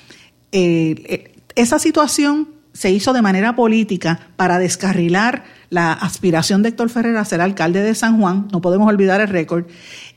Eh, 0.51 0.95
eh, 1.05 1.32
esa 1.55 1.79
situación 1.79 2.49
se 2.73 2.91
hizo 2.91 3.13
de 3.13 3.21
manera 3.21 3.55
política 3.55 4.27
para 4.35 4.59
descarrilar 4.59 5.43
la 5.73 5.91
aspiración 5.91 6.61
de 6.61 6.69
Héctor 6.69 6.89
Ferrer 6.89 7.17
a 7.17 7.25
ser 7.25 7.41
alcalde 7.41 7.81
de 7.81 7.95
San 7.95 8.19
Juan, 8.19 8.47
no 8.51 8.61
podemos 8.61 8.87
olvidar 8.87 9.21
el 9.21 9.27
récord, 9.27 9.65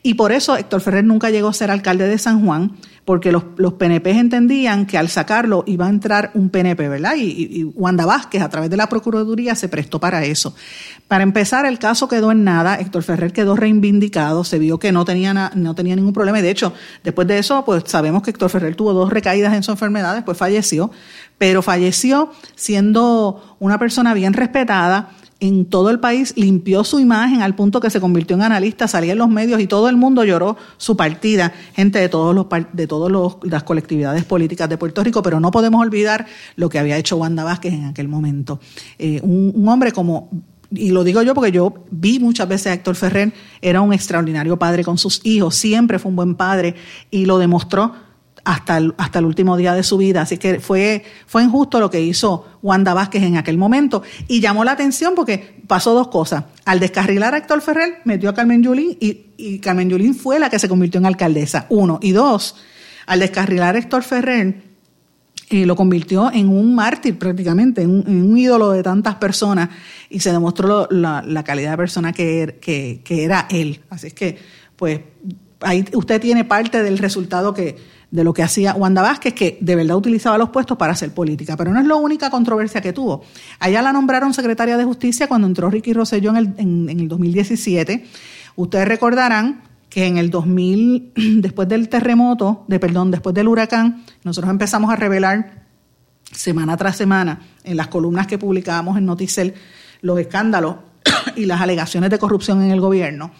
y 0.02 0.14
por 0.14 0.30
eso 0.30 0.54
Héctor 0.54 0.82
Ferrer 0.82 1.04
nunca 1.04 1.30
llegó 1.30 1.48
a 1.48 1.52
ser 1.54 1.70
alcalde 1.70 2.06
de 2.06 2.18
San 2.18 2.44
Juan, 2.44 2.76
porque 3.06 3.32
los, 3.32 3.42
los 3.56 3.72
PNP 3.72 4.10
entendían 4.10 4.84
que 4.84 4.98
al 4.98 5.08
sacarlo 5.08 5.64
iba 5.66 5.86
a 5.86 5.88
entrar 5.88 6.30
un 6.34 6.50
PNP, 6.50 6.88
¿verdad? 6.88 7.14
Y, 7.16 7.22
y, 7.22 7.64
Wanda 7.64 8.04
Vázquez, 8.04 8.42
a 8.42 8.50
través 8.50 8.68
de 8.68 8.76
la 8.76 8.88
Procuraduría, 8.88 9.54
se 9.54 9.68
prestó 9.68 9.98
para 9.98 10.24
eso. 10.24 10.54
Para 11.08 11.22
empezar, 11.22 11.64
el 11.64 11.78
caso 11.78 12.06
quedó 12.06 12.32
en 12.32 12.44
nada, 12.44 12.76
Héctor 12.76 13.02
Ferrer 13.02 13.32
quedó 13.32 13.56
reivindicado, 13.56 14.44
se 14.44 14.58
vio 14.58 14.78
que 14.78 14.92
no 14.92 15.06
tenía, 15.06 15.52
no 15.54 15.74
tenía 15.74 15.96
ningún 15.96 16.12
problema, 16.12 16.38
y 16.38 16.42
de 16.42 16.50
hecho, 16.50 16.74
después 17.02 17.26
de 17.26 17.38
eso, 17.38 17.64
pues 17.64 17.84
sabemos 17.86 18.22
que 18.22 18.30
Héctor 18.30 18.50
Ferrer 18.50 18.76
tuvo 18.76 18.92
dos 18.92 19.10
recaídas 19.10 19.54
en 19.54 19.62
su 19.62 19.70
enfermedad, 19.70 20.14
después 20.14 20.36
falleció, 20.36 20.90
pero 21.38 21.62
falleció 21.62 22.30
siendo 22.54 23.56
una 23.58 23.78
persona 23.78 24.12
bien 24.14 24.34
respetada, 24.34 25.10
en 25.40 25.66
todo 25.66 25.90
el 25.90 26.00
país 26.00 26.32
limpió 26.36 26.82
su 26.84 26.98
imagen 26.98 27.42
al 27.42 27.54
punto 27.54 27.80
que 27.80 27.90
se 27.90 28.00
convirtió 28.00 28.36
en 28.36 28.42
analista, 28.42 28.88
salía 28.88 29.12
en 29.12 29.18
los 29.18 29.28
medios 29.28 29.60
y 29.60 29.66
todo 29.66 29.88
el 29.88 29.96
mundo 29.96 30.24
lloró 30.24 30.56
su 30.78 30.96
partida, 30.96 31.52
gente 31.74 31.98
de 31.98 32.08
todos 32.08 32.34
los 32.34 32.46
de 32.72 32.86
todas 32.86 33.36
las 33.42 33.62
colectividades 33.62 34.24
políticas 34.24 34.68
de 34.68 34.78
Puerto 34.78 35.04
Rico, 35.04 35.22
pero 35.22 35.40
no 35.40 35.50
podemos 35.50 35.82
olvidar 35.82 36.26
lo 36.56 36.68
que 36.68 36.78
había 36.78 36.96
hecho 36.96 37.16
Wanda 37.16 37.44
Vázquez 37.44 37.74
en 37.74 37.84
aquel 37.84 38.08
momento. 38.08 38.60
Eh, 38.98 39.20
un, 39.22 39.52
un 39.54 39.68
hombre 39.68 39.92
como 39.92 40.30
y 40.70 40.90
lo 40.90 41.04
digo 41.04 41.22
yo 41.22 41.34
porque 41.34 41.52
yo 41.52 41.74
vi 41.90 42.18
muchas 42.18 42.48
veces 42.48 42.68
a 42.68 42.72
Héctor 42.72 42.96
Ferrer, 42.96 43.32
era 43.60 43.80
un 43.80 43.92
extraordinario 43.92 44.58
padre 44.58 44.84
con 44.84 44.98
sus 44.98 45.20
hijos, 45.24 45.54
siempre 45.54 45.98
fue 45.98 46.10
un 46.10 46.16
buen 46.16 46.34
padre 46.34 46.74
y 47.10 47.26
lo 47.26 47.38
demostró 47.38 48.05
hasta 48.46 48.78
el, 48.78 48.94
hasta 48.96 49.18
el 49.18 49.24
último 49.24 49.56
día 49.56 49.74
de 49.74 49.82
su 49.82 49.98
vida. 49.98 50.22
Así 50.22 50.38
que 50.38 50.60
fue, 50.60 51.04
fue 51.26 51.42
injusto 51.42 51.80
lo 51.80 51.90
que 51.90 52.00
hizo 52.00 52.46
Wanda 52.62 52.94
Vázquez 52.94 53.24
en 53.24 53.36
aquel 53.36 53.58
momento. 53.58 54.04
Y 54.28 54.40
llamó 54.40 54.62
la 54.62 54.70
atención 54.70 55.14
porque 55.16 55.60
pasó 55.66 55.94
dos 55.94 56.08
cosas. 56.08 56.44
Al 56.64 56.78
descarrilar 56.78 57.34
a 57.34 57.38
Héctor 57.38 57.60
Ferrer, 57.60 58.02
metió 58.04 58.30
a 58.30 58.34
Carmen 58.34 58.62
Yulín 58.62 58.96
y, 59.00 59.26
y 59.36 59.58
Carmen 59.58 59.90
Yulín 59.90 60.14
fue 60.14 60.38
la 60.38 60.48
que 60.48 60.60
se 60.60 60.68
convirtió 60.68 61.00
en 61.00 61.06
alcaldesa. 61.06 61.66
Uno. 61.70 61.98
Y 62.00 62.12
dos, 62.12 62.54
al 63.06 63.18
descarrilar 63.18 63.74
a 63.74 63.78
Héctor 63.80 64.04
Ferrer, 64.04 64.62
eh, 65.50 65.66
lo 65.66 65.74
convirtió 65.74 66.30
en 66.32 66.48
un 66.48 66.72
mártir 66.76 67.18
prácticamente, 67.18 67.82
en 67.82 67.90
un, 67.90 68.38
ídolo 68.38 68.70
de 68.70 68.84
tantas 68.84 69.16
personas 69.16 69.70
y 70.08 70.20
se 70.20 70.30
demostró 70.30 70.86
la, 70.90 71.42
calidad 71.44 71.72
de 71.72 71.76
persona 71.76 72.12
que, 72.12 72.42
er, 72.42 72.60
que, 72.60 73.02
era 73.08 73.48
él. 73.50 73.80
Así 73.90 74.12
que, 74.12 74.38
pues, 74.76 75.00
ahí 75.60 75.84
usted 75.94 76.20
tiene 76.20 76.44
parte 76.44 76.84
del 76.84 76.98
resultado 76.98 77.52
que, 77.52 77.95
de 78.10 78.24
lo 78.24 78.32
que 78.32 78.42
hacía 78.42 78.74
Wanda 78.74 79.02
Vázquez, 79.02 79.34
que 79.34 79.58
de 79.60 79.76
verdad 79.76 79.96
utilizaba 79.96 80.38
los 80.38 80.50
puestos 80.50 80.78
para 80.78 80.92
hacer 80.92 81.12
política. 81.12 81.56
Pero 81.56 81.72
no 81.72 81.80
es 81.80 81.86
la 81.86 81.96
única 81.96 82.30
controversia 82.30 82.80
que 82.80 82.92
tuvo. 82.92 83.22
Allá 83.58 83.82
la 83.82 83.92
nombraron 83.92 84.32
secretaria 84.32 84.76
de 84.76 84.84
Justicia 84.84 85.28
cuando 85.28 85.46
entró 85.46 85.70
Ricky 85.70 85.92
Rosselló 85.92 86.30
en 86.30 86.36
el, 86.36 86.54
en, 86.58 86.88
en 86.88 87.00
el 87.00 87.08
2017. 87.08 88.06
Ustedes 88.56 88.88
recordarán 88.88 89.62
que 89.88 90.06
en 90.06 90.18
el 90.18 90.30
2000, 90.30 91.12
después 91.40 91.68
del 91.68 91.88
terremoto, 91.88 92.64
de 92.68 92.78
perdón, 92.78 93.10
después 93.10 93.34
del 93.34 93.48
huracán, 93.48 94.04
nosotros 94.24 94.50
empezamos 94.50 94.90
a 94.92 94.96
revelar 94.96 95.66
semana 96.32 96.76
tras 96.76 96.96
semana 96.96 97.40
en 97.64 97.76
las 97.76 97.88
columnas 97.88 98.26
que 98.26 98.38
publicábamos 98.38 98.98
en 98.98 99.06
Noticel 99.06 99.54
los 100.02 100.18
escándalos 100.18 100.76
y 101.36 101.46
las 101.46 101.60
alegaciones 101.60 102.10
de 102.10 102.18
corrupción 102.18 102.62
en 102.62 102.70
el 102.70 102.80
gobierno. 102.80 103.32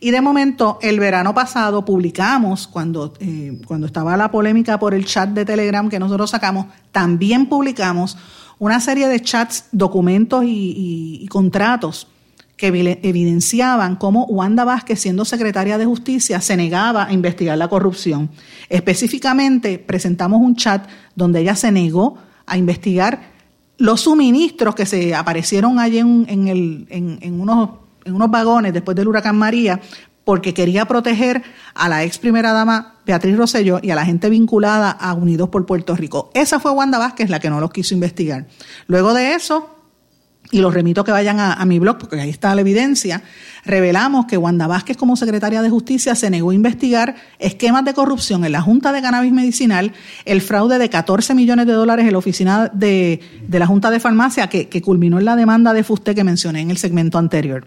Y 0.00 0.12
de 0.12 0.20
momento, 0.20 0.78
el 0.80 1.00
verano 1.00 1.34
pasado 1.34 1.84
publicamos, 1.84 2.68
cuando, 2.68 3.14
eh, 3.18 3.60
cuando 3.66 3.86
estaba 3.86 4.16
la 4.16 4.30
polémica 4.30 4.78
por 4.78 4.94
el 4.94 5.04
chat 5.04 5.30
de 5.30 5.44
Telegram 5.44 5.88
que 5.88 5.98
nosotros 5.98 6.30
sacamos, 6.30 6.66
también 6.92 7.46
publicamos 7.46 8.16
una 8.60 8.80
serie 8.80 9.08
de 9.08 9.20
chats, 9.20 9.66
documentos 9.72 10.44
y, 10.46 11.26
contratos 11.30 12.06
que 12.56 12.68
evidenciaban 13.02 13.94
cómo 13.94 14.24
Wanda 14.24 14.64
Vázquez, 14.64 15.00
siendo 15.00 15.24
secretaria 15.24 15.78
de 15.78 15.84
Justicia, 15.84 16.40
se 16.40 16.56
negaba 16.56 17.06
a 17.06 17.12
investigar 17.12 17.56
la 17.56 17.68
corrupción. 17.68 18.30
Específicamente, 18.68 19.78
presentamos 19.78 20.40
un 20.40 20.56
chat 20.56 20.88
donde 21.14 21.40
ella 21.40 21.54
se 21.54 21.70
negó 21.70 22.18
a 22.46 22.56
investigar 22.56 23.30
los 23.76 24.00
suministros 24.00 24.74
que 24.74 24.86
se 24.86 25.14
aparecieron 25.14 25.78
allí 25.78 25.98
en, 25.98 26.88
en 26.88 27.40
unos 27.40 27.70
en 28.08 28.14
unos 28.14 28.30
vagones 28.30 28.72
después 28.72 28.96
del 28.96 29.08
huracán 29.08 29.36
María 29.36 29.80
porque 30.24 30.52
quería 30.52 30.84
proteger 30.84 31.42
a 31.74 31.88
la 31.88 32.04
ex 32.04 32.18
primera 32.18 32.52
dama 32.52 32.96
Beatriz 33.06 33.36
Rosselló 33.36 33.78
y 33.82 33.90
a 33.90 33.94
la 33.94 34.04
gente 34.04 34.28
vinculada 34.28 34.90
a 34.90 35.14
Unidos 35.14 35.48
por 35.48 35.64
Puerto 35.64 35.96
Rico. 35.96 36.30
Esa 36.34 36.60
fue 36.60 36.70
Wanda 36.72 36.98
Vázquez 36.98 37.30
la 37.30 37.40
que 37.40 37.48
no 37.48 37.60
los 37.60 37.70
quiso 37.70 37.94
investigar. 37.94 38.46
Luego 38.88 39.14
de 39.14 39.32
eso, 39.32 39.77
y 40.50 40.60
los 40.60 40.72
remito 40.72 41.04
que 41.04 41.12
vayan 41.12 41.40
a, 41.40 41.62
mi 41.66 41.78
blog, 41.78 41.98
porque 41.98 42.20
ahí 42.20 42.30
está 42.30 42.54
la 42.54 42.62
evidencia, 42.62 43.22
revelamos 43.64 44.24
que 44.26 44.38
Wanda 44.38 44.66
Vázquez 44.66 44.96
como 44.96 45.14
secretaria 45.16 45.60
de 45.60 45.68
Justicia 45.68 46.14
se 46.14 46.30
negó 46.30 46.50
a 46.50 46.54
investigar 46.54 47.16
esquemas 47.38 47.84
de 47.84 47.92
corrupción 47.92 48.44
en 48.44 48.52
la 48.52 48.62
Junta 48.62 48.92
de 48.92 49.02
Cannabis 49.02 49.32
Medicinal, 49.32 49.92
el 50.24 50.40
fraude 50.40 50.78
de 50.78 50.88
14 50.88 51.34
millones 51.34 51.66
de 51.66 51.74
dólares 51.74 52.06
en 52.06 52.12
la 52.12 52.18
oficina 52.18 52.70
de, 52.72 53.20
de 53.46 53.58
la 53.58 53.66
Junta 53.66 53.90
de 53.90 54.00
Farmacia, 54.00 54.48
que, 54.48 54.68
culminó 54.82 55.18
en 55.18 55.26
la 55.26 55.36
demanda 55.36 55.74
de 55.74 55.84
Fuste 55.84 56.14
que 56.14 56.24
mencioné 56.24 56.60
en 56.60 56.70
el 56.70 56.78
segmento 56.78 57.18
anterior. 57.18 57.66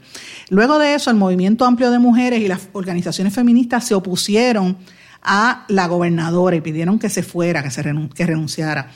Luego 0.50 0.80
de 0.80 0.96
eso, 0.96 1.12
el 1.12 1.18
Movimiento 1.18 1.66
Amplio 1.66 1.92
de 1.92 2.00
Mujeres 2.00 2.42
y 2.42 2.48
las 2.48 2.70
organizaciones 2.72 3.34
feministas 3.34 3.86
se 3.86 3.94
opusieron 3.94 4.78
a 5.22 5.66
la 5.68 5.88
gobernadora 5.88 6.56
y 6.56 6.62
pidieron 6.62 6.98
que 6.98 7.10
se 7.10 7.22
fuera, 7.22 7.62
que, 7.62 7.70
se 7.70 7.84
que 8.16 8.26
renunciara. 8.26 8.92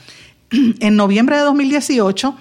En 0.80 0.96
noviembre 0.96 1.36
de 1.36 1.42
2018, 1.42 2.36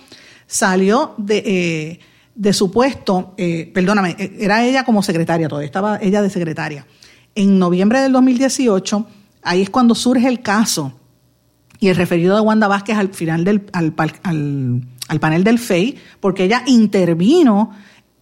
salió 0.47 1.15
de, 1.17 1.37
eh, 1.45 1.99
de 2.35 2.53
su 2.53 2.71
puesto, 2.71 3.33
eh, 3.37 3.71
perdóname, 3.73 4.15
eh, 4.19 4.37
era 4.39 4.63
ella 4.63 4.83
como 4.83 5.01
secretaria, 5.01 5.47
todavía 5.47 5.67
estaba 5.67 5.99
ella 6.01 6.21
de 6.21 6.29
secretaria. 6.29 6.85
En 7.33 7.59
noviembre 7.59 8.01
del 8.01 8.11
2018, 8.11 9.07
ahí 9.41 9.61
es 9.61 9.69
cuando 9.69 9.95
surge 9.95 10.27
el 10.27 10.41
caso 10.41 10.93
y 11.79 11.89
el 11.89 11.95
referido 11.95 12.35
de 12.35 12.41
Wanda 12.41 12.67
Vázquez 12.67 12.97
al 12.97 13.13
final 13.13 13.43
del 13.43 13.67
al, 13.73 13.93
al, 14.23 14.81
al 15.07 15.19
panel 15.19 15.43
del 15.43 15.59
FEI, 15.59 15.97
porque 16.19 16.45
ella 16.45 16.63
intervino 16.65 17.71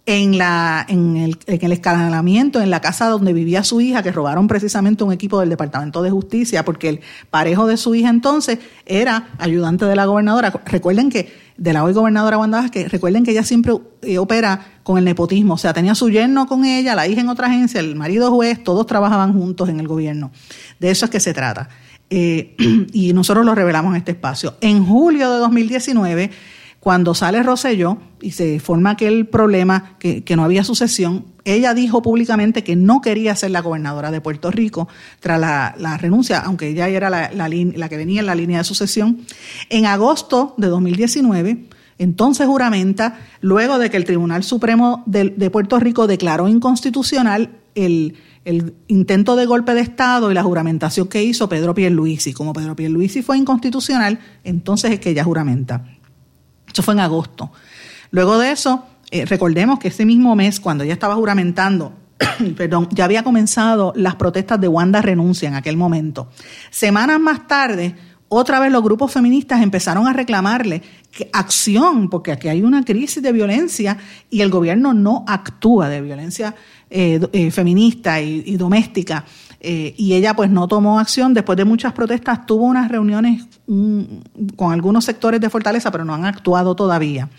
en, 0.06 0.36
la, 0.36 0.84
en, 0.88 1.16
el, 1.16 1.38
en 1.46 1.72
el 1.72 1.80
en 1.82 2.70
la 2.70 2.80
casa 2.80 3.08
donde 3.08 3.32
vivía 3.32 3.64
su 3.64 3.80
hija, 3.80 4.02
que 4.02 4.12
robaron 4.12 4.46
precisamente 4.48 5.02
un 5.02 5.12
equipo 5.12 5.40
del 5.40 5.48
Departamento 5.48 6.02
de 6.02 6.10
Justicia, 6.10 6.64
porque 6.64 6.90
el 6.90 7.00
parejo 7.30 7.66
de 7.66 7.76
su 7.78 7.94
hija 7.94 8.10
entonces 8.10 8.58
era 8.84 9.28
ayudante 9.38 9.86
de 9.86 9.96
la 9.96 10.04
gobernadora. 10.04 10.52
Recuerden 10.66 11.08
que, 11.08 11.32
de 11.56 11.72
la 11.72 11.84
hoy 11.84 11.94
gobernadora 11.94 12.36
Wanda 12.36 12.60
Vázquez, 12.60 12.90
recuerden 12.90 13.24
que 13.24 13.30
ella 13.30 13.44
siempre 13.44 13.72
eh, 14.02 14.18
opera 14.18 14.78
con 14.82 14.98
el 14.98 15.04
nepotismo, 15.04 15.54
o 15.54 15.58
sea, 15.58 15.72
tenía 15.72 15.94
su 15.94 16.10
yerno 16.10 16.46
con 16.46 16.64
ella, 16.64 16.94
la 16.94 17.06
hija 17.06 17.22
en 17.22 17.28
otra 17.28 17.46
agencia, 17.46 17.80
el 17.80 17.96
marido 17.96 18.30
juez, 18.30 18.62
todos 18.62 18.86
trabajaban 18.86 19.32
juntos 19.32 19.68
en 19.70 19.80
el 19.80 19.88
gobierno. 19.88 20.32
De 20.80 20.90
eso 20.90 21.06
es 21.06 21.10
que 21.10 21.20
se 21.20 21.32
trata. 21.32 21.70
Eh, 22.10 22.54
y 22.92 23.12
nosotros 23.14 23.46
lo 23.46 23.54
revelamos 23.54 23.92
en 23.92 23.96
este 23.96 24.12
espacio. 24.12 24.56
En 24.60 24.84
julio 24.84 25.32
de 25.32 25.38
2019, 25.38 26.30
cuando 26.84 27.14
sale 27.14 27.42
Rosselló 27.42 27.96
y 28.20 28.32
se 28.32 28.60
forma 28.60 28.90
aquel 28.90 29.26
problema 29.26 29.96
que, 29.98 30.22
no 30.36 30.44
había 30.44 30.64
sucesión, 30.64 31.24
ella 31.46 31.72
dijo 31.72 32.02
públicamente 32.02 32.62
que 32.62 32.76
no 32.76 33.00
quería 33.00 33.34
ser 33.36 33.52
la 33.52 33.62
gobernadora 33.62 34.10
de 34.10 34.20
Puerto 34.20 34.50
Rico 34.50 34.86
tras 35.18 35.40
la, 35.40 35.96
renuncia, 35.96 36.40
aunque 36.40 36.68
ella 36.68 36.86
era 36.86 37.08
la, 37.08 37.88
que 37.88 37.96
venía 37.96 38.20
en 38.20 38.26
la 38.26 38.34
línea 38.34 38.58
de 38.58 38.64
sucesión. 38.64 39.20
En 39.70 39.86
agosto 39.86 40.52
de 40.58 40.66
2019, 40.66 41.68
entonces 41.96 42.46
juramenta, 42.46 43.18
luego 43.40 43.78
de 43.78 43.88
que 43.88 43.96
el 43.96 44.04
Tribunal 44.04 44.44
Supremo 44.44 45.04
de, 45.06 45.30
de 45.30 45.48
Puerto 45.48 45.80
Rico 45.80 46.06
declaró 46.06 46.48
inconstitucional 46.48 47.48
el, 47.74 48.18
el, 48.44 48.74
intento 48.88 49.36
de 49.36 49.46
golpe 49.46 49.72
de 49.72 49.80
Estado 49.80 50.30
y 50.30 50.34
la 50.34 50.42
juramentación 50.42 51.08
que 51.08 51.24
hizo 51.24 51.48
Pedro 51.48 51.74
Pierluisi. 51.74 52.34
Como 52.34 52.52
Pedro 52.52 52.76
Pierluisi 52.76 53.22
fue 53.22 53.38
inconstitucional, 53.38 54.18
entonces 54.44 54.90
es 54.92 55.00
que 55.00 55.08
ella 55.08 55.24
juramenta. 55.24 55.82
Eso 56.74 56.82
fue 56.82 56.92
en 56.92 57.00
agosto. 57.00 57.50
Luego 58.10 58.38
de 58.38 58.50
eso, 58.50 58.84
Eh, 59.14 59.24
recordemos 59.26 59.78
que 59.78 59.88
ese 59.88 60.04
mismo 60.04 60.34
mes, 60.34 60.58
cuando 60.58 60.82
ella 60.82 60.94
estaba 60.94 61.14
juramentando, 61.14 61.92
perdón, 62.56 62.88
ya 62.90 63.04
había 63.04 63.22
comenzado 63.22 63.92
las 63.94 64.16
protestas 64.16 64.60
de 64.60 64.66
Wanda 64.66 65.00
Renuncia 65.02 65.48
en 65.48 65.54
aquel 65.54 65.76
momento. 65.76 66.28
Semanas 66.72 67.20
más 67.20 67.46
tarde, 67.46 67.94
otra 68.28 68.58
vez 68.58 68.72
los 68.72 68.82
grupos 68.82 69.12
feministas 69.12 69.62
empezaron 69.62 70.08
a 70.08 70.12
reclamarle 70.12 70.82
acción, 71.32 72.10
porque 72.10 72.32
aquí 72.32 72.48
hay 72.48 72.62
una 72.62 72.84
crisis 72.84 73.22
de 73.22 73.30
violencia 73.30 73.96
y 74.30 74.40
el 74.40 74.50
gobierno 74.50 74.94
no 74.94 75.24
actúa 75.28 75.88
de 75.88 76.00
violencia 76.00 76.56
eh, 76.90 77.20
eh, 77.32 77.52
feminista 77.52 78.20
y, 78.20 78.56
doméstica. 78.56 79.24
Eh, 79.66 79.94
y 79.96 80.12
ella 80.12 80.36
pues 80.36 80.50
no 80.50 80.68
tomó 80.68 80.98
acción. 80.98 81.32
Después 81.32 81.56
de 81.56 81.64
muchas 81.64 81.94
protestas 81.94 82.44
tuvo 82.44 82.66
unas 82.66 82.90
reuniones 82.90 83.46
mm, 83.66 84.02
con 84.56 84.74
algunos 84.74 85.06
sectores 85.06 85.40
de 85.40 85.48
Fortaleza, 85.48 85.90
pero 85.90 86.04
no 86.04 86.12
han 86.12 86.26
actuado 86.26 86.76
todavía. 86.76 87.30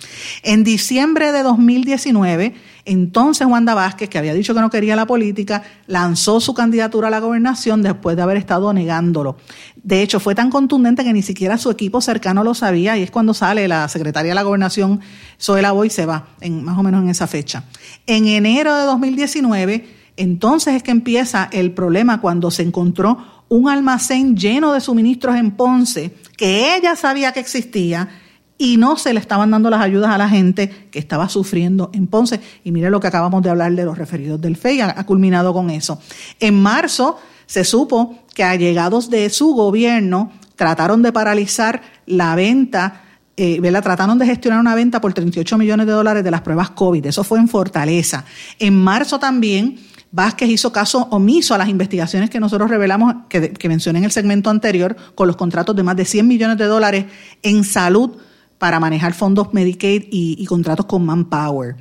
En 0.42 0.64
diciembre 0.64 1.32
de 1.32 1.44
2019, 1.44 2.56
entonces 2.86 3.46
Wanda 3.46 3.76
Vázquez, 3.76 4.10
que 4.10 4.18
había 4.18 4.34
dicho 4.34 4.56
que 4.56 4.60
no 4.60 4.72
quería 4.72 4.96
la 4.96 5.06
política, 5.06 5.62
lanzó 5.86 6.40
su 6.40 6.56
candidatura 6.56 7.10
a 7.10 7.12
la 7.12 7.20
gobernación 7.20 7.84
después 7.84 8.16
de 8.16 8.24
haber 8.24 8.38
estado 8.38 8.74
negándolo. 8.74 9.38
De 9.76 10.02
hecho, 10.02 10.20
fue 10.20 10.34
tan 10.34 10.50
contundente 10.50 11.04
que 11.04 11.14
ni 11.14 11.22
siquiera 11.22 11.60
su 11.60 11.70
equipo 11.70 12.02
cercano 12.02 12.44
lo 12.44 12.56
sabía 12.56 12.98
y 12.98 13.04
es 13.04 13.12
cuando 13.12 13.36
sale 13.36 13.68
la 13.68 13.88
secretaria 13.88 14.32
de 14.32 14.36
la 14.36 14.42
gobernación, 14.42 15.00
Zoela 15.40 15.74
Boy, 15.74 15.92
se 15.92 16.08
va, 16.08 16.30
más 16.50 16.80
o 16.80 16.82
menos 16.82 17.04
en 17.04 17.10
esa 17.10 17.28
fecha. 17.28 17.66
En 18.08 18.26
enero 18.26 18.76
de 18.76 18.86
2019, 18.86 19.95
entonces 20.18 20.76
es 20.76 20.84
que 20.84 20.92
empieza 20.92 21.50
el 21.52 21.72
problema 21.72 22.22
cuando 22.22 22.52
se 22.52 22.64
encontró 22.64 23.18
un 23.50 23.70
almacén 23.70 24.36
lleno 24.36 24.74
de 24.74 24.82
suministros 24.82 25.36
en 25.36 25.52
Ponce 25.52 26.16
que 26.38 26.76
ella 26.76 26.96
sabía 26.96 27.32
que 27.32 27.40
existía 27.40 28.10
y 28.58 28.78
no 28.78 28.98
se 28.98 29.14
le 29.14 29.20
estaban 29.20 29.52
dando 29.52 29.70
las 29.70 29.82
ayudas 29.82 30.12
a 30.12 30.18
la 30.18 30.30
gente 30.30 30.70
que 30.90 31.00
estaba 31.00 31.28
sufriendo 31.28 31.90
en 31.94 32.08
Ponce. 32.08 32.40
Y 32.64 32.72
mire 32.72 32.90
lo 32.90 33.00
que 33.00 33.08
acabamos 33.08 33.44
de 33.44 33.50
hablar 33.50 33.74
de 33.74 33.84
los 33.84 33.98
referidos 33.98 34.40
del 34.40 34.56
FEI, 34.56 34.82
ha, 34.82 35.06
culminado 35.06 35.54
con 35.54 35.70
eso. 35.70 36.00
En 36.40 36.62
marzo 36.62 37.20
se 37.46 37.64
supo 37.64 38.20
que 38.34 38.44
allegados 38.44 39.10
de 39.10 39.30
su 39.30 39.54
gobierno 39.54 40.32
trataron 40.56 41.02
de 41.02 41.12
paralizar 41.12 41.82
la 42.06 42.34
venta, 42.36 43.02
eh, 43.36 43.60
trataron 43.84 44.18
de 44.18 44.26
gestionar 44.26 44.62
una 44.62 44.74
venta 44.74 45.02
por 45.02 45.14
38 45.14 45.58
millones 45.58 45.86
de 45.86 45.92
dólares 45.92 46.24
de 46.24 46.32
las 46.32 46.42
pruebas 46.42 46.70
COVID. 46.70 47.06
Eso 47.06 47.26
fue 47.26 47.40
en 47.40 47.50
Fortaleza. 47.50 48.24
En 48.58 48.82
marzo 48.82 49.20
también 49.20 49.78
Vázquez 50.16 50.48
hizo 50.48 50.72
caso 50.72 51.10
omiso 51.12 51.54
a 51.54 51.58
las 51.58 51.68
investigaciones 51.68 52.30
que 52.30 52.40
nosotros 52.40 52.70
revelamos, 52.70 53.16
que, 53.28 53.52
mencioné 53.68 54.00
en 54.00 54.06
el 54.06 54.12
segmento 54.12 54.50
anterior, 54.50 54.96
con 55.14 55.28
los 55.28 55.36
contratos 55.36 55.76
de 55.76 55.84
más 55.84 55.98
de 55.98 56.06
100 56.06 56.26
millones 56.26 56.58
de 56.58 56.66
dólares 56.66 57.06
en 57.44 57.66
salud 57.66 58.12
para 58.58 58.80
manejar 58.80 59.14
fondos 59.14 59.54
Medicaid 59.54 60.06
y, 60.10 60.46
contratos 60.46 60.86
con 60.86 61.06
Manpower. 61.06 61.76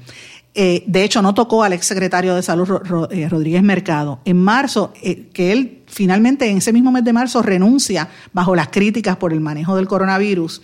Eh, 0.53 0.83
de 0.85 1.05
hecho, 1.05 1.23
no 1.23 1.33
tocó 1.33 1.63
al 1.63 1.75
exsecretario 1.75 2.35
de 2.35 2.43
Salud 2.43 3.09
eh, 3.13 3.29
Rodríguez 3.29 3.63
Mercado. 3.63 4.19
En 4.25 4.39
marzo, 4.39 4.93
eh, 5.01 5.29
que 5.33 5.53
él 5.53 5.83
finalmente 5.87 6.51
en 6.51 6.57
ese 6.57 6.73
mismo 6.73 6.91
mes 6.91 7.05
de 7.05 7.13
marzo 7.13 7.41
renuncia 7.41 8.09
bajo 8.33 8.57
las 8.57 8.69
críticas 8.69 9.17
por 9.17 9.33
el 9.33 9.41
manejo 9.41 9.77
del 9.77 9.87
coronavirus. 9.87 10.61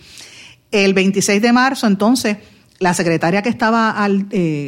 El 0.71 0.93
26 0.93 1.41
de 1.41 1.53
marzo, 1.53 1.87
entonces, 1.87 2.37
la 2.81 2.95
secretaria 2.95 3.43
que 3.43 3.49
estaba 3.49 3.91
al, 3.91 4.25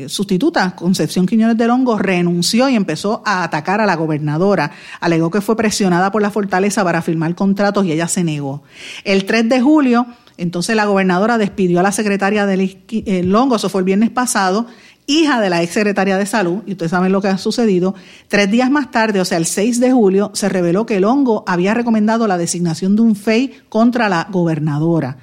sustituta, 0.07 0.75
Concepción 0.75 1.25
Quiñones 1.25 1.57
del 1.57 1.71
Hongo, 1.71 1.97
renunció 1.97 2.69
y 2.69 2.75
empezó 2.75 3.23
a 3.25 3.43
atacar 3.43 3.81
a 3.81 3.87
la 3.87 3.95
gobernadora. 3.95 4.71
Alegó 4.99 5.31
que 5.31 5.41
fue 5.41 5.57
presionada 5.57 6.11
por 6.11 6.21
la 6.21 6.29
fortaleza 6.29 6.83
para 6.83 7.01
firmar 7.01 7.33
contratos 7.33 7.85
y 7.85 7.91
ella 7.91 8.07
se 8.07 8.23
negó. 8.23 8.61
El 9.03 9.25
3 9.25 9.49
de 9.49 9.61
julio, 9.61 10.05
entonces 10.37 10.75
la 10.75 10.85
gobernadora 10.85 11.39
despidió 11.39 11.79
a 11.79 11.83
la 11.83 11.91
secretaria 11.91 12.45
del 12.45 12.77
eh, 12.89 13.23
Longo, 13.23 13.55
eso 13.55 13.67
fue 13.67 13.81
el 13.81 13.85
viernes 13.85 14.11
pasado, 14.11 14.67
hija 15.07 15.41
de 15.41 15.49
la 15.49 15.63
ex 15.63 15.73
secretaria 15.73 16.15
de 16.15 16.27
salud, 16.27 16.61
y 16.67 16.73
ustedes 16.73 16.91
saben 16.91 17.11
lo 17.11 17.19
que 17.19 17.29
ha 17.29 17.39
sucedido. 17.39 17.95
Tres 18.27 18.49
días 18.51 18.69
más 18.69 18.91
tarde, 18.91 19.21
o 19.21 19.25
sea, 19.25 19.39
el 19.39 19.47
6 19.47 19.79
de 19.79 19.91
julio, 19.91 20.29
se 20.35 20.49
reveló 20.49 20.85
que 20.85 20.97
el 20.97 21.05
Hongo 21.05 21.43
había 21.47 21.73
recomendado 21.73 22.27
la 22.27 22.37
designación 22.37 22.95
de 22.95 23.01
un 23.01 23.15
FEI 23.15 23.53
contra 23.69 24.07
la 24.07 24.27
gobernadora. 24.29 25.17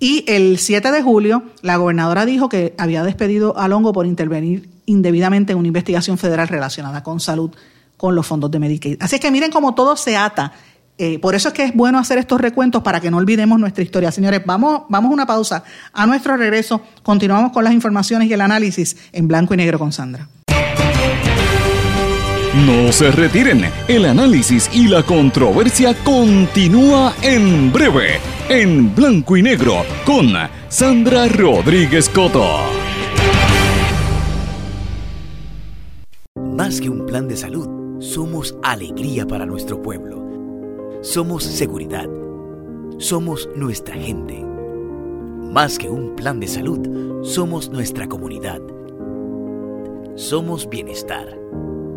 Y 0.00 0.24
el 0.26 0.58
7 0.58 0.90
de 0.90 1.02
julio, 1.02 1.44
la 1.62 1.76
gobernadora 1.76 2.26
dijo 2.26 2.48
que 2.48 2.74
había 2.78 3.04
despedido 3.04 3.56
a 3.56 3.68
Longo 3.68 3.92
por 3.92 4.06
intervenir 4.06 4.68
indebidamente 4.86 5.52
en 5.52 5.58
una 5.58 5.68
investigación 5.68 6.18
federal 6.18 6.48
relacionada 6.48 7.04
con 7.04 7.20
salud 7.20 7.50
con 7.96 8.16
los 8.16 8.26
fondos 8.26 8.50
de 8.50 8.58
Medicaid. 8.58 8.96
Así 9.00 9.16
es 9.16 9.20
que 9.20 9.30
miren 9.30 9.52
cómo 9.52 9.74
todo 9.74 9.94
se 9.94 10.16
ata 10.16 10.52
eh, 11.02 11.18
por 11.18 11.34
eso 11.34 11.48
es 11.48 11.54
que 11.54 11.64
es 11.64 11.74
bueno 11.74 11.98
hacer 11.98 12.18
estos 12.18 12.38
recuentos 12.38 12.82
para 12.82 13.00
que 13.00 13.10
no 13.10 13.16
olvidemos 13.16 13.58
nuestra 13.58 13.82
historia. 13.82 14.12
Señores, 14.12 14.42
vamos, 14.44 14.82
vamos 14.90 15.10
a 15.10 15.14
una 15.14 15.24
pausa. 15.24 15.64
A 15.94 16.04
nuestro 16.04 16.36
regreso 16.36 16.82
continuamos 17.02 17.52
con 17.52 17.64
las 17.64 17.72
informaciones 17.72 18.28
y 18.28 18.34
el 18.34 18.42
análisis 18.42 18.98
en 19.10 19.26
blanco 19.26 19.54
y 19.54 19.56
negro 19.56 19.78
con 19.78 19.92
Sandra. 19.92 20.28
No 22.66 22.92
se 22.92 23.10
retiren, 23.12 23.64
el 23.88 24.04
análisis 24.04 24.68
y 24.74 24.88
la 24.88 25.02
controversia 25.02 25.94
continúa 26.04 27.14
en 27.22 27.72
breve, 27.72 28.20
en 28.50 28.92
blanco 28.96 29.36
y 29.36 29.42
negro, 29.42 29.84
con 30.04 30.26
Sandra 30.68 31.28
Rodríguez 31.28 32.08
Coto. 32.08 32.44
Más 36.56 36.80
que 36.80 36.90
un 36.90 37.06
plan 37.06 37.28
de 37.28 37.36
salud, 37.36 38.00
somos 38.00 38.56
alegría 38.64 39.24
para 39.24 39.46
nuestro 39.46 39.80
pueblo. 39.80 40.98
Somos 41.00 41.44
seguridad. 41.44 42.08
Somos 42.98 43.48
nuestra 43.54 43.94
gente. 43.94 44.44
Más 45.52 45.78
que 45.78 45.88
un 45.88 46.16
plan 46.16 46.40
de 46.40 46.48
salud, 46.48 47.22
somos 47.22 47.70
nuestra 47.70 48.08
comunidad. 48.08 48.60
Somos 50.16 50.68
bienestar. 50.68 51.38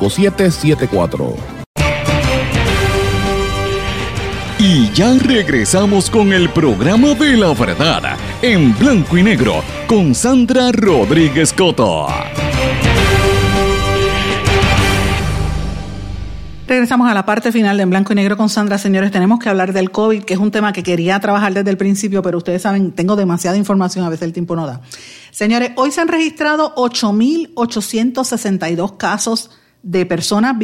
5774. 0.00 1.36
Y 4.58 4.90
ya 4.92 5.12
regresamos 5.18 6.10
con 6.10 6.32
el 6.32 6.48
programa 6.50 7.14
de 7.14 7.36
la 7.36 7.52
verdad 7.52 8.16
en 8.42 8.76
blanco 8.78 9.18
y 9.18 9.22
negro 9.22 9.62
con 9.86 10.14
Sandra 10.14 10.72
Rodríguez 10.72 11.52
Coto. 11.52 12.06
Regresamos 16.66 17.08
a 17.08 17.14
la 17.14 17.24
parte 17.24 17.52
final 17.52 17.76
de 17.76 17.84
En 17.84 17.90
Blanco 17.90 18.12
y 18.12 18.16
Negro 18.16 18.36
con 18.36 18.48
Sandra. 18.48 18.76
Señores, 18.76 19.12
tenemos 19.12 19.38
que 19.38 19.48
hablar 19.48 19.72
del 19.72 19.92
COVID, 19.92 20.24
que 20.24 20.34
es 20.34 20.40
un 20.40 20.50
tema 20.50 20.72
que 20.72 20.82
quería 20.82 21.20
trabajar 21.20 21.54
desde 21.54 21.70
el 21.70 21.76
principio, 21.76 22.22
pero 22.22 22.38
ustedes 22.38 22.62
saben, 22.62 22.90
tengo 22.90 23.14
demasiada 23.14 23.56
información, 23.56 24.04
a 24.04 24.08
veces 24.08 24.24
el 24.24 24.32
tiempo 24.32 24.56
no 24.56 24.66
da. 24.66 24.80
Señores, 25.30 25.70
hoy 25.76 25.92
se 25.92 26.00
han 26.00 26.08
registrado 26.08 26.74
8.862 26.74 28.96
casos 28.96 29.50
de 29.86 30.04
personas 30.04 30.56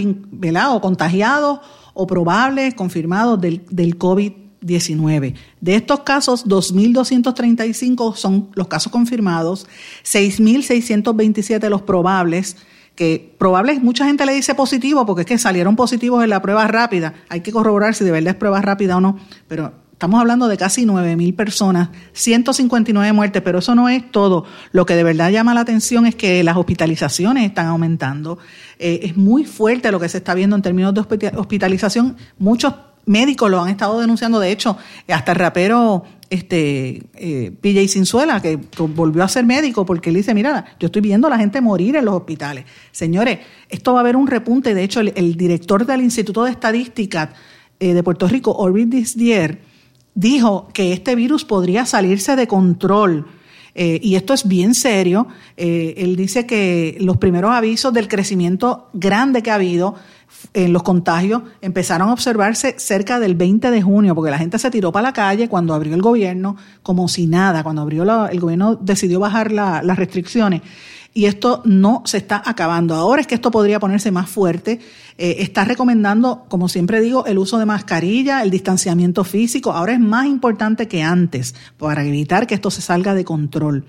o 0.71 0.81
contagiados 0.81 1.61
o 1.95 2.07
probables, 2.07 2.75
confirmados 2.75 3.41
del, 3.41 3.65
del 3.71 3.97
COVID 3.97 4.33
19. 4.61 5.35
De 5.61 5.75
estos 5.75 6.01
casos, 6.01 6.47
2.235 6.47 8.17
son 8.17 8.51
los 8.55 8.67
casos 8.67 8.91
confirmados, 8.91 9.67
6.627 10.05 11.69
los 11.69 11.83
probables, 11.83 12.57
que 12.97 13.35
probables, 13.39 13.83
mucha 13.83 14.05
gente 14.05 14.27
le 14.27 14.35
dice 14.35 14.55
positivo 14.55 15.07
porque 15.07 15.23
es 15.23 15.27
que 15.27 15.39
salieron 15.39 15.77
positivos 15.77 16.23
en 16.25 16.31
la 16.31 16.43
prueba 16.43 16.67
rápida. 16.67 17.15
Hay 17.29 17.41
que 17.41 17.53
corroborar 17.53 17.95
si 17.95 18.05
de 18.05 18.11
verdad 18.11 18.33
es 18.33 18.37
prueba 18.37 18.61
rápida 18.61 18.97
o 18.97 19.01
no, 19.01 19.19
pero 19.49 19.73
estamos 20.03 20.21
hablando 20.21 20.49
de 20.49 20.57
casi 20.57 20.85
9.000 20.85 21.37
personas, 21.37 21.91
159 22.13 23.13
muertes, 23.13 23.41
pero 23.41 23.61
eso 23.61 23.77
no 23.77 23.89
es 23.89 24.11
todo. 24.11 24.45
Lo 24.73 24.85
que 24.85 24.97
de 24.97 25.05
verdad 25.05 25.31
llama 25.31 25.55
la 25.55 25.61
atención 25.61 26.07
es 26.07 26.17
que 26.17 26.43
las 26.43 26.57
hospitalizaciones 26.57 27.45
están 27.47 27.67
aumentando. 27.67 28.39
Eh, 28.83 29.07
es 29.07 29.17
muy 29.17 29.45
fuerte 29.45 29.93
lo 29.93 30.01
que 30.01 30.09
se 30.09 30.19
está 30.19 30.35
viendo 30.35 30.57
en 30.57 30.63
términos 30.63 30.93
de 30.93 31.01
hospitalización. 31.37 32.17
Muchos 32.39 32.75
médicos 33.07 33.49
lo 33.49 33.61
han 33.61 33.69
estado 33.69 34.01
denunciando, 34.01 34.41
de 34.41 34.51
hecho, 34.51 34.77
hasta 35.09 35.33
el 35.33 35.39
rapero 35.39 36.05
este 36.31 37.03
eh, 37.15 37.53
PJ 37.61 37.87
Sinzuela, 37.89 38.43
que, 38.43 38.59
volvió 38.79 39.23
a 39.23 39.29
ser 39.29 39.45
médico, 39.45 39.87
porque 39.87 40.11
él 40.11 40.17
dice, 40.17 40.35
mira, 40.35 40.65
yo 40.81 40.87
estoy 40.87 41.01
viendo 41.01 41.29
a 41.29 41.31
la 41.31 41.39
gente 41.39 41.61
morir 41.61 41.95
en 41.95 42.07
los 42.07 42.15
hospitales. 42.15 42.65
Señores, 42.91 43.39
esto 43.69 43.93
va 43.93 44.01
a 44.01 44.03
haber 44.03 44.17
un 44.17 44.27
repunte. 44.27 44.75
De 44.75 44.83
hecho, 44.83 45.01
el, 45.01 45.37
director 45.37 45.87
del 45.87 46.01
Instituto 46.01 46.43
de 46.43 46.51
Estadística 46.51 47.35
eh, 47.79 47.95
de 47.95 48.03
Puerto 48.03 48.27
Rico, 48.27 48.53
Orbit 48.53 48.89
Disdier, 48.89 49.61
dijo 50.15 50.69
que 50.73 50.93
este 50.93 51.15
virus 51.15 51.45
podría 51.45 51.87
salirse 51.87 52.35
de 52.35 52.49
control. 52.49 53.27
Eh, 53.75 53.99
y 54.03 54.17
esto 54.17 54.35
es 54.35 54.47
bien 54.47 54.75
serio. 54.75 55.29
él 55.57 56.17
dice 56.17 56.47
que 56.47 56.97
los 57.01 57.17
primeros 57.17 57.53
avisos 57.53 57.93
del 57.93 58.09
crecimiento 58.09 58.89
grande 58.93 59.43
que 59.43 59.51
ha 59.51 59.55
habido 59.55 59.95
en 60.55 60.73
los 60.73 60.83
contagios 60.83 61.43
empezaron 61.61 62.09
a 62.09 62.13
observarse 62.13 62.75
cerca 62.79 63.19
del 63.19 63.35
20 63.35 63.71
de 63.71 63.83
junio, 63.83 64.15
porque 64.15 64.31
la 64.31 64.39
gente 64.39 64.59
se 64.59 64.71
tiró 64.71 64.93
para 64.93 65.09
la 65.09 65.13
calle 65.13 65.49
cuando 65.49 65.75
abrió 65.75 65.95
el 65.95 66.03
gobierno, 66.03 66.57
como 66.83 67.09
si 67.09 67.27
nada, 67.27 67.63
cuando 67.63 67.83
abrió 67.83 68.03
el 68.29 68.41
gobierno 68.41 68.77
decidió 68.77 69.21
bajar 69.21 69.53
las 69.53 69.97
restricciones. 69.97 70.63
Y 71.15 71.27
esto 71.27 71.61
no 71.67 72.03
se 72.07 72.17
está 72.17 72.43
acabando. 72.45 72.95
Ahora 72.95 73.21
es 73.21 73.27
que 73.27 73.35
esto 73.35 73.51
podría 73.51 73.79
ponerse 73.79 74.11
más 74.11 74.31
fuerte. 74.31 74.81
Eh, 75.19 75.37
está 75.41 75.65
recomendando, 75.65 76.47
como 76.49 76.69
siempre 76.69 77.01
digo, 77.01 77.27
el 77.27 77.37
uso 77.37 77.59
de 77.59 77.67
mascarilla, 77.67 78.43
el 78.43 78.51
distanciamiento 78.51 79.23
físico. 79.23 79.73
Ahora 79.73 79.93
es 79.93 80.01
más 80.01 80.27
importante 80.27 80.89
que 80.89 81.03
antes 81.03 81.55
para 81.77 82.03
evitar 82.05 82.47
que 82.47 82.55
esto 82.55 82.71
se 82.71 82.81
salga 82.81 83.15
de 83.15 83.25
control. 83.25 83.85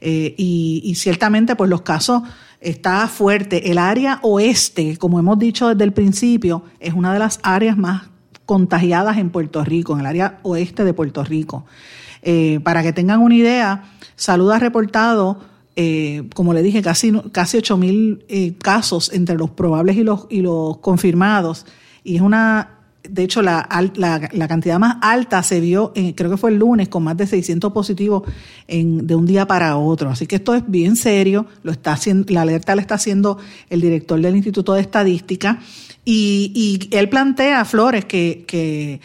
Eh, 0.00 0.34
y, 0.38 0.94
ciertamente, 0.96 1.56
pues 1.56 1.68
los 1.68 1.82
casos 1.82 2.22
está 2.60 3.06
fuerte. 3.06 3.70
El 3.70 3.76
área 3.76 4.18
oeste, 4.22 4.96
como 4.96 5.18
hemos 5.18 5.38
dicho 5.38 5.68
desde 5.68 5.84
el 5.84 5.92
principio, 5.92 6.64
es 6.80 6.94
una 6.94 7.12
de 7.12 7.18
las 7.18 7.38
áreas 7.42 7.76
más 7.76 8.04
contagiadas 8.46 9.18
en 9.18 9.30
Puerto 9.30 9.62
Rico, 9.62 9.92
en 9.92 10.00
el 10.00 10.06
área 10.06 10.38
oeste 10.42 10.84
de 10.84 10.94
Puerto 10.94 11.22
Rico. 11.22 11.66
Eh, 12.22 12.60
para 12.62 12.82
que 12.82 12.92
tengan 12.92 13.20
una 13.20 13.34
idea, 13.34 13.84
Salud 14.16 14.50
ha 14.52 14.58
reportado, 14.58 15.40
eh, 15.76 16.28
como 16.34 16.52
le 16.52 16.62
dije, 16.62 16.82
casi, 16.82 17.12
casi 17.32 17.58
8 17.58 17.76
mil 17.76 18.24
eh, 18.28 18.54
casos 18.58 19.12
entre 19.12 19.36
los 19.36 19.50
probables 19.50 19.96
y 19.96 20.04
los, 20.04 20.26
y 20.28 20.42
los 20.42 20.78
confirmados. 20.78 21.66
Y 22.04 22.16
es 22.16 22.22
una 22.22 22.78
de 23.08 23.24
hecho, 23.24 23.42
la, 23.42 23.68
la, 23.96 24.48
cantidad 24.48 24.78
más 24.78 24.96
alta 25.00 25.42
se 25.42 25.60
vio, 25.60 25.92
creo 26.14 26.30
que 26.30 26.36
fue 26.36 26.50
el 26.50 26.58
lunes, 26.58 26.88
con 26.88 27.02
más 27.02 27.16
de 27.16 27.26
600 27.26 27.72
positivos 27.72 28.22
en, 28.68 29.06
de 29.06 29.16
un 29.16 29.26
día 29.26 29.46
para 29.46 29.76
otro. 29.76 30.10
Así 30.10 30.26
que 30.26 30.36
esto 30.36 30.54
es 30.54 30.62
bien 30.68 30.94
serio. 30.94 31.46
Lo 31.64 31.72
está 31.72 31.92
haciendo, 31.92 32.32
la 32.32 32.42
alerta 32.42 32.76
la 32.76 32.82
está 32.82 32.94
haciendo 32.94 33.38
el 33.70 33.80
director 33.80 34.20
del 34.20 34.36
Instituto 34.36 34.74
de 34.74 34.82
Estadística. 34.82 35.58
Y, 36.04 36.52
y 36.54 36.96
él 36.96 37.08
plantea, 37.08 37.64
Flores, 37.64 38.04
que, 38.04 38.44
que 38.46 39.00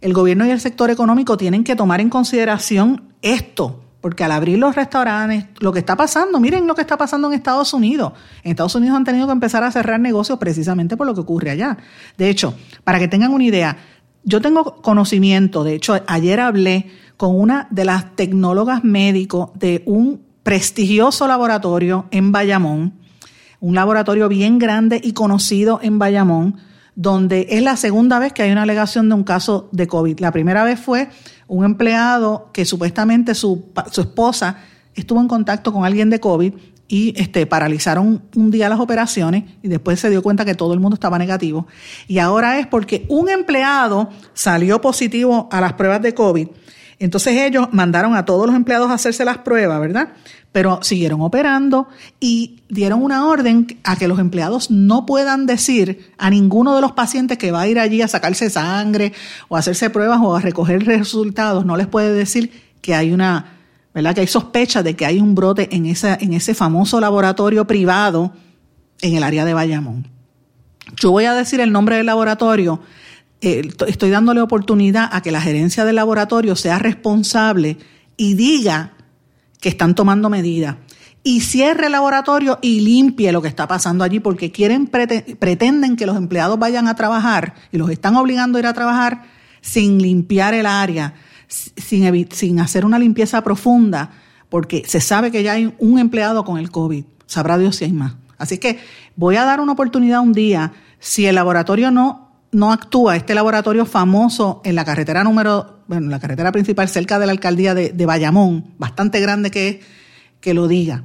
el 0.00 0.12
gobierno 0.12 0.46
y 0.46 0.50
el 0.50 0.60
sector 0.60 0.90
económico 0.90 1.36
tienen 1.36 1.64
que 1.64 1.74
tomar 1.74 2.00
en 2.00 2.08
consideración 2.08 3.02
esto 3.20 3.80
porque 4.00 4.24
al 4.24 4.32
abrir 4.32 4.58
los 4.58 4.74
restaurantes, 4.74 5.44
lo 5.58 5.72
que 5.72 5.80
está 5.80 5.96
pasando, 5.96 6.40
miren 6.40 6.66
lo 6.66 6.74
que 6.74 6.80
está 6.80 6.96
pasando 6.96 7.28
en 7.28 7.34
Estados 7.34 7.74
Unidos. 7.74 8.12
En 8.42 8.52
Estados 8.52 8.74
Unidos 8.74 8.96
han 8.96 9.04
tenido 9.04 9.26
que 9.26 9.32
empezar 9.32 9.62
a 9.62 9.70
cerrar 9.70 10.00
negocios 10.00 10.38
precisamente 10.38 10.96
por 10.96 11.06
lo 11.06 11.14
que 11.14 11.20
ocurre 11.20 11.50
allá. 11.50 11.76
De 12.16 12.30
hecho, 12.30 12.54
para 12.84 12.98
que 12.98 13.08
tengan 13.08 13.32
una 13.32 13.44
idea, 13.44 13.76
yo 14.24 14.40
tengo 14.40 14.80
conocimiento, 14.82 15.64
de 15.64 15.74
hecho, 15.74 16.00
ayer 16.06 16.40
hablé 16.40 16.90
con 17.16 17.38
una 17.38 17.68
de 17.70 17.84
las 17.84 18.16
tecnólogas 18.16 18.84
médicos 18.84 19.50
de 19.54 19.82
un 19.86 20.22
prestigioso 20.42 21.26
laboratorio 21.26 22.06
en 22.10 22.32
Bayamón, 22.32 22.94
un 23.60 23.74
laboratorio 23.74 24.28
bien 24.28 24.58
grande 24.58 25.00
y 25.02 25.12
conocido 25.12 25.80
en 25.82 25.98
Bayamón, 25.98 26.56
donde 27.00 27.46
es 27.48 27.62
la 27.62 27.78
segunda 27.78 28.18
vez 28.18 28.34
que 28.34 28.42
hay 28.42 28.52
una 28.52 28.64
alegación 28.64 29.08
de 29.08 29.14
un 29.14 29.24
caso 29.24 29.70
de 29.72 29.86
COVID. 29.86 30.20
La 30.20 30.32
primera 30.32 30.64
vez 30.64 30.78
fue 30.78 31.08
un 31.48 31.64
empleado 31.64 32.50
que 32.52 32.66
supuestamente 32.66 33.34
su, 33.34 33.72
su 33.90 34.02
esposa 34.02 34.58
estuvo 34.94 35.18
en 35.18 35.26
contacto 35.26 35.72
con 35.72 35.86
alguien 35.86 36.10
de 36.10 36.20
COVID 36.20 36.52
y 36.88 37.14
este, 37.16 37.46
paralizaron 37.46 38.20
un 38.36 38.50
día 38.50 38.68
las 38.68 38.80
operaciones 38.80 39.44
y 39.62 39.68
después 39.68 39.98
se 39.98 40.10
dio 40.10 40.22
cuenta 40.22 40.44
que 40.44 40.54
todo 40.54 40.74
el 40.74 40.80
mundo 40.80 40.92
estaba 40.92 41.18
negativo. 41.18 41.66
Y 42.06 42.18
ahora 42.18 42.58
es 42.58 42.66
porque 42.66 43.06
un 43.08 43.30
empleado 43.30 44.10
salió 44.34 44.82
positivo 44.82 45.48
a 45.50 45.62
las 45.62 45.72
pruebas 45.72 46.02
de 46.02 46.12
COVID. 46.12 46.48
Entonces 47.00 47.34
ellos 47.36 47.68
mandaron 47.72 48.14
a 48.14 48.24
todos 48.24 48.46
los 48.46 48.54
empleados 48.54 48.90
a 48.90 48.94
hacerse 48.94 49.24
las 49.24 49.38
pruebas, 49.38 49.80
¿verdad? 49.80 50.10
pero 50.52 50.80
siguieron 50.82 51.20
operando 51.20 51.88
y 52.18 52.62
dieron 52.68 53.02
una 53.02 53.26
orden 53.26 53.78
a 53.84 53.96
que 53.96 54.08
los 54.08 54.18
empleados 54.18 54.70
no 54.70 55.06
puedan 55.06 55.46
decir 55.46 56.12
a 56.18 56.28
ninguno 56.28 56.74
de 56.74 56.80
los 56.80 56.92
pacientes 56.92 57.38
que 57.38 57.52
va 57.52 57.62
a 57.62 57.68
ir 57.68 57.78
allí 57.78 58.02
a 58.02 58.08
sacarse 58.08 58.50
sangre 58.50 59.12
o 59.48 59.56
a 59.56 59.60
hacerse 59.60 59.90
pruebas 59.90 60.18
o 60.22 60.34
a 60.34 60.40
recoger 60.40 60.84
resultados, 60.84 61.64
no 61.64 61.76
les 61.76 61.86
puede 61.86 62.12
decir 62.12 62.50
que 62.80 62.94
hay 62.94 63.12
una, 63.12 63.58
¿verdad? 63.94 64.14
Que 64.14 64.22
hay 64.22 64.26
sospecha 64.26 64.82
de 64.82 64.96
que 64.96 65.06
hay 65.06 65.20
un 65.20 65.34
brote 65.36 65.68
en, 65.74 65.86
esa, 65.86 66.18
en 66.20 66.32
ese 66.32 66.54
famoso 66.54 67.00
laboratorio 67.00 67.66
privado 67.66 68.32
en 69.02 69.14
el 69.14 69.22
área 69.22 69.44
de 69.44 69.54
Bayamón. 69.54 70.08
Yo 70.96 71.12
voy 71.12 71.26
a 71.26 71.34
decir 71.34 71.60
el 71.60 71.70
nombre 71.70 71.96
del 71.96 72.06
laboratorio. 72.06 72.80
Eh, 73.42 73.68
estoy 73.86 74.10
dándole 74.10 74.42
oportunidad 74.42 75.08
a 75.12 75.22
que 75.22 75.30
la 75.30 75.40
gerencia 75.40 75.84
del 75.84 75.96
laboratorio 75.96 76.56
sea 76.56 76.78
responsable 76.78 77.78
y 78.16 78.34
diga 78.34 78.92
que 79.60 79.70
están 79.70 79.94
tomando 79.94 80.28
medidas. 80.28 80.76
Y 81.22 81.40
cierre 81.40 81.86
el 81.86 81.92
laboratorio 81.92 82.58
y 82.62 82.80
limpie 82.80 83.32
lo 83.32 83.42
que 83.42 83.48
está 83.48 83.68
pasando 83.68 84.04
allí, 84.04 84.20
porque 84.20 84.50
quieren, 84.50 84.86
pretenden 84.86 85.96
que 85.96 86.06
los 86.06 86.16
empleados 86.16 86.58
vayan 86.58 86.88
a 86.88 86.96
trabajar 86.96 87.54
y 87.72 87.78
los 87.78 87.90
están 87.90 88.16
obligando 88.16 88.56
a 88.56 88.60
ir 88.60 88.66
a 88.66 88.72
trabajar 88.72 89.24
sin 89.60 90.00
limpiar 90.00 90.54
el 90.54 90.64
área, 90.64 91.14
sin, 91.48 92.28
sin 92.30 92.60
hacer 92.60 92.86
una 92.86 92.98
limpieza 92.98 93.42
profunda, 93.42 94.10
porque 94.48 94.82
se 94.86 95.00
sabe 95.00 95.30
que 95.30 95.42
ya 95.42 95.52
hay 95.52 95.74
un 95.78 95.98
empleado 95.98 96.44
con 96.44 96.58
el 96.58 96.70
COVID. 96.70 97.04
Sabrá 97.26 97.58
Dios 97.58 97.76
si 97.76 97.84
hay 97.84 97.92
más. 97.92 98.14
Así 98.38 98.56
que 98.56 98.80
voy 99.14 99.36
a 99.36 99.44
dar 99.44 99.60
una 99.60 99.72
oportunidad 99.72 100.20
un 100.20 100.32
día. 100.32 100.72
Si 100.98 101.26
el 101.26 101.34
laboratorio 101.34 101.90
no, 101.90 102.29
no 102.52 102.72
actúa, 102.72 103.16
este 103.16 103.34
laboratorio 103.34 103.86
famoso 103.86 104.60
en 104.64 104.74
la 104.74 104.84
carretera 104.84 105.22
número 105.24 105.80
bueno, 105.90 106.08
la 106.08 106.20
carretera 106.20 106.52
principal 106.52 106.88
cerca 106.88 107.18
de 107.18 107.26
la 107.26 107.32
alcaldía 107.32 107.74
de, 107.74 108.06
Bayamón, 108.06 108.64
bastante 108.78 109.18
grande 109.18 109.50
que 109.50 109.68
es, 109.68 109.76
que 110.40 110.54
lo 110.54 110.68
diga. 110.68 111.02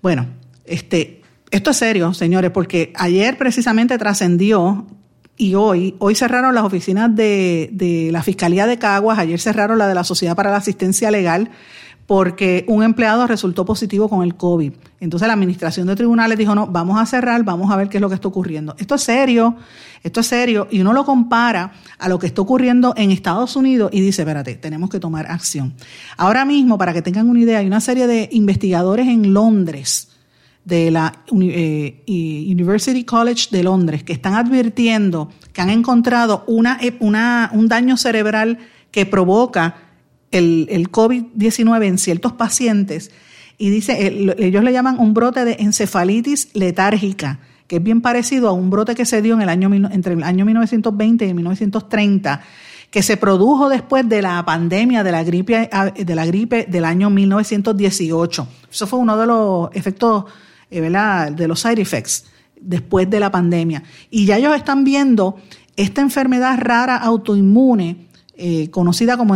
Bueno, 0.00 0.26
este, 0.64 1.22
esto 1.50 1.70
es 1.72 1.76
serio, 1.76 2.14
señores, 2.14 2.52
porque 2.52 2.92
ayer 2.94 3.36
precisamente 3.36 3.98
trascendió 3.98 4.86
y 5.36 5.56
hoy, 5.56 5.96
hoy 5.98 6.14
cerraron 6.14 6.54
las 6.54 6.62
oficinas 6.62 7.16
de, 7.16 7.68
de 7.72 8.10
la 8.12 8.22
Fiscalía 8.22 8.68
de 8.68 8.78
Caguas, 8.78 9.18
ayer 9.18 9.40
cerraron 9.40 9.76
la 9.76 9.88
de 9.88 9.96
la 9.96 10.04
Sociedad 10.04 10.36
para 10.36 10.52
la 10.52 10.58
Asistencia 10.58 11.10
Legal, 11.10 11.50
porque 12.06 12.64
un 12.68 12.82
empleado 12.82 13.26
resultó 13.26 13.64
positivo 13.64 14.08
con 14.08 14.22
el 14.22 14.36
COVID. 14.36 14.72
Entonces 15.00 15.26
la 15.26 15.34
administración 15.34 15.86
de 15.88 15.96
tribunales 15.96 16.38
dijo, 16.38 16.54
no, 16.54 16.66
vamos 16.66 17.00
a 17.00 17.06
cerrar, 17.06 17.42
vamos 17.44 17.70
a 17.70 17.76
ver 17.76 17.88
qué 17.88 17.98
es 17.98 18.00
lo 18.00 18.08
que 18.08 18.14
está 18.14 18.28
ocurriendo. 18.28 18.76
Esto 18.78 18.94
es 18.94 19.02
serio, 19.02 19.56
esto 20.02 20.20
es 20.20 20.26
serio, 20.26 20.68
y 20.70 20.80
uno 20.80 20.92
lo 20.92 21.04
compara 21.04 21.72
a 21.98 22.08
lo 22.08 22.18
que 22.18 22.28
está 22.28 22.42
ocurriendo 22.42 22.94
en 22.96 23.10
Estados 23.10 23.56
Unidos 23.56 23.90
y 23.92 24.00
dice, 24.00 24.22
espérate, 24.22 24.54
tenemos 24.54 24.88
que 24.88 25.00
tomar 25.00 25.30
acción. 25.30 25.74
Ahora 26.16 26.44
mismo, 26.44 26.78
para 26.78 26.92
que 26.92 27.02
tengan 27.02 27.28
una 27.28 27.40
idea, 27.40 27.58
hay 27.58 27.66
una 27.66 27.80
serie 27.80 28.06
de 28.06 28.28
investigadores 28.32 29.08
en 29.08 29.34
Londres, 29.34 30.08
de 30.64 30.90
la 30.90 31.12
eh, 31.30 32.02
University 32.48 33.04
College 33.04 33.48
de 33.52 33.62
Londres, 33.62 34.02
que 34.02 34.12
están 34.12 34.34
advirtiendo 34.34 35.30
que 35.52 35.60
han 35.60 35.70
encontrado 35.70 36.42
una, 36.48 36.78
una, 36.98 37.50
un 37.52 37.68
daño 37.68 37.96
cerebral 37.96 38.58
que 38.90 39.06
provoca 39.06 39.85
el, 40.30 40.66
el 40.70 40.90
COVID-19 40.90 41.84
en 41.84 41.98
ciertos 41.98 42.32
pacientes 42.32 43.10
y 43.58 43.70
dice, 43.70 44.34
ellos 44.38 44.62
le 44.62 44.72
llaman 44.72 44.98
un 44.98 45.14
brote 45.14 45.44
de 45.44 45.56
encefalitis 45.60 46.50
letárgica, 46.52 47.40
que 47.66 47.76
es 47.76 47.82
bien 47.82 48.02
parecido 48.02 48.48
a 48.48 48.52
un 48.52 48.68
brote 48.68 48.94
que 48.94 49.06
se 49.06 49.22
dio 49.22 49.34
en 49.34 49.42
el 49.42 49.48
año, 49.48 49.72
entre 49.72 50.12
el 50.12 50.22
año 50.22 50.44
1920 50.44 51.26
y 51.26 51.34
1930, 51.34 52.42
que 52.90 53.02
se 53.02 53.16
produjo 53.16 53.68
después 53.68 54.08
de 54.08 54.22
la 54.22 54.44
pandemia 54.44 55.02
de 55.02 55.12
la 55.12 55.24
gripe, 55.24 55.70
de 55.96 56.14
la 56.14 56.26
gripe 56.26 56.66
del 56.68 56.84
año 56.84 57.08
1918. 57.08 58.48
Eso 58.70 58.86
fue 58.86 58.98
uno 58.98 59.16
de 59.16 59.26
los 59.26 59.70
efectos, 59.72 60.24
eh, 60.70 60.80
¿verdad? 60.80 61.32
de 61.32 61.48
los 61.48 61.60
side 61.60 61.80
effects 61.80 62.26
después 62.60 63.08
de 63.08 63.20
la 63.20 63.30
pandemia. 63.30 63.82
Y 64.10 64.26
ya 64.26 64.36
ellos 64.36 64.54
están 64.54 64.84
viendo 64.84 65.36
esta 65.76 66.02
enfermedad 66.02 66.58
rara 66.60 66.96
autoinmune 66.96 68.06
eh, 68.36 68.70
conocida 68.70 69.16
como 69.16 69.34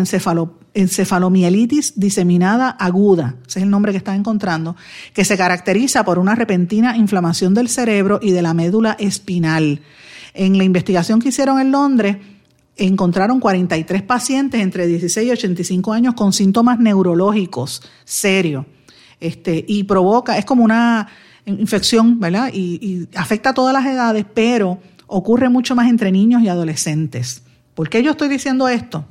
encefalomielitis 0.75 1.99
diseminada 1.99 2.71
aguda, 2.71 3.37
ese 3.47 3.59
es 3.61 3.65
el 3.65 3.71
nombre 3.71 3.93
que 3.93 3.99
están 3.99 4.17
encontrando, 4.17 4.77
que 5.13 5.25
se 5.25 5.37
caracteriza 5.37 6.05
por 6.05 6.19
una 6.19 6.35
repentina 6.35 6.97
inflamación 6.97 7.55
del 7.55 7.69
cerebro 7.69 8.21
y 8.23 8.31
de 8.31 8.43
la 8.43 8.55
médula 8.55 8.97
espinal. 8.99 9.81
En 10.35 10.59
la 10.59 10.65
investigación 10.65 11.21
que 11.21 11.31
hicieron 11.31 11.61
en 11.61 11.73
Londres, 11.73 12.17
encontraron 12.77 13.41
43 13.41 14.03
pacientes 14.03 14.61
entre 14.61 14.87
16 14.87 15.29
y 15.29 15.31
85 15.33 15.93
años 15.93 16.15
con 16.15 16.33
síntomas 16.33 16.79
neurológicos 16.79 17.83
serios. 18.05 18.65
Este, 19.19 19.65
y 19.69 19.85
provoca, 19.85 20.39
es 20.39 20.45
como 20.45 20.65
una 20.65 21.09
infección, 21.45 22.21
¿verdad? 22.21 22.51
Y, 22.55 22.79
y 22.81 23.09
afecta 23.17 23.51
a 23.51 23.55
todas 23.55 23.75
las 23.75 23.85
edades, 23.85 24.25
pero 24.33 24.79
ocurre 25.07 25.49
mucho 25.49 25.75
más 25.75 25.91
entre 25.91 26.11
niños 26.11 26.43
y 26.43 26.49
adolescentes. 26.49 27.43
¿Por 27.75 27.91
qué 27.91 28.03
yo 28.03 28.13
estoy 28.13 28.29
diciendo 28.29 28.69
esto? 28.69 29.05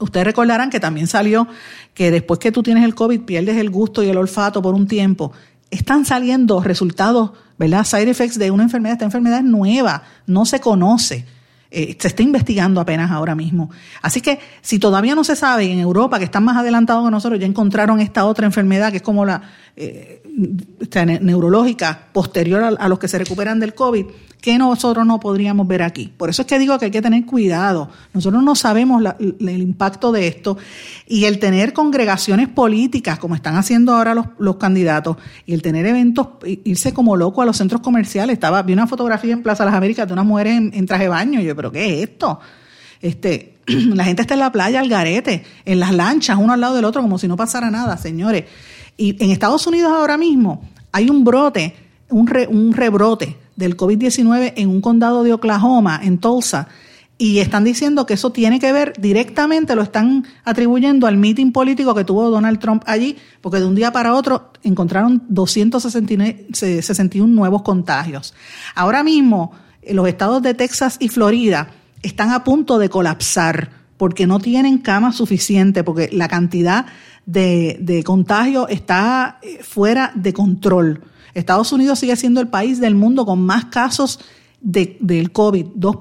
Ustedes 0.00 0.26
recordarán 0.26 0.70
que 0.70 0.80
también 0.80 1.06
salió 1.06 1.48
que 1.94 2.10
después 2.10 2.38
que 2.38 2.52
tú 2.52 2.62
tienes 2.62 2.84
el 2.84 2.94
COVID 2.94 3.22
pierdes 3.22 3.56
el 3.56 3.70
gusto 3.70 4.02
y 4.02 4.08
el 4.08 4.16
olfato 4.16 4.62
por 4.62 4.74
un 4.74 4.86
tiempo. 4.86 5.32
Están 5.70 6.04
saliendo 6.04 6.62
resultados, 6.62 7.32
¿verdad? 7.58 7.84
Side 7.84 8.10
effects 8.10 8.38
de 8.38 8.50
una 8.50 8.62
enfermedad. 8.62 8.94
Esta 8.94 9.04
enfermedad 9.04 9.38
es 9.38 9.44
nueva, 9.44 10.02
no 10.26 10.46
se 10.46 10.60
conoce. 10.60 11.26
Eh, 11.70 11.98
se 11.98 12.08
está 12.08 12.22
investigando 12.22 12.80
apenas 12.80 13.10
ahora 13.10 13.34
mismo. 13.34 13.70
Así 14.00 14.22
que 14.22 14.38
si 14.62 14.78
todavía 14.78 15.14
no 15.14 15.22
se 15.22 15.36
sabe, 15.36 15.70
en 15.70 15.78
Europa, 15.78 16.18
que 16.18 16.24
están 16.24 16.42
más 16.44 16.56
adelantados 16.56 17.04
que 17.04 17.10
nosotros, 17.10 17.38
ya 17.38 17.46
encontraron 17.46 18.00
esta 18.00 18.24
otra 18.24 18.46
enfermedad 18.46 18.90
que 18.90 18.98
es 18.98 19.02
como 19.02 19.26
la 19.26 19.42
eh, 19.80 20.22
neurológica 21.20 22.08
posterior 22.12 22.76
a, 22.76 22.88
los 22.88 22.98
que 22.98 23.06
se 23.06 23.16
recuperan 23.16 23.60
del 23.60 23.74
COVID, 23.74 24.06
que 24.40 24.58
nosotros 24.58 25.06
no 25.06 25.20
podríamos 25.20 25.68
ver 25.68 25.82
aquí. 25.82 26.12
Por 26.16 26.30
eso 26.30 26.42
es 26.42 26.48
que 26.48 26.58
digo 26.58 26.76
que 26.80 26.86
hay 26.86 26.90
que 26.90 27.00
tener 27.00 27.24
cuidado. 27.24 27.88
Nosotros 28.12 28.42
no 28.42 28.56
sabemos 28.56 29.04
el 29.20 29.62
impacto 29.62 30.10
de 30.10 30.26
esto 30.26 30.58
y 31.06 31.26
el 31.26 31.38
tener 31.38 31.72
congregaciones 31.72 32.48
políticas, 32.48 33.20
como 33.20 33.36
están 33.36 33.54
haciendo 33.54 33.94
ahora 33.94 34.14
los, 34.14 34.26
los, 34.38 34.56
candidatos, 34.56 35.16
y 35.46 35.54
el 35.54 35.62
tener 35.62 35.86
eventos, 35.86 36.26
irse 36.64 36.92
como 36.92 37.16
loco 37.16 37.42
a 37.42 37.44
los 37.44 37.56
centros 37.56 37.80
comerciales. 37.80 38.34
Estaba, 38.34 38.62
vi 38.62 38.72
una 38.72 38.88
fotografía 38.88 39.32
en 39.32 39.44
Plaza 39.44 39.64
Las 39.64 39.74
Américas 39.74 40.08
de 40.08 40.12
unas 40.12 40.26
mujeres 40.26 40.56
en, 40.56 40.86
traje 40.86 41.04
de 41.04 41.08
baño. 41.08 41.40
Y 41.40 41.44
yo, 41.44 41.54
¿pero 41.54 41.70
qué 41.70 42.02
es 42.02 42.08
esto? 42.08 42.40
Este, 43.00 43.58
la 43.66 44.02
gente 44.02 44.22
está 44.22 44.34
en 44.34 44.40
la 44.40 44.50
playa, 44.50 44.80
al 44.80 44.88
garete, 44.88 45.44
en 45.64 45.78
las 45.78 45.94
lanchas, 45.94 46.36
uno 46.36 46.52
al 46.52 46.60
lado 46.60 46.74
del 46.74 46.84
otro, 46.84 47.00
como 47.00 47.16
si 47.16 47.28
no 47.28 47.36
pasara 47.36 47.70
nada, 47.70 47.96
señores. 47.96 48.44
Y 48.98 49.16
en 49.24 49.30
Estados 49.30 49.66
Unidos 49.66 49.90
ahora 49.92 50.18
mismo 50.18 50.60
hay 50.92 51.08
un 51.08 51.24
brote, 51.24 51.74
un, 52.10 52.26
rebrote 52.74 53.38
del 53.56 53.76
COVID-19 53.76 54.54
en 54.56 54.68
un 54.68 54.80
condado 54.80 55.22
de 55.22 55.32
Oklahoma, 55.32 56.00
en 56.02 56.18
Tulsa, 56.18 56.68
y 57.16 57.38
están 57.38 57.64
diciendo 57.64 58.06
que 58.06 58.14
eso 58.14 58.30
tiene 58.30 58.58
que 58.60 58.72
ver 58.72 58.92
directamente, 58.98 59.74
lo 59.74 59.82
están 59.82 60.24
atribuyendo 60.44 61.06
al 61.06 61.16
meeting 61.16 61.52
político 61.52 61.94
que 61.94 62.04
tuvo 62.04 62.28
Donald 62.30 62.58
Trump 62.58 62.82
allí, 62.86 63.16
porque 63.40 63.58
de 63.58 63.66
un 63.66 63.74
día 63.74 63.92
para 63.92 64.14
otro 64.14 64.50
encontraron 64.62 65.22
261 65.28 67.26
nuevos 67.26 67.62
contagios. 67.62 68.34
Ahora 68.74 69.02
mismo, 69.02 69.52
los 69.88 70.06
estados 70.08 70.42
de 70.42 70.54
Texas 70.54 70.96
y 71.00 71.08
Florida 71.08 71.70
están 72.02 72.30
a 72.30 72.44
punto 72.44 72.78
de 72.78 72.88
colapsar 72.88 73.70
porque 73.96 74.26
no 74.28 74.38
tienen 74.38 74.78
camas 74.78 75.16
suficientes, 75.16 75.82
porque 75.82 76.08
la 76.12 76.28
cantidad 76.28 76.86
de, 77.28 78.02
contagio 78.04 78.68
está 78.68 79.38
eh, 79.42 79.62
fuera 79.62 80.12
de 80.14 80.32
control. 80.32 81.02
Estados 81.34 81.72
Unidos 81.72 81.98
sigue 81.98 82.16
siendo 82.16 82.40
el 82.40 82.48
país 82.48 82.80
del 82.80 82.94
mundo 82.94 83.26
con 83.26 83.40
más 83.44 83.66
casos 83.66 84.18
de, 84.60 84.96
del 85.00 85.30
COVID, 85.30 85.66
2. 85.74 85.96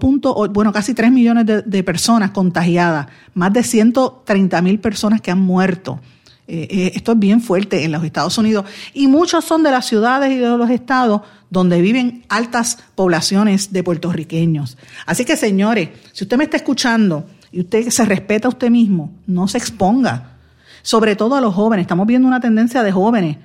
bueno, 0.51 0.71
casi 0.71 0.93
3 0.93 1.11
millones 1.11 1.45
de, 1.65 1.83
personas 1.83 2.31
contagiadas, 2.31 3.07
más 3.33 3.51
de 3.53 3.61
130 3.61 4.61
mil 4.61 4.79
personas 4.79 5.21
que 5.21 5.29
han 5.29 5.39
muerto. 5.39 5.99
Eh, 6.47 6.65
eh, 6.71 6.91
esto 6.95 7.11
es 7.11 7.19
bien 7.19 7.41
fuerte 7.41 7.83
en 7.83 7.91
los 7.91 8.05
Estados 8.05 8.37
Unidos 8.37 8.63
y 8.93 9.07
muchos 9.07 9.43
son 9.43 9.63
de 9.63 9.71
las 9.71 9.85
ciudades 9.85 10.31
y 10.31 10.37
de 10.37 10.47
los 10.47 10.69
estados 10.69 11.23
donde 11.49 11.81
viven 11.81 12.23
altas 12.29 12.77
poblaciones 12.95 13.73
de 13.73 13.83
puertorriqueños. 13.83 14.77
Así 15.05 15.25
que 15.25 15.35
señores, 15.35 15.89
si 16.13 16.23
usted 16.23 16.37
me 16.37 16.45
está 16.45 16.55
escuchando 16.55 17.25
y 17.51 17.59
usted 17.59 17.89
se 17.89 18.05
respeta 18.05 18.47
a 18.47 18.51
usted 18.51 18.69
mismo, 18.69 19.11
no 19.27 19.49
se 19.49 19.57
exponga. 19.57 20.36
Sobre 20.87 21.17
todo 21.17 21.35
a 21.35 21.41
los 21.41 21.53
jóvenes, 21.53 21.83
estamos 21.83 22.07
viendo 22.07 22.29
una 22.29 22.39
tendencia 22.39 22.81
de 22.81 22.93
jóvenes 22.93 23.35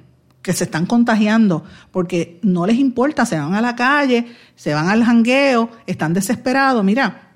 que 0.42 0.52
se 0.52 0.62
están 0.62 0.86
contagiando 0.86 1.64
porque 1.90 2.38
no 2.42 2.66
les 2.66 2.76
importa, 2.76 3.26
se 3.26 3.36
van 3.36 3.56
a 3.56 3.60
la 3.60 3.74
calle, 3.74 4.26
se 4.54 4.72
van 4.72 4.88
al 4.88 5.02
jangueo, 5.02 5.68
están 5.88 6.14
desesperados, 6.14 6.84
mira. 6.84 7.32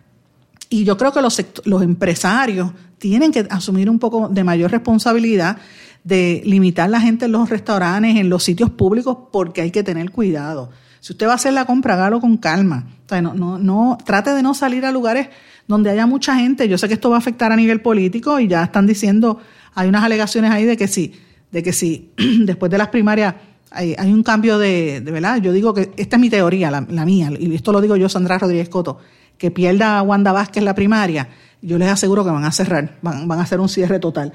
Y 0.69 0.85
yo 0.85 0.97
creo 0.97 1.13
que 1.13 1.21
los, 1.21 1.45
los 1.65 1.83
empresarios 1.83 2.71
tienen 2.99 3.33
que 3.33 3.49
asumir 3.51 3.91
un 3.91 3.99
poco 3.99 4.29
de 4.29 4.45
mayor 4.45 4.71
responsabilidad 4.71 5.59
de 6.05 6.41
limitar 6.45 6.89
la 6.89 7.01
gente 7.01 7.25
en 7.25 7.33
los 7.33 7.51
restaurantes, 7.51 8.15
en 8.15 8.29
los 8.29 8.45
sitios 8.45 8.71
públicos, 8.71 9.19
porque 9.33 9.63
hay 9.63 9.73
que 9.73 9.83
tener 9.83 10.13
cuidado. 10.13 10.71
Si 11.01 11.15
usted 11.15 11.27
va 11.27 11.33
a 11.33 11.35
hacer 11.35 11.53
la 11.53 11.65
compra, 11.65 11.95
hágalo 11.95 12.21
con 12.21 12.37
calma. 12.37 12.87
no, 13.11 13.35
no, 13.35 13.59
no, 13.59 13.99
trate 14.05 14.31
de 14.31 14.43
no 14.45 14.55
salir 14.55 14.87
a 14.87 14.93
lugares 14.93 15.31
donde 15.67 15.91
haya 15.91 16.07
mucha 16.07 16.37
gente. 16.37 16.69
Yo 16.69 16.79
sé 16.79 16.87
que 16.87 16.95
esto 16.95 17.11
va 17.11 17.17
a 17.17 17.19
afectar 17.19 17.51
a 17.51 17.57
nivel 17.57 17.81
político 17.81 18.39
y 18.39 18.47
ya 18.47 18.63
están 18.63 18.87
diciendo, 18.87 19.41
hay 19.77 19.89
unas 19.89 20.03
alegaciones 20.03 20.51
ahí 20.51 20.65
de 20.65 20.77
que 20.77 20.89
sí 20.89 21.13
de 21.51 21.63
que 21.63 21.73
si 21.73 22.13
después 22.45 22.71
de 22.71 22.79
las 22.79 22.89
primarias 22.89 23.35
hay, 23.71 24.13
un 24.13 24.23
cambio 24.23 24.59
de, 24.59 25.03
verdad, 25.05 25.39
yo 25.39 25.53
digo 25.53 25.75
que 25.75 25.93
esta 25.97 26.17
es 26.17 26.21
mi 26.21 26.31
teoría, 26.31 26.71
la, 26.71 26.81
mía, 26.81 27.31
y 27.39 27.55
esto 27.55 27.73
lo 27.73 27.83
digo 27.83 27.97
yo, 27.97 28.09
Sandra 28.09 28.39
Rodríguez 28.39 28.71
Coto, 28.71 28.99
que 29.37 29.51
pierda 29.51 30.01
Wanda 30.03 30.33
Vázquez 30.33 30.63
la 30.63 30.75
primaria, 30.75 31.29
yo 31.61 31.77
les 31.77 31.89
aseguro 31.89 32.25
que 32.25 32.31
van 32.31 32.45
a 32.45 32.53
cerrar, 32.53 32.97
van, 33.03 33.29
van 33.29 33.39
a 33.39 33.43
hacer 33.43 33.61
un 33.61 33.69
cierre 33.69 33.99
total. 33.99 34.33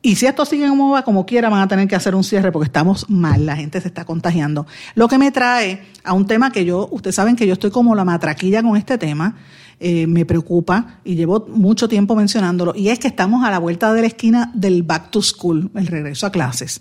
Y 0.00 0.16
si 0.16 0.26
esto 0.26 0.44
sigue 0.44 0.66
como 0.68 0.90
va, 0.90 1.02
como 1.02 1.26
quiera, 1.26 1.48
van 1.48 1.60
a 1.60 1.68
tener 1.68 1.86
que 1.86 1.94
hacer 1.94 2.16
un 2.16 2.24
cierre 2.24 2.50
porque 2.50 2.66
estamos 2.66 3.08
mal, 3.08 3.46
la 3.46 3.54
gente 3.54 3.80
se 3.80 3.86
está 3.86 4.04
contagiando. 4.04 4.66
Lo 4.96 5.06
que 5.06 5.16
me 5.16 5.30
trae 5.30 5.84
a 6.02 6.12
un 6.12 6.26
tema 6.26 6.50
que 6.50 6.64
yo, 6.64 6.88
ustedes 6.90 7.14
saben 7.14 7.36
que 7.36 7.46
yo 7.46 7.52
estoy 7.52 7.70
como 7.70 7.94
la 7.94 8.04
matraquilla 8.04 8.64
con 8.64 8.76
este 8.76 8.98
tema, 8.98 9.36
eh, 9.84 10.06
me 10.06 10.24
preocupa 10.24 11.00
y 11.04 11.16
llevo 11.16 11.46
mucho 11.48 11.88
tiempo 11.88 12.14
mencionándolo, 12.14 12.72
y 12.76 12.88
es 12.88 12.98
que 12.98 13.08
estamos 13.08 13.44
a 13.44 13.50
la 13.50 13.58
vuelta 13.58 13.92
de 13.92 14.02
la 14.02 14.06
esquina 14.06 14.52
del 14.54 14.82
back 14.82 15.10
to 15.10 15.22
school, 15.22 15.70
el 15.74 15.86
regreso 15.88 16.26
a 16.26 16.30
clases. 16.30 16.80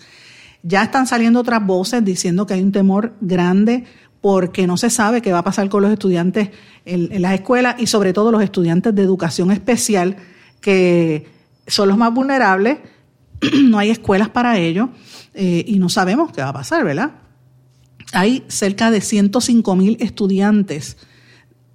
Ya 0.63 0.83
están 0.83 1.07
saliendo 1.07 1.39
otras 1.39 1.65
voces 1.65 2.05
diciendo 2.05 2.45
que 2.45 2.53
hay 2.53 2.61
un 2.61 2.71
temor 2.71 3.15
grande 3.19 3.85
porque 4.21 4.67
no 4.67 4.77
se 4.77 4.91
sabe 4.91 5.21
qué 5.21 5.31
va 5.31 5.39
a 5.39 5.43
pasar 5.43 5.67
con 5.69 5.81
los 5.81 5.91
estudiantes 5.91 6.51
en 6.85 7.21
las 7.21 7.33
escuelas 7.33 7.75
y 7.79 7.87
sobre 7.87 8.13
todo 8.13 8.31
los 8.31 8.43
estudiantes 8.43 8.93
de 8.93 9.01
educación 9.01 9.51
especial 9.51 10.17
que 10.61 11.25
son 11.65 11.89
los 11.89 11.97
más 11.97 12.13
vulnerables 12.13 12.77
no 13.63 13.79
hay 13.79 13.89
escuelas 13.89 14.29
para 14.29 14.57
ello 14.57 14.89
eh, 15.33 15.63
y 15.67 15.79
no 15.79 15.89
sabemos 15.89 16.31
qué 16.31 16.41
va 16.41 16.49
a 16.49 16.53
pasar, 16.53 16.83
¿verdad? 16.83 17.11
Hay 18.13 18.43
cerca 18.47 18.91
de 18.91 19.01
105 19.01 19.75
mil 19.75 19.97
estudiantes 19.99 20.97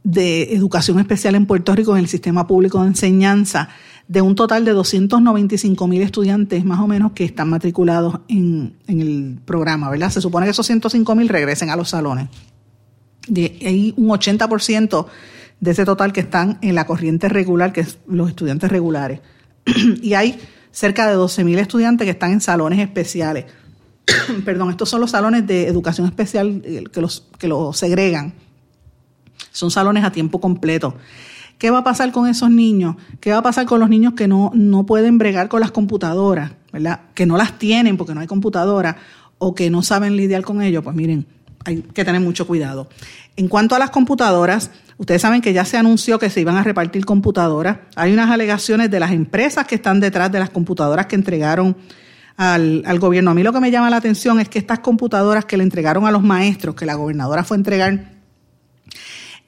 de 0.06 0.54
educación 0.54 1.00
especial 1.00 1.34
en 1.34 1.46
Puerto 1.46 1.74
Rico 1.74 1.96
en 1.96 1.98
el 1.98 2.06
sistema 2.06 2.46
público 2.46 2.80
de 2.80 2.86
enseñanza, 2.86 3.70
de 4.06 4.22
un 4.22 4.36
total 4.36 4.64
de 4.64 4.70
295 4.70 5.88
mil 5.88 6.00
estudiantes 6.00 6.64
más 6.64 6.78
o 6.78 6.86
menos 6.86 7.10
que 7.10 7.24
están 7.24 7.50
matriculados 7.50 8.20
en, 8.28 8.76
el 8.86 9.40
programa, 9.44 9.90
¿verdad? 9.90 10.10
Se 10.10 10.20
supone 10.20 10.46
que 10.46 10.50
esos 10.50 10.64
105 10.64 11.12
mil 11.16 11.28
regresen 11.28 11.70
a 11.70 11.76
los 11.76 11.88
salones. 11.88 12.28
Hay 13.34 13.94
un 13.96 14.08
80% 14.10 15.06
de 15.58 15.70
ese 15.72 15.84
total 15.84 16.12
que 16.12 16.20
están 16.20 16.58
en 16.62 16.76
la 16.76 16.86
corriente 16.86 17.28
regular, 17.28 17.72
que 17.72 17.80
es 17.80 17.98
los 18.06 18.28
estudiantes 18.28 18.70
regulares. 18.70 19.18
y 20.02 20.14
hay 20.14 20.38
cerca 20.70 21.08
de 21.08 21.16
12.000 21.16 21.58
estudiantes 21.58 22.04
que 22.04 22.12
están 22.12 22.30
en 22.30 22.40
salones 22.40 22.78
especiales. 22.78 23.46
Perdón, 24.44 24.70
estos 24.70 24.88
son 24.88 25.00
los 25.00 25.10
salones 25.10 25.48
de 25.48 25.66
educación 25.66 26.06
especial 26.06 26.62
eh, 26.64 26.84
que 26.92 27.00
los, 27.00 27.26
que 27.40 27.48
los 27.48 27.76
segregan. 27.76 28.45
Son 29.56 29.70
salones 29.70 30.04
a 30.04 30.12
tiempo 30.12 30.38
completo. 30.38 30.96
¿Qué 31.56 31.70
va 31.70 31.78
a 31.78 31.84
pasar 31.84 32.12
con 32.12 32.28
esos 32.28 32.50
niños? 32.50 32.96
¿Qué 33.20 33.30
va 33.30 33.38
a 33.38 33.42
pasar 33.42 33.64
con 33.64 33.80
los 33.80 33.88
niños 33.88 34.12
que 34.12 34.28
no, 34.28 34.50
no 34.54 34.84
pueden 34.84 35.16
bregar 35.16 35.48
con 35.48 35.60
las 35.60 35.70
computadoras, 35.70 36.52
¿verdad? 36.72 37.00
Que 37.14 37.24
no 37.24 37.38
las 37.38 37.58
tienen 37.58 37.96
porque 37.96 38.14
no 38.14 38.20
hay 38.20 38.26
computadora 38.26 38.98
o 39.38 39.54
que 39.54 39.70
no 39.70 39.82
saben 39.82 40.14
lidiar 40.14 40.42
con 40.42 40.60
ello? 40.60 40.82
Pues 40.82 40.94
miren, 40.94 41.26
hay 41.64 41.80
que 41.80 42.04
tener 42.04 42.20
mucho 42.20 42.46
cuidado. 42.46 42.88
En 43.36 43.48
cuanto 43.48 43.74
a 43.74 43.78
las 43.78 43.88
computadoras, 43.88 44.70
ustedes 44.98 45.22
saben 45.22 45.40
que 45.40 45.54
ya 45.54 45.64
se 45.64 45.78
anunció 45.78 46.18
que 46.18 46.28
se 46.28 46.42
iban 46.42 46.56
a 46.56 46.62
repartir 46.62 47.06
computadoras. 47.06 47.78
Hay 47.94 48.12
unas 48.12 48.30
alegaciones 48.30 48.90
de 48.90 49.00
las 49.00 49.12
empresas 49.12 49.66
que 49.66 49.76
están 49.76 50.00
detrás 50.00 50.30
de 50.30 50.38
las 50.38 50.50
computadoras 50.50 51.06
que 51.06 51.16
entregaron 51.16 51.76
al, 52.36 52.98
gobierno. 52.98 53.30
A 53.30 53.34
mí 53.34 53.42
lo 53.42 53.54
que 53.54 53.60
me 53.60 53.70
llama 53.70 53.88
la 53.88 53.96
atención 53.96 54.38
es 54.40 54.50
que 54.50 54.58
estas 54.58 54.80
computadoras 54.80 55.46
que 55.46 55.56
le 55.56 55.62
entregaron 55.62 56.06
a 56.06 56.10
los 56.10 56.22
maestros, 56.22 56.74
que 56.74 56.84
la 56.84 56.94
gobernadora 56.94 57.44
fue 57.44 57.56
a 57.56 57.58
entregar, 57.58 58.15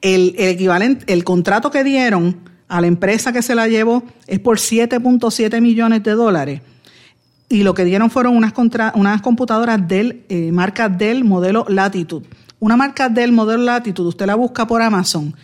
el, 0.01 0.35
equivalente, 0.37 1.11
el 1.11 1.23
contrato 1.23 1.71
que 1.71 1.83
dieron 1.83 2.37
a 2.67 2.81
la 2.81 2.87
empresa 2.87 3.33
que 3.33 3.41
se 3.41 3.55
la 3.55 3.67
llevó 3.67 4.03
es 4.27 4.39
por 4.39 4.57
7.7 4.57 5.59
millones 5.61 6.03
de 6.03 6.11
dólares 6.11 6.61
y 7.49 7.63
lo 7.63 7.73
que 7.73 7.83
dieron 7.83 8.11
fueron 8.11 8.37
unas, 8.37 9.21
computadoras 9.21 9.87
del 9.87 10.23
eh, 10.29 10.51
marca 10.51 10.87
del 10.87 11.23
modelo 11.23 11.65
Latitude. 11.67 12.27
Una 12.59 12.77
marca 12.77 13.09
del 13.09 13.31
modelo 13.31 13.63
Latitude, 13.63 14.09
usted 14.09 14.27
la 14.27 14.35
busca 14.35 14.67
por 14.67 14.81
Amazon 14.81 15.35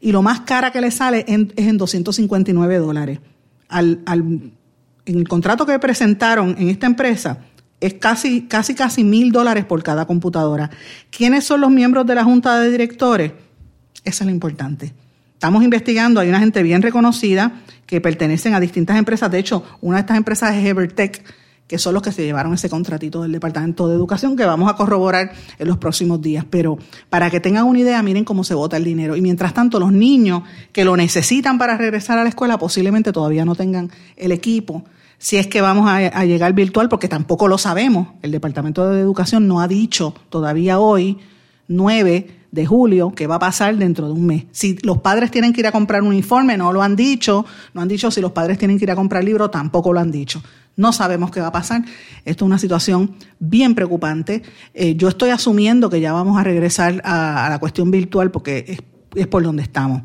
y 0.00 0.12
lo 0.12 0.22
más 0.22 0.40
cara 0.40 0.70
que 0.70 0.80
le 0.80 0.92
sale 0.92 1.24
es 1.26 1.66
en 1.66 1.76
259 1.76 2.78
dólares. 2.78 3.18
Al, 3.68 4.00
en 4.06 5.18
el 5.18 5.28
contrato 5.28 5.66
que 5.66 5.78
presentaron 5.78 6.54
en 6.58 6.68
esta 6.68 6.86
empresa 6.86 7.38
es 7.80 7.94
casi, 7.94 8.42
casi, 8.42 8.74
casi 8.74 9.02
mil 9.02 9.32
dólares 9.32 9.64
por 9.64 9.82
cada 9.82 10.06
computadora. 10.06 10.70
¿Quiénes 11.10 11.44
son 11.44 11.60
los 11.60 11.70
miembros 11.70 12.06
de 12.06 12.14
la 12.14 12.24
junta 12.24 12.60
de 12.60 12.70
directores? 12.70 13.32
Eso 14.08 14.24
es 14.24 14.26
lo 14.26 14.32
importante. 14.32 14.94
Estamos 15.34 15.62
investigando, 15.62 16.20
hay 16.20 16.30
una 16.30 16.40
gente 16.40 16.62
bien 16.62 16.80
reconocida 16.80 17.60
que 17.84 18.00
pertenecen 18.00 18.54
a 18.54 18.60
distintas 18.60 18.96
empresas. 18.96 19.30
De 19.30 19.38
hecho, 19.38 19.62
una 19.82 19.98
de 19.98 20.00
estas 20.00 20.16
empresas 20.16 20.56
es 20.56 20.64
Evertech, 20.64 21.22
que 21.66 21.76
son 21.76 21.92
los 21.92 22.02
que 22.02 22.10
se 22.10 22.24
llevaron 22.24 22.54
ese 22.54 22.70
contratito 22.70 23.20
del 23.20 23.32
Departamento 23.32 23.86
de 23.86 23.94
Educación 23.94 24.34
que 24.34 24.46
vamos 24.46 24.70
a 24.70 24.76
corroborar 24.76 25.32
en 25.58 25.68
los 25.68 25.76
próximos 25.76 26.22
días. 26.22 26.46
Pero 26.48 26.78
para 27.10 27.28
que 27.28 27.38
tengan 27.38 27.66
una 27.66 27.80
idea, 27.80 28.02
miren 28.02 28.24
cómo 28.24 28.44
se 28.44 28.54
vota 28.54 28.78
el 28.78 28.84
dinero. 28.84 29.14
Y 29.14 29.20
mientras 29.20 29.52
tanto, 29.52 29.78
los 29.78 29.92
niños 29.92 30.42
que 30.72 30.86
lo 30.86 30.96
necesitan 30.96 31.58
para 31.58 31.76
regresar 31.76 32.18
a 32.18 32.22
la 32.22 32.30
escuela 32.30 32.58
posiblemente 32.58 33.12
todavía 33.12 33.44
no 33.44 33.54
tengan 33.54 33.90
el 34.16 34.32
equipo. 34.32 34.84
Si 35.18 35.36
es 35.36 35.48
que 35.48 35.60
vamos 35.60 35.86
a, 35.86 36.24
llegar 36.24 36.54
virtual, 36.54 36.88
porque 36.88 37.08
tampoco 37.08 37.46
lo 37.46 37.58
sabemos. 37.58 38.08
El 38.22 38.30
Departamento 38.30 38.88
de 38.88 39.00
Educación 39.00 39.46
no 39.46 39.60
ha 39.60 39.68
dicho 39.68 40.14
todavía 40.30 40.78
hoy, 40.78 41.18
9 41.68 42.37
de 42.50 42.66
julio, 42.66 43.12
qué 43.14 43.26
va 43.26 43.36
a 43.36 43.38
pasar 43.38 43.76
dentro 43.76 44.06
de 44.06 44.12
un 44.12 44.26
mes. 44.26 44.44
Si 44.52 44.76
los 44.82 44.98
padres 44.98 45.30
tienen 45.30 45.52
que 45.52 45.60
ir 45.60 45.66
a 45.66 45.72
comprar 45.72 46.02
un 46.02 46.08
uniforme, 46.08 46.56
no 46.56 46.72
lo 46.72 46.82
han 46.82 46.96
dicho. 46.96 47.44
No 47.74 47.82
han 47.82 47.88
dicho 47.88 48.10
si 48.10 48.20
los 48.20 48.32
padres 48.32 48.58
tienen 48.58 48.78
que 48.78 48.84
ir 48.84 48.90
a 48.90 48.96
comprar 48.96 49.22
libros, 49.24 49.50
tampoco 49.50 49.92
lo 49.92 50.00
han 50.00 50.10
dicho. 50.10 50.42
No 50.76 50.92
sabemos 50.92 51.30
qué 51.30 51.40
va 51.40 51.48
a 51.48 51.52
pasar. 51.52 51.82
Esto 52.24 52.44
es 52.44 52.46
una 52.46 52.58
situación 52.58 53.16
bien 53.38 53.74
preocupante. 53.74 54.42
Eh, 54.74 54.94
yo 54.96 55.08
estoy 55.08 55.30
asumiendo 55.30 55.90
que 55.90 56.00
ya 56.00 56.12
vamos 56.12 56.38
a 56.38 56.44
regresar 56.44 57.02
a, 57.04 57.48
la 57.50 57.58
cuestión 57.58 57.90
virtual 57.90 58.30
porque 58.30 58.64
es, 58.68 58.78
es 59.14 59.26
por 59.26 59.42
donde 59.42 59.62
estamos. 59.62 60.02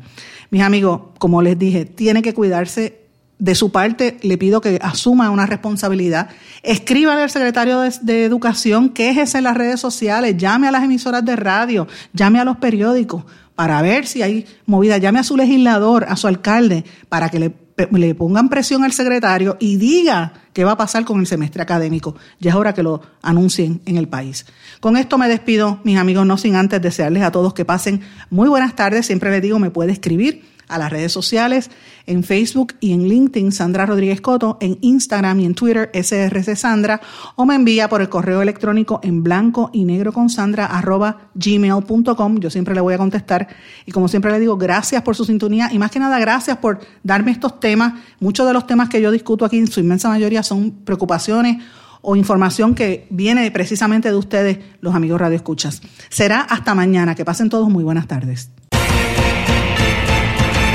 Mis 0.50 0.62
amigos, 0.62 1.00
como 1.18 1.42
les 1.42 1.58
dije, 1.58 1.84
tiene 1.84 2.22
que 2.22 2.34
cuidarse 2.34 3.03
de 3.38 3.54
su 3.54 3.72
parte, 3.72 4.18
le 4.22 4.38
pido 4.38 4.60
que 4.60 4.78
asuma 4.82 5.30
una 5.30 5.46
responsabilidad. 5.46 6.28
Escríbale 6.62 7.22
al 7.22 7.30
secretario 7.30 7.80
de, 7.80 8.24
Educación, 8.24 8.90
quéjese 8.90 9.38
en 9.38 9.44
las 9.44 9.56
redes 9.56 9.80
sociales, 9.80 10.36
llame 10.36 10.68
a 10.68 10.72
las 10.72 10.84
emisoras 10.84 11.24
de 11.24 11.36
radio, 11.36 11.86
llame 12.12 12.40
a 12.40 12.44
los 12.44 12.56
periódicos 12.58 13.24
para 13.54 13.82
ver 13.82 14.06
si 14.06 14.22
hay 14.22 14.46
movida, 14.66 14.98
llame 14.98 15.20
a 15.20 15.24
su 15.24 15.36
legislador, 15.36 16.06
a 16.08 16.16
su 16.16 16.26
alcalde, 16.26 16.84
para 17.08 17.28
que 17.28 17.38
le 17.38 17.64
le 17.90 18.14
pongan 18.14 18.48
presión 18.48 18.84
al 18.84 18.92
secretario 18.92 19.56
y 19.58 19.76
diga 19.76 20.32
qué 20.52 20.64
va 20.64 20.72
a 20.72 20.76
pasar 20.76 21.04
con 21.04 21.20
el 21.20 21.26
semestre 21.26 21.62
académico. 21.62 22.14
Ya 22.38 22.50
es 22.50 22.56
hora 22.56 22.72
que 22.72 22.82
lo 22.82 23.02
anuncien 23.22 23.80
en 23.84 23.96
el 23.96 24.08
país. 24.08 24.46
Con 24.80 24.96
esto 24.96 25.18
me 25.18 25.28
despido, 25.28 25.80
mis 25.82 25.98
amigos, 25.98 26.26
no 26.26 26.38
sin 26.38 26.54
antes 26.54 26.80
desearles 26.80 27.22
a 27.24 27.32
todos 27.32 27.54
que 27.54 27.64
pasen 27.64 28.02
muy 28.30 28.48
buenas 28.48 28.76
tardes. 28.76 29.06
Siempre 29.06 29.30
les 29.30 29.42
digo, 29.42 29.58
me 29.58 29.70
puede 29.70 29.92
escribir 29.92 30.53
a 30.68 30.78
las 30.78 30.90
redes 30.90 31.12
sociales, 31.12 31.70
en 32.06 32.22
Facebook 32.24 32.74
y 32.80 32.92
en 32.92 33.08
LinkedIn, 33.08 33.52
Sandra 33.52 33.86
Rodríguez 33.86 34.20
Coto, 34.20 34.58
en 34.60 34.78
Instagram 34.80 35.40
y 35.40 35.46
en 35.46 35.54
Twitter, 35.54 35.90
SRC 35.94 36.56
Sandra, 36.56 37.00
o 37.36 37.46
me 37.46 37.54
envía 37.54 37.88
por 37.88 38.00
el 38.00 38.08
correo 38.08 38.42
electrónico 38.42 39.00
en 39.02 39.22
blanco 39.22 39.70
y 39.72 39.84
negro 39.84 40.12
con 40.12 40.30
Sandra 40.30 40.66
arroba 40.66 41.30
gmail.com. 41.34 42.38
Yo 42.38 42.50
siempre 42.50 42.74
le 42.74 42.80
voy 42.80 42.94
a 42.94 42.98
contestar. 42.98 43.48
Y 43.86 43.92
como 43.92 44.08
siempre 44.08 44.30
le 44.32 44.40
digo, 44.40 44.56
gracias 44.56 45.02
por 45.02 45.16
su 45.16 45.24
sintonía 45.24 45.70
y 45.72 45.78
más 45.78 45.90
que 45.90 45.98
nada, 45.98 46.18
gracias 46.18 46.58
por 46.58 46.80
darme 47.02 47.30
estos 47.30 47.60
temas. 47.60 47.94
Muchos 48.20 48.46
de 48.46 48.52
los 48.52 48.66
temas 48.66 48.88
que 48.88 49.00
yo 49.00 49.10
discuto 49.10 49.44
aquí, 49.44 49.58
en 49.58 49.66
su 49.66 49.80
inmensa 49.80 50.08
mayoría, 50.08 50.42
son 50.42 50.70
preocupaciones 50.84 51.62
o 52.04 52.16
información 52.16 52.74
que 52.74 53.06
viene 53.10 53.50
precisamente 53.50 54.10
de 54.10 54.16
ustedes, 54.16 54.58
los 54.80 54.94
amigos 54.94 55.20
Radio 55.20 55.36
Escuchas. 55.36 55.80
Será 56.10 56.40
hasta 56.40 56.74
mañana. 56.74 57.14
Que 57.14 57.24
pasen 57.24 57.48
todos 57.48 57.68
muy 57.70 57.82
buenas 57.82 58.06
tardes. 58.06 58.50